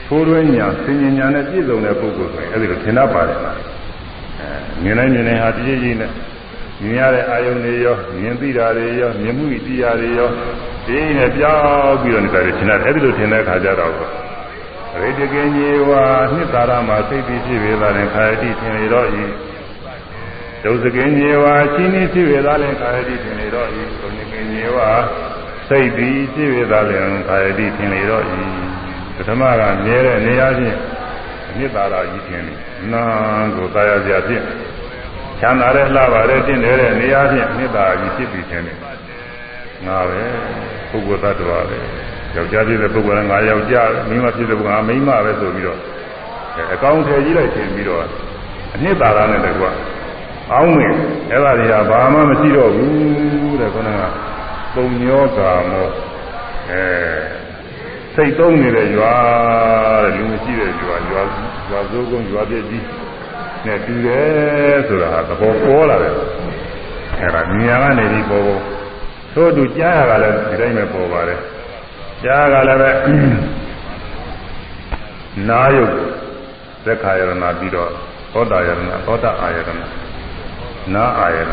[0.06, 3.56] ထိုးတွင်းညာဆင်ញညာနဲ့ပြည့်စုံတဲ့ပုဂ္ဂိုလ်ဆိုရင်အဲဒီလိုထင်တတ်ပါတယ်လား
[4.38, 6.10] အဲမြင်နိုင်မြင်နိုင်ဟာတည်ကြည်နဲ့
[6.82, 10.28] မြင်ရတဲ့အာယုန်တွေရောမြင်သိတာတွေရောမြင်မှုတရားတွေရော
[10.86, 13.94] ဒီနဲ့ပြောင်းပြီးတော့နေတာထင်တယ်အဲဒီလိုထင်တဲ့အခါကျတော့
[14.98, 16.02] ရိတကင်းကြီးဝါ
[16.32, 19.24] နှစ်သာရမှာစိတ်ပြီးဖြစ်ပေသာလည်းခါရတိထင်လေတော့ဤ
[20.64, 24.90] ဒုစကင်းကြီးဝါချင်းနေဖြစ်ပေသာလည်းခါရတိထင်လေတော့ဤဒုစကင်းကြီးဝါ
[25.68, 28.38] စိတ်ပြီးဖြစ်ပေသာလည်းခါရတိထင်လေတော့ဤ
[29.16, 30.78] ပထမကမြဲတဲ့နေရာချင်း
[31.56, 32.58] နှစ်သာရကြီးထင်တယ်
[32.92, 33.02] နာ
[33.56, 34.42] ကိုသာယာစရာဖြစ်
[35.40, 38.78] ချမ်းသာတဲ့လှပါတဲ့တင့်တဲ့နေရာချင်းနှစ်သာရကြီးဖြစ်ပြီးထင်တယ်
[39.86, 40.22] ငါပဲ
[40.90, 41.78] ပုဂ္ဂိုလ်သတ္တဝါပဲ
[42.36, 45.78] ယောက်ျားဖြစ်တဲ့ပုဂ္ဂိုလ်ကငါယောက်ျားမိန်းမဖြစ်တဲ့ပုဂ္ဂိုလ်ကမိန်းမပဲဆိုပြီးတော့
[46.74, 48.02] အကောင်းထည်ကြီးလိုက်ရှင်ပြီးတော့
[48.74, 49.64] အနှစ်သာရနဲ့တကွ
[50.52, 50.94] အောင်းမယ်
[51.30, 54.04] အဲ့ဒါတွေကဘာမှမရှိတော့ဘူးတဲ့ခေါင်းက
[54.74, 55.88] ပုံညောကာမော
[56.70, 56.84] အဲ
[58.14, 59.14] စိတ်သုံးနေတဲ့ရွာ
[60.04, 61.22] တဲ့လူမရှိတဲ့ရွာရွာ
[61.70, 62.84] ရွာစိုးကုန်းရွာပြည့်ကြီး
[63.66, 66.14] နဲ့တူတယ်ဆိုတာဟာသဘောပေါ်လာတယ်
[67.20, 68.60] အဲ့ဒါဉာဏ်ကနေပြီးပေါ်ပေါ်
[69.34, 71.40] သို့တူကြားရတာလည်းဒီတိုင်းပဲပေါ်ပါတယ်
[72.24, 72.90] ကြားကလည်းပဲ
[75.48, 75.92] နာယုတ်
[76.84, 77.90] သက်ခာယရဏပြီးတော့
[78.32, 79.70] သောတာယရဏသောတာအာယရဏ
[80.94, 81.52] နာအာယရဏ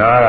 [0.00, 0.26] နာက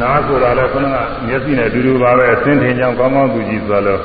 [0.00, 0.96] နာဆိုတာလည်းခုနက
[1.26, 4.00] မျက်စိနဲ့အတူတူပါပဲအသင်ထင်ကြောင်းကောင်းကောင်းသူကြည့်ဆိုလို့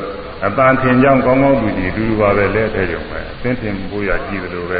[0.45, 4.79] အပန်းထင်ကြောင်းကောင်းကောင်းသူကြည့်အတူတူပါပဲလဲထဲကြုံပဲအသင်ထင်ဖို့ရကြည့်တယ်လို့ပဲ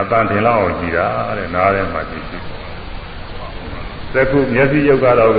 [0.00, 1.06] အပန်းထင်လောက်အောင်ကြည့်တာ
[1.38, 2.44] တဲ့နားထဲမှာကြည့်ကြည့်
[4.12, 5.34] သက္ခုမျက်စိရုပ်ကတော့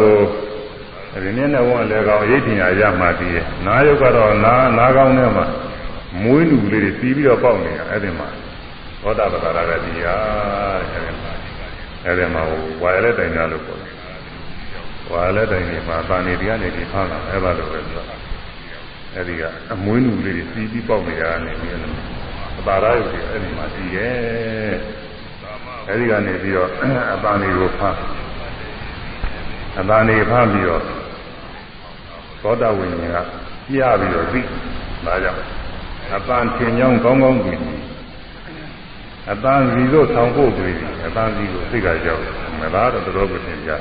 [1.11, 5.45] ကိုဒီနေ့နဲ့ဝန်လည်းကောင်းရိပ်ထင်ရရမှတည်ရဲ့နားရုပ်ကတော့နားနားကောင်းထဲမှာ
[6.23, 8.27] မွေးနူလေးတွေပြီးပြီးတော့ပေါက်နေတာအဲ့ဒီမှာ
[9.01, 10.15] သောတာပတ္တရာကဒီဟာ
[10.91, 11.31] တဲ့အဲ့ဒီမှာ
[12.05, 12.41] အဲ့ဒီမှာ
[12.81, 13.93] ဝါရတဲ့တိုင်များလို့ပြောတယ်
[15.11, 18.15] ဝါရတဲ့တိုင်တွေမှာပါနေတရားနေပြီးဖမ်းလာအဲ့ဒါလိုပဲပြောတာ
[19.13, 19.43] အဲ့ဒီက
[19.73, 21.95] အမွေးနူလေးတွေပြီးပြီးပေါက်နေတာနေပြီးတော့
[22.59, 24.73] အပါရယုတ်တွေအဲ့ဒီမှာတည်ရဲ့
[25.87, 26.69] အဲ့ဒီကနေပြီးတော့
[27.13, 27.99] အပန်းတွေကိုဖမ်း
[29.79, 30.83] အပန်းတွေဖမ်းပြီးတော့
[32.41, 33.27] သောတာဝိညာဉ်က
[33.67, 34.41] ပြပြီးတော့သိ
[35.05, 35.39] ဒါကြောင့်
[36.15, 37.53] အပန်းထင်ကြောင်းကောင်းကောင်းသိ
[39.31, 42.21] အပန်းစီတို့ဆောင်ဖို့တွေ့တယ်အပန်းစီကိုသိကြကြောက်
[42.59, 43.71] မလားတော့တော်ကိုသင်ကြ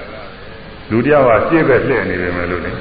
[0.90, 2.72] လူတယောက်ကရှေ့ဘက်လှည့်နေတယ်မယ်လို့လေ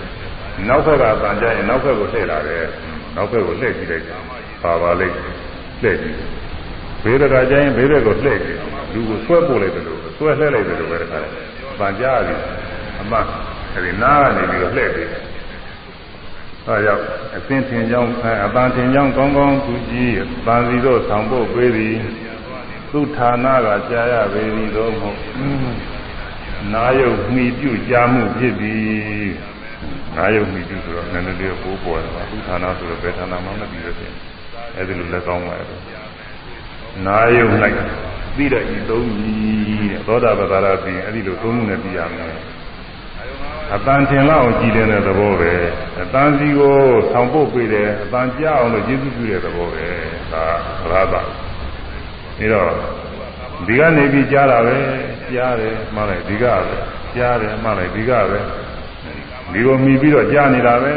[0.68, 2.64] နောက်ဘက်ကပန်ကြရင်နောက်ဘက်ကိုလှည့်လာတယ်
[3.16, 4.06] နောက်ဘက်ကိုလှည့်ကြည့်လိုက်
[4.64, 5.16] ပါပါလိမ့်
[5.82, 6.18] လှည့်ကြည့်
[7.04, 8.60] ဘေးဘက်ကကြရင်ဘေးဘက်ကိုလှည့်ကြည့်
[8.94, 11.20] လူကိုဆွဲပို့လိုက်တယ်လို့ဆွဲလှည့်လိုက်တယ်လို့ပဲတခါ
[11.80, 12.36] ပန်ကြပြီ
[13.02, 13.18] အမှ
[13.74, 15.10] အဲဒီနားကနေပြီးတော့လှည့်ပြီး
[16.70, 17.04] အဲရောက်
[17.36, 18.12] အသင်ထင်ကြောင်း
[18.46, 20.14] အပန်းထင်ကြောင်းကောင်းကောင်းသူကြည့်
[20.46, 21.96] ပန်းစီတို့ဆောင်ဖို့ပေးသည်
[22.92, 25.20] သူဌာနကကြာရပေသည်တော့မဟုတ်
[26.74, 29.32] နာယုတ်မှီပြုကြားမှုဖြစ်သည်
[30.16, 34.14] နာယုတ်မှီပြုဆိုတော့နည်းနည်းလေးပိုးပေါ်တယ်သူဌာနဆိုတော့ဘယ်ဌာနမှမသိရသေးဘူး
[34.78, 35.68] အဲဒီလိုလက်ကောင်းပါရဲ့
[37.06, 37.54] နာယုတ်၌
[38.38, 42.34] သိတဲ့ဤသုံးကြီးတဲ့သောတာပတ္တရာပြီးအဲဒီလိုသုံးမှုနဲ့ပြရမယ်
[43.76, 45.54] အတန်ထင်လောက်ကြည်တဲ့သဘောပဲ
[46.02, 46.78] အတန်စီကို
[47.12, 49.88] ဆောင်ပုတ်ပေးတယ်အတန်ကြအောင်လို့ကျေးဇူးပြုတဲ့သဘောပဲ
[50.32, 50.44] ဒါ
[50.92, 51.16] ရသ
[52.38, 52.70] ပြီးတော့
[53.68, 54.78] ဒီကနေပြီးကြားတာပဲ
[55.34, 56.76] ကြားတယ်မှလိုက်ဒီကပဲ
[57.16, 58.40] ကြားတယ်မှလိုက်ဒီကပဲ
[59.52, 60.94] ဒီကိုမြည်ပြီးတော့ကြားနေတာပဲ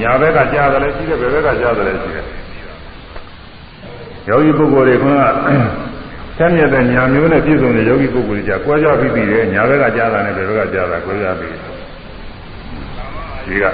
[0.00, 2.26] ညာဘက်ကကြားတယ်လည်းရှိတယ်ဘယ်ဘက်ကကြားတယ်လည်းရှိတယ်
[4.28, 5.06] ယောဂီပုဂ္ဂိုလ်တွေက
[6.42, 11.54] ဆက်မြတ်တဲ့ညာမျိုးနဲ့ပြည့်စုံတဲ့ယောဂီပုဂ္ဂိုလ်တွေကြကွဲကြပြီးပြီတယ်ညာဘက်ကကြားတာနဲ့ဘယ်ဘက်ကကြားတာကွဲကြပြီး
[13.46, 13.64] ဒီက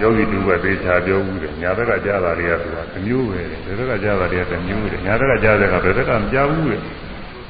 [0.00, 6.80] ယောဂီတူပဲသေချာပြောဘူးတယ်ညာဘက်ကကြားတာတွေကဆိုတာတစ်မျိုးပဲဘယ်ဘက်ကကြားတာတွေကတစ်မျိုးတယ်ညာဘက်ကကြားတဲ့ကဘယ်ဘက်ကမကြားဘူးတယ်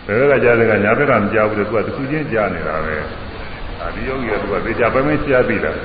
[0.06, 2.94] ဘယ်ဘက်ကကြားတဲ့ကညာဘက်ကမကြားဘူးတယ်သူကတစ်ခုချင်းကြားနေတာပဲ
[3.80, 5.76] အဲဒီယောဂီကသူကသေချာပဲမကြားပြီလား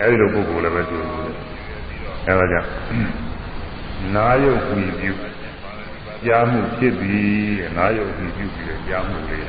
[0.00, 0.98] အဲဒီလိုပုဂ္ဂိုလ်လည်းပဲသူ
[2.26, 2.68] အဲဒါကြောင့်
[4.14, 5.35] နာယုတ်ဝီပြု
[6.26, 9.44] ကြားမှုဖြစ်ပြီးငါယုတ်ပြီးပြုပြီးကြားမှုလေး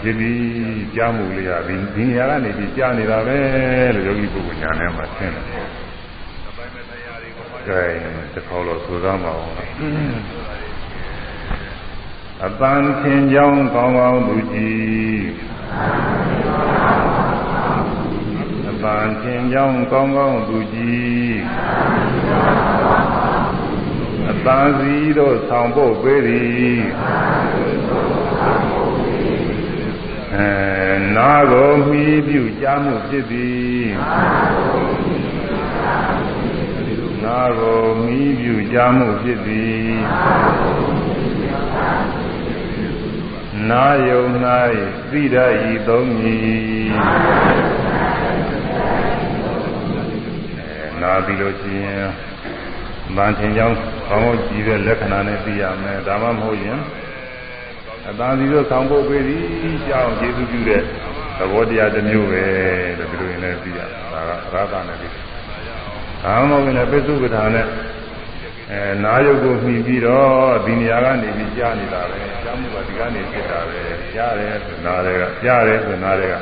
[0.00, 3.38] ဖြစ်ပြီးကြားမှုလေးဟာဒီဒီနေရာကနေပြီးကြားနေတာပဲ
[3.94, 5.68] လို့ယောဂီပုဂ္ဂိုလ်ညာထဲမှာသင်တယ်။
[7.68, 7.82] ကဲ
[8.32, 9.44] တစ်ခေါက်တော့ဆိုသားမအောင်
[12.44, 15.22] အပန်းသင်ကြောင်းကောင်းကောင်းသူကြည်
[18.68, 21.34] အပန်းသင်ကြောင်းကောင်းကောင်းသူကြည်
[24.30, 26.78] အပန်းစီတို့ဆောင်ဖို့ပေးသည်
[30.34, 30.50] အဲ
[31.16, 33.84] နာကိုမှီပြုကြားမှုဖြစ်သည်
[37.24, 39.92] နာကိုမှီပြုကြားမှုဖြစ်သည်
[43.70, 44.24] နာယုံ၌
[45.10, 46.92] သိတတ်ဤသုံးမည်
[51.00, 52.33] နာပြီးလို့ရှိရင်
[53.16, 53.76] ဗန်ထင်ကြောင်း
[54.08, 56.78] ကောင်းကောင်းကြည့်တဲ့လက္ခဏာနဲ့သိရမယ်ဒါမှမဟုတ်ရင်
[58.08, 59.42] အတန်စီတို့ဆောင်ဖို့ပေးသည်
[59.88, 60.82] ကြောင်းကျေစုပြုတဲ့
[61.38, 62.44] သဘောတရားတစ်မျိုးပဲ
[62.98, 65.08] လို့ဒီလိုရင်လည်းသိရတာဒါကရာသနဲ့သိ
[66.24, 67.66] ဒါမှမဟုတ်ရင်ပိစုပ္ပထာနဲ့
[68.70, 73.80] အဲနာယုတ်ကိုမှီပြီးတော့ဒီနေရာကနေပြီးကြားနေတာပဲကြားမှုကဒီကနေဖြစ်တာပဲ
[74.14, 76.36] ကြားတယ်ဆိုနာတွေကကြားတယ်ဆိုနာတွေက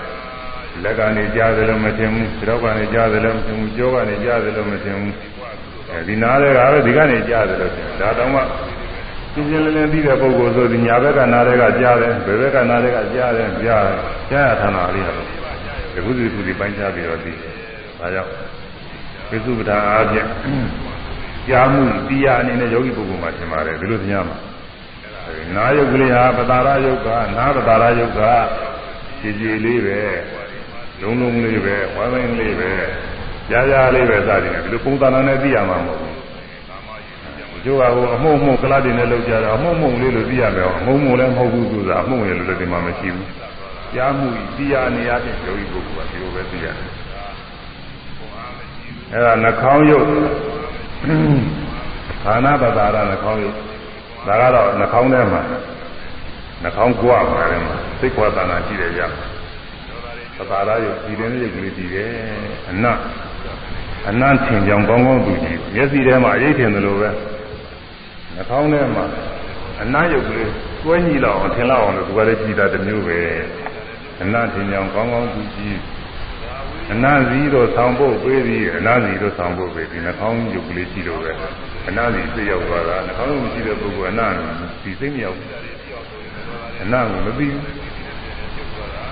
[0.82, 5.14] လက်ကနေကြားတယ်လို့မထင်ဘူးခြေထောက်ကနေကြားတယ်လို့မထင်ဘူးကြောကနေကြားတယ်လို့မထင်ဘူး
[5.92, 8.40] အဲဒီနာတွေကပဲဒီကနေကြားတယ်လို့ထင်ဒါတောင်မှ
[9.32, 13.98] ရှင်းရှင်းလင်းလင်းသိတဲ့ပုဂ္ဂိုလ်ဆိုဒီညာဘက်ကနာတွေကကြားတယ်ဘယ်ဘက်ကနာတွေကကြားတယ်ကြားတယ်
[14.30, 17.52] ကြားရထာနာလေးတော့ဒီကုသီကုသီပိုင်းခြားပြီးတော့သိတယ်
[18.00, 18.30] ဒါကြောင့်
[19.28, 20.28] ပိစုပ္ပထာအားဖြင့်
[21.48, 24.36] ကြားမှုတရားအနေနဲ့ယောဂီပုဂ္ဂိုလ်မှာသင်ပါတယ်ဒီလိုသင်ရမှာ
[25.56, 28.20] နာယုတ်ကလေးဟာပတာရယုတ်ကနာပတာရယုတ်က
[29.20, 30.00] ကြည်ကြည်လေးပဲ
[31.00, 32.70] လုံးလုံးလေးပဲဝိုင်းဝိုင်းလေးပဲ
[33.50, 43.28] ကြားကြားလေးပဲစသည်နဲ့ဒီလိုပုံသဏ္ဍာန်နဲ့သိရမှာမဟုတ်ဘူးကျိုးကဟိုအမှုံမှုကလတ်တွေနဲ့လောက်ကြတော့အမှုံမှုလေးလို့သိရမယ်အမှုံမှုလည်းမဟုတ်ဘူးဆိုတာအမှုံရလို့လည်းဒီမှာမရှိဘူး
[43.94, 46.76] ကြားမှုတရားနေရာချင်းယောဂီပုဂ္ဂိုလ်ကဒီလိုပဲသိရတယ်
[49.12, 50.06] အဲ့ဒါနှာခေါင်းယုတ်
[52.22, 53.56] ခန္ဓာပတာရနှာခေါင်းယုတ်
[54.26, 55.42] ဒါကတော့နှာခေါင်းထဲမှာ
[56.62, 59.02] နှာခေါင်းကွာမှာလည်းမှာစိတ်ခွာတဏှာရှိတယ်ကြ
[60.50, 62.12] ပတာရယုတ်ဒီတဲ့ရုပ်ကလေးဒီတယ်
[62.70, 62.98] အနတ်
[64.08, 67.10] အနတ်ထင်ကြောင်ကောင်းကောင်းသူကြည့်မျက်စိထဲမှာအရေးထင်တယ်လို့ပဲ
[68.34, 69.04] နှာခေါင်းထဲမှာ
[69.82, 70.50] အနတ်ယုတ်ကလေး
[70.82, 73.18] တွဲညီလောက်အောင်ထင်လောက်အောင်လို့သူကလည်းကြည်တာတစ်မျိုးပဲ
[74.22, 75.78] အနတ်ထင်ကြောင်ကောင်းကောင်းသူကြည့်
[76.92, 81.32] အနာစီတော့ဆောင်းဖို့ပေးသည်အနာစီတော့ဆောင်းဖို့ပေးသည်နှာခေါင်းရုပ်ကလေးရှိလို့ပဲ
[81.88, 84.26] အနာစီသိရောက်သွားတာနှာခေါင်းရုပ်ရှိတဲ့ပုဂ္ဂိုလ်အနာ
[84.82, 85.38] စီသိမရောက်
[86.82, 87.64] အနာကိုမသိဘူး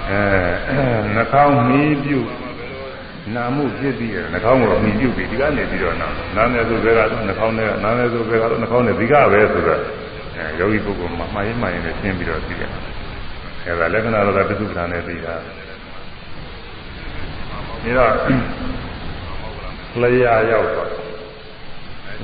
[0.08, 0.20] အဲ
[1.14, 2.28] နှာခေါင်းမီးပြုတ်
[3.36, 9.80] နာမှုဖြစ်ပြီးနှာခေါင်းကိုမီးပြုတ်ပြီးဒီကနေပြီးတော့နာနာမယ်ဆိုဘယ်ကတော့နှာခေါင်းနဲ့နာမယ်ဆိုဘယ်ကတော့နှာခေါင်းနဲ့ဒီကပဲဆိုတော့
[10.36, 12.70] အဲယောဂီပုဂ္ဂိုလ်မှာမှားရင်မှားရင်လည်းရှင်းပြီးတော့သိတယ်
[13.66, 15.34] အဲဒါလက္ခဏာတော့ပြစုပ္ပန်နဲ့သိတာ
[17.84, 18.12] ဒါတော့
[20.00, 20.90] လျာရောက်သွား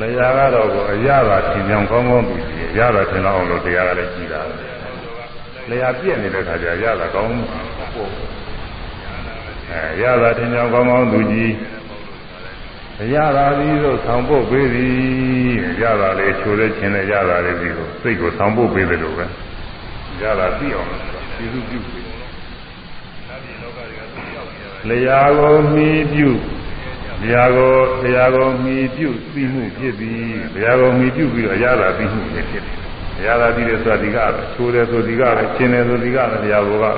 [0.00, 4.40] လျာကတော့ကိုအရသာသင်ကြောင်ကောင်းကောင်းသူကြည့်ရတာသင်တော့အောင်လို့တရားကလည်းကြည်တာ
[5.70, 7.30] လျာပြည့်နေတဲ့ခါကျရတာကောင်း
[7.94, 8.10] ပို့
[9.70, 11.52] အဲရတာသင်ကြောင်ကောင်းကောင်းသူကြည့်
[13.14, 14.94] ရတာပြီးတော့ဆောင်းဖို့ပေးသည်
[15.82, 19.26] ရတာလေးချိုးတဲ့ခြင်းနဲ့ရတာလေးပြီးတော့စိတ်ကိုဆောင်းဖို့ပေးတယ်လို့ပဲ
[20.22, 20.88] ရတာသိအောင်
[21.36, 22.04] ကျေစုပြုပေး
[24.88, 26.30] လျာကိုမှီပြု
[27.22, 27.74] လျာကို
[28.04, 30.24] လျာကိုမှီပြုသိမှုဖြစ်သည်
[30.56, 32.64] လျာကိုမှီပြုပြီးတော့အရသာသိမှုဖြစ်တယ်
[33.18, 36.92] အရသာသိတယ်ဆိုတာဒီကပဲချိုးတယ်ဆိုဒီကပဲရှင်းတယ်ဆိုဒီကပဲလျာကိုကဒါ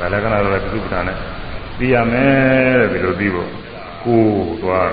[0.00, 1.31] ကလက္ခဏာတော့ပြုပ္ပဒါနဲ့
[1.78, 3.50] သိရမယ်တဲ့ဒီလိုသိဖို့
[4.04, 4.22] ကို
[4.62, 4.90] သွား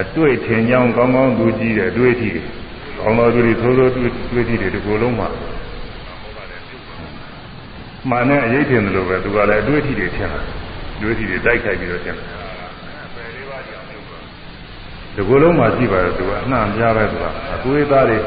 [0.00, 2.30] အတွေ့ထင်ကြောင်းကောင်းကောင်းသူကြည့်တယ်အတွေ့အထိ
[2.98, 5.28] ကောင်းသောသူတွေသိုးသိုးတွေ့တွေ့ထိတယ်ဒီကိုယ်လုံးမှာ
[8.10, 10.40] မှန်တဲ့အရေးထင်တယ်လို့ပဲသူကလည်းအတွေ့အထိတွေထင်တာ
[10.96, 12.26] အတွေ့အထိတွေတိုက်ခိုက်ပြီးတော့ထင်တယ်
[15.14, 18.18] ဒီကိုယ်လုံးမှာရှိပါတယ်သူကအနှံ့ပြားပဲသူကအသွေးသားတွေ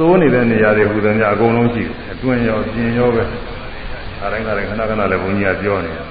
[0.00, 3.24] သိုးနေတဲ့နေရာတွေဟူတယ်များအကုန်လုံးရှိတယ်အတွင်းရောပြင်ရောပဲ
[4.20, 6.04] အားတိုင်းကလည်းခဏခဏလည်းဘုန်းကြီးကပြောနေတယ်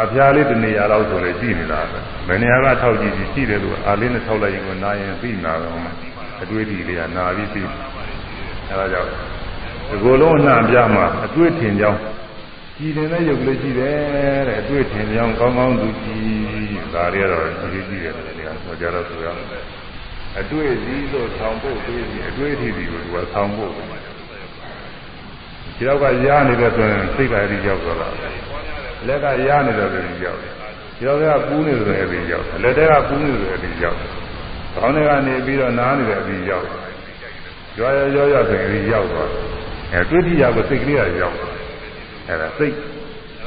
[0.00, 5.74] အဖျားလေးတနေရာလောက်ဆိုလည်းရှိနေတာပဲဘယ်နေရာကထောက်ကြည့်ကြည့်ရှိတယ်သူအာလေးနဲ့ထောက်လိုက်ရင်ကနာရင်ပြီးနာတော့
[6.42, 7.68] အတွေ့အထိလေးကနာပြီးပြီး
[8.70, 12.00] အဲဒါကြောင့်ဒီကိုယ်လုံးအနှံ့ပြမှာအတွေ့ထင်ကြောင်း
[12.78, 13.96] ကြည်နေတဲ့ရုပ်လေးရှိတယ်
[14.48, 16.26] တဲ့အတွေ့ထင်ကြောင်းကောင်းကောင်းသူကြည်
[16.94, 19.77] ဒါတွေကတော့အရေးကြီးတယ်လေကဆိုကြတော့ဆိုရမယ်
[20.40, 28.08] အတွေ့စည်းလို့ဆောင်းဖို့ပြီးအတွေ့အထိတွေကိုသူကဆောင်းဖို့ဒီတော့ကရားနေတဲ့ဆိုရင်စိတ်ကလေးရောက်သွားတာ
[29.06, 30.52] လက်ကရားနေတော့လည်းရောက်တယ်
[30.96, 34.10] ဒီတော့ကပူးနေတယ်လည်းရောက်တယ်လက်ထဲကပူးနေတယ်လည်းရောက်တယ်
[34.74, 36.82] ခေါင်းထဲကနေပြီးတော့နားနေတယ်လည်းရောက်တယ်
[37.76, 39.44] ကြွားရောရောဆိုရင်ရောက်သွားတယ်
[39.92, 41.36] အဲတွေ့ထိရကိုစိတ်ကလေးကရောက်
[42.28, 42.74] အဲဒါစိတ်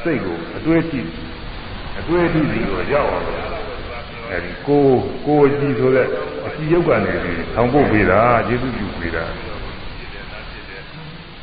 [0.03, 1.01] စိတ်ကိုအတွေ့အထိ
[1.99, 3.25] အတွေ့အထိစီကိုရောက်အောင်
[4.31, 4.85] အဲဒီကို
[5.27, 6.07] ကိုကြည့်ဆိုတဲ့
[6.47, 9.25] အစီယုတ်ကနေပြီးထောင်ဖို့ပေးတာကျေးဇူးပြုပေးတာ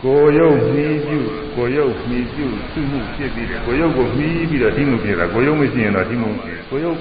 [0.03, 1.19] ကိုယုတ်မှီးပြု
[1.57, 6.97] ကိုယုတ်မှီးပြုသူ့မှုဖြစ်ပြီးတယ်ကိုယုတ်ကိုမှီးပြီးတော့ဒီမှုဖြစ်တာကိုယုတ်မရှိရင်တော့ဒီမှုဖြစ်ကိုယုတ်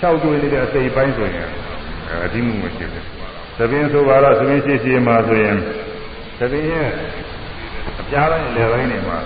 [0.00, 1.48] ၆တွေ့နေတဲ့အစိပ်ပိုင်းဆိုရင်
[2.10, 3.04] အဲဒီမှုမရှိဘူး
[3.58, 5.56] သဘင်ဆိုပါတော့သဘင်ရှိရှိမှဆိုရင်
[6.38, 6.88] သဘင်ရဲ့
[8.10, 9.18] ရှားတိုင်းလေပိုင်းနေမှာ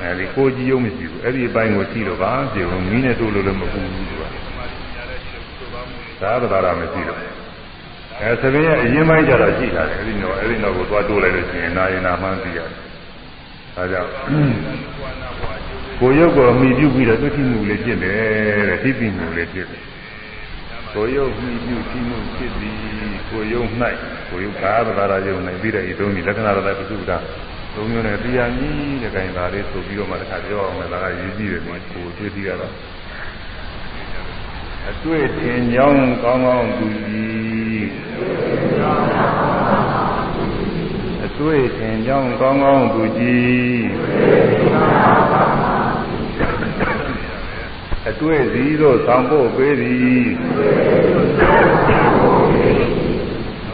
[0.00, 4.22] အဲဒီကိုကြည့်ရုံမရှိဘူးအဲ့ဒီအပိုင်းကိုကြည့်လို့ပါပြေဘူးမီးနဲ့တို့လို့လည်းမပူဘူးသူက
[6.20, 7.20] သာသနာရမရှိတော့
[8.20, 12.68] အဲသမင်းရဲ့အရင်ပိုင်းကျတော့ရှိတာတယ်အဲ့ဒီတော့အဲ့ဒီတော့ကိုသွားတိုးလိုက်လို့ရှိရင်နာရင်နာမှန်းသိရတယ်
[13.76, 14.10] ဒါကြောင့်
[16.00, 19.82] ကိုရုပ်ကိုအမိပြုပြီးတော့သိသိမှုလေးဖြစ်တယ်တဲ့သိသိမှုလေးဖြစ်တယ်
[20.94, 22.76] ကိုရုပ်မိပြုသိမှုဖြစ်သည်
[23.30, 23.68] ကိုရုပ်၌
[24.30, 27.12] ကိုရုပ်ကာသဘာရယုံ၌ပြီးတဲ့ဤသုံးဒီလက္ခဏာတော်ပုစုက
[27.74, 32.72] သုံးမျိုးနဲ့တရားကြီးတဲ့ခိုင်သားလေးဆိုပြီးတော့မှတစ်ခါပြောအောင်လည်းဒါကရေးကြည့်တယ်ကိုတွေ့ကြည့်ရတော့
[34.90, 37.84] အတွေ့ထင်ကြောင်းကောင်းကောင်းသူကြီး
[41.26, 43.84] အတွေ့ထင်ကြောင်းကောင်းကောင်းသူကြီး
[48.08, 50.24] အတွေ့စီတို့ဆောင်ဖို့ပေးသည်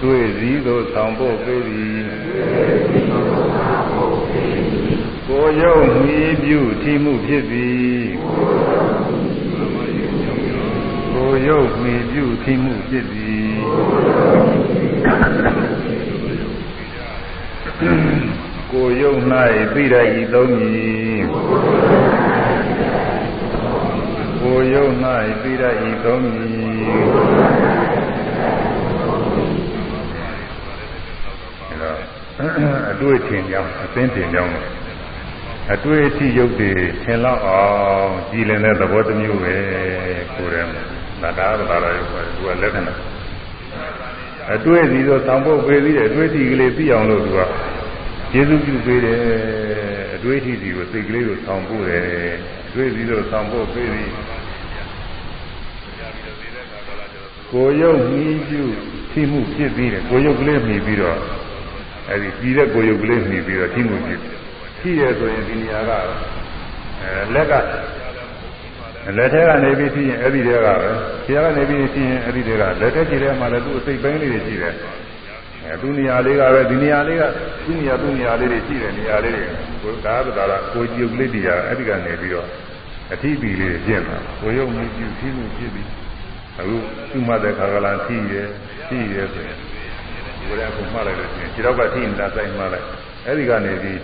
[0.02, 2.00] တွေ့စီတို့ဆောင်ဖို့ပေးသည်
[5.26, 8.00] ကိုယုံမီးပြုထိမှုဖြစ်သည်
[11.32, 13.54] ကိုယုံမီးပြုထိမှုဖြစ်သည်
[18.72, 19.14] ကိုယုံ၌
[19.74, 21.22] သိရဤသုံးမည်
[24.40, 24.86] ကိုယုံ၌
[25.42, 27.00] သိရဤသုံးမည်
[32.90, 34.52] အတွေ့ထင်ကြောင်းအသိထင်ကြောင်း
[35.74, 37.62] အတွေ့အထိရုပ်တွေထင်လောက်အော
[38.04, 39.54] င်ကြည်လင်တဲ့သဘောတစ်မျိုးပဲ
[40.36, 40.89] ကိုယ်ထဲမှာ
[41.22, 42.94] ဒါသာသာရုပ်ပဲသူကလက္ခဏာ
[44.54, 47.40] အတွေ့စီတော့သံဖို့ပေးပြီးတဲ့အတွေ့အထိကလေးသိအောင်လို့သူက
[48.32, 49.18] ကျေစုပြုပေးတယ်
[50.14, 52.04] အတွေ့အထိစီကိုစိတ်ကလေးကိုဆောင်းပို့တယ်
[52.68, 54.12] အတွေ့စီတော့ဆောင်းဖို့ပေးပြီး
[57.52, 58.62] ကိုရုပ်မြည်ပြု
[59.12, 61.18] သိမှုဖြစ်ပြီးတယ်ကိုရုပ်ကလေးမြည်ပြီးတော့
[62.10, 64.20] အဲဒီကြီးတဲ့ကိုယ်ရုပ်ကလေးမြည်ပြီးတော့ထိမှုဖြစ်
[64.78, 65.90] ရှိရဆိုရင်ဒီနေရာက
[67.00, 67.52] အဲလက်က
[69.16, 70.90] လက်ထဲကနေပြီးရှိရင်အဲ့ဒီတဲကပဲ
[71.26, 74.74] ခြေကနေပြီးရှိရင်အဲ့ဒီတဲကလက်ထဲခြေထဲမှာလည်းသူ့အစိတ်ပိုင်းလေးတွေရှိတယ်
[75.66, 77.22] အဲသူ့နေရာလေးကပဲဒီနေရာလေးက
[77.64, 79.44] သူ့နေရာသူ့နေရာလေးတွေရှိတယ်နေရာလေးတွေ
[79.82, 82.46] ကိုဒါကဒါကကိုကြည့်ုပ်လေးတရားအဲ့ဒီကနေပြီးတော့
[83.12, 85.88] အထီးပီလေးပြင့်တာကိုရုပ်မြည်ပြုထိမှုဖြစ်ပြီး
[86.58, 86.76] အခု
[87.10, 88.34] သူ့မှတဲ့ခါကလာရှိရ
[88.86, 89.58] ရှိရဆိုရင်
[90.46, 92.86] ကိုယ်လည်းအခုမှတ်လိုက်လို့ရှိရင်ခြေတော့ကထိနေတာစိုက်မှလိုက်
[93.26, 94.00] အဲ့ဒီကနေပြီး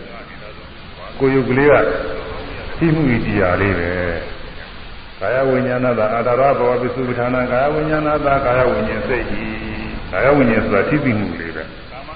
[1.20, 1.74] ကိုယုတ်ကလေးက
[2.78, 3.90] သိမှုဤတရားလေးပဲ
[5.20, 9.42] ကာယဝိညာဏသာအာတာရဘောပစ္စုပ္ပထာနာကာယဝိညာဏသာကာယဝိညာဉ်စိတ်ဤ
[10.12, 11.62] ကာယဝိညာဉ်ဆိုတာသိသိမှုလေးပဲ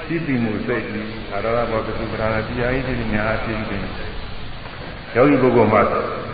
[0.09, 1.03] သိသိမှုစိတ်ဤ
[1.33, 3.85] အာတာရဘောပစ္စုပ္ပထာနာတရားဤသိညာအဖြစ်ဖြင့်
[5.15, 5.83] ယောဂီပုဂ္ဂိုလ်မှာ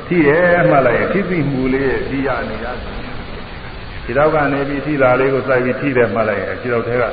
[0.09, 0.41] သိရဲ
[0.71, 2.67] မှလိုက်ရင်သိသိမှုလေးရဲ့ဒီရနေရ
[4.05, 7.05] ခြေတော့ကနေပြီးသိတာလေးကိုစိုက်ပြီးသိတယ်မှလိုက်ရင်ခြေတော့ထဲက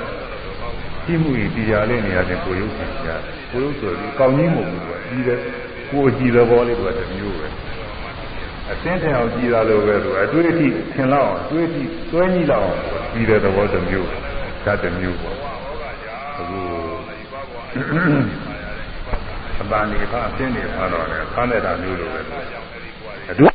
[1.06, 3.22] သိမှုဤတရားလေးနေရာချင်းကိုရုပ်ရှင်ကြား
[3.52, 5.40] ကိုရုပ်ဆိုပြီးကောင်းကြီးမဟုတ်ဘူးကွာကြီးတယ်
[5.92, 7.48] ကိုကြည်တဲ့ဘောလေးကတမျိုးပဲ
[8.72, 12.80] အသင်းထင်အောင်ကြည်တာလိုပဲသူအတွေ့အထိထင်လောက်အောင်အတွေ့အထိတွဲကြီးလောက်အောင်
[13.14, 14.10] ကြည်တဲ့သဘောတစ်မျိုး
[14.66, 15.38] ဓာတ်တစ်မျိုးပေါ့
[16.40, 16.60] အခု
[19.62, 22.20] အပန်းဒီဖာအသင်းတွေဖာတော့တယ်ဖာနေတာမျိုးလိုပဲ
[23.32, 23.54] အတွေ့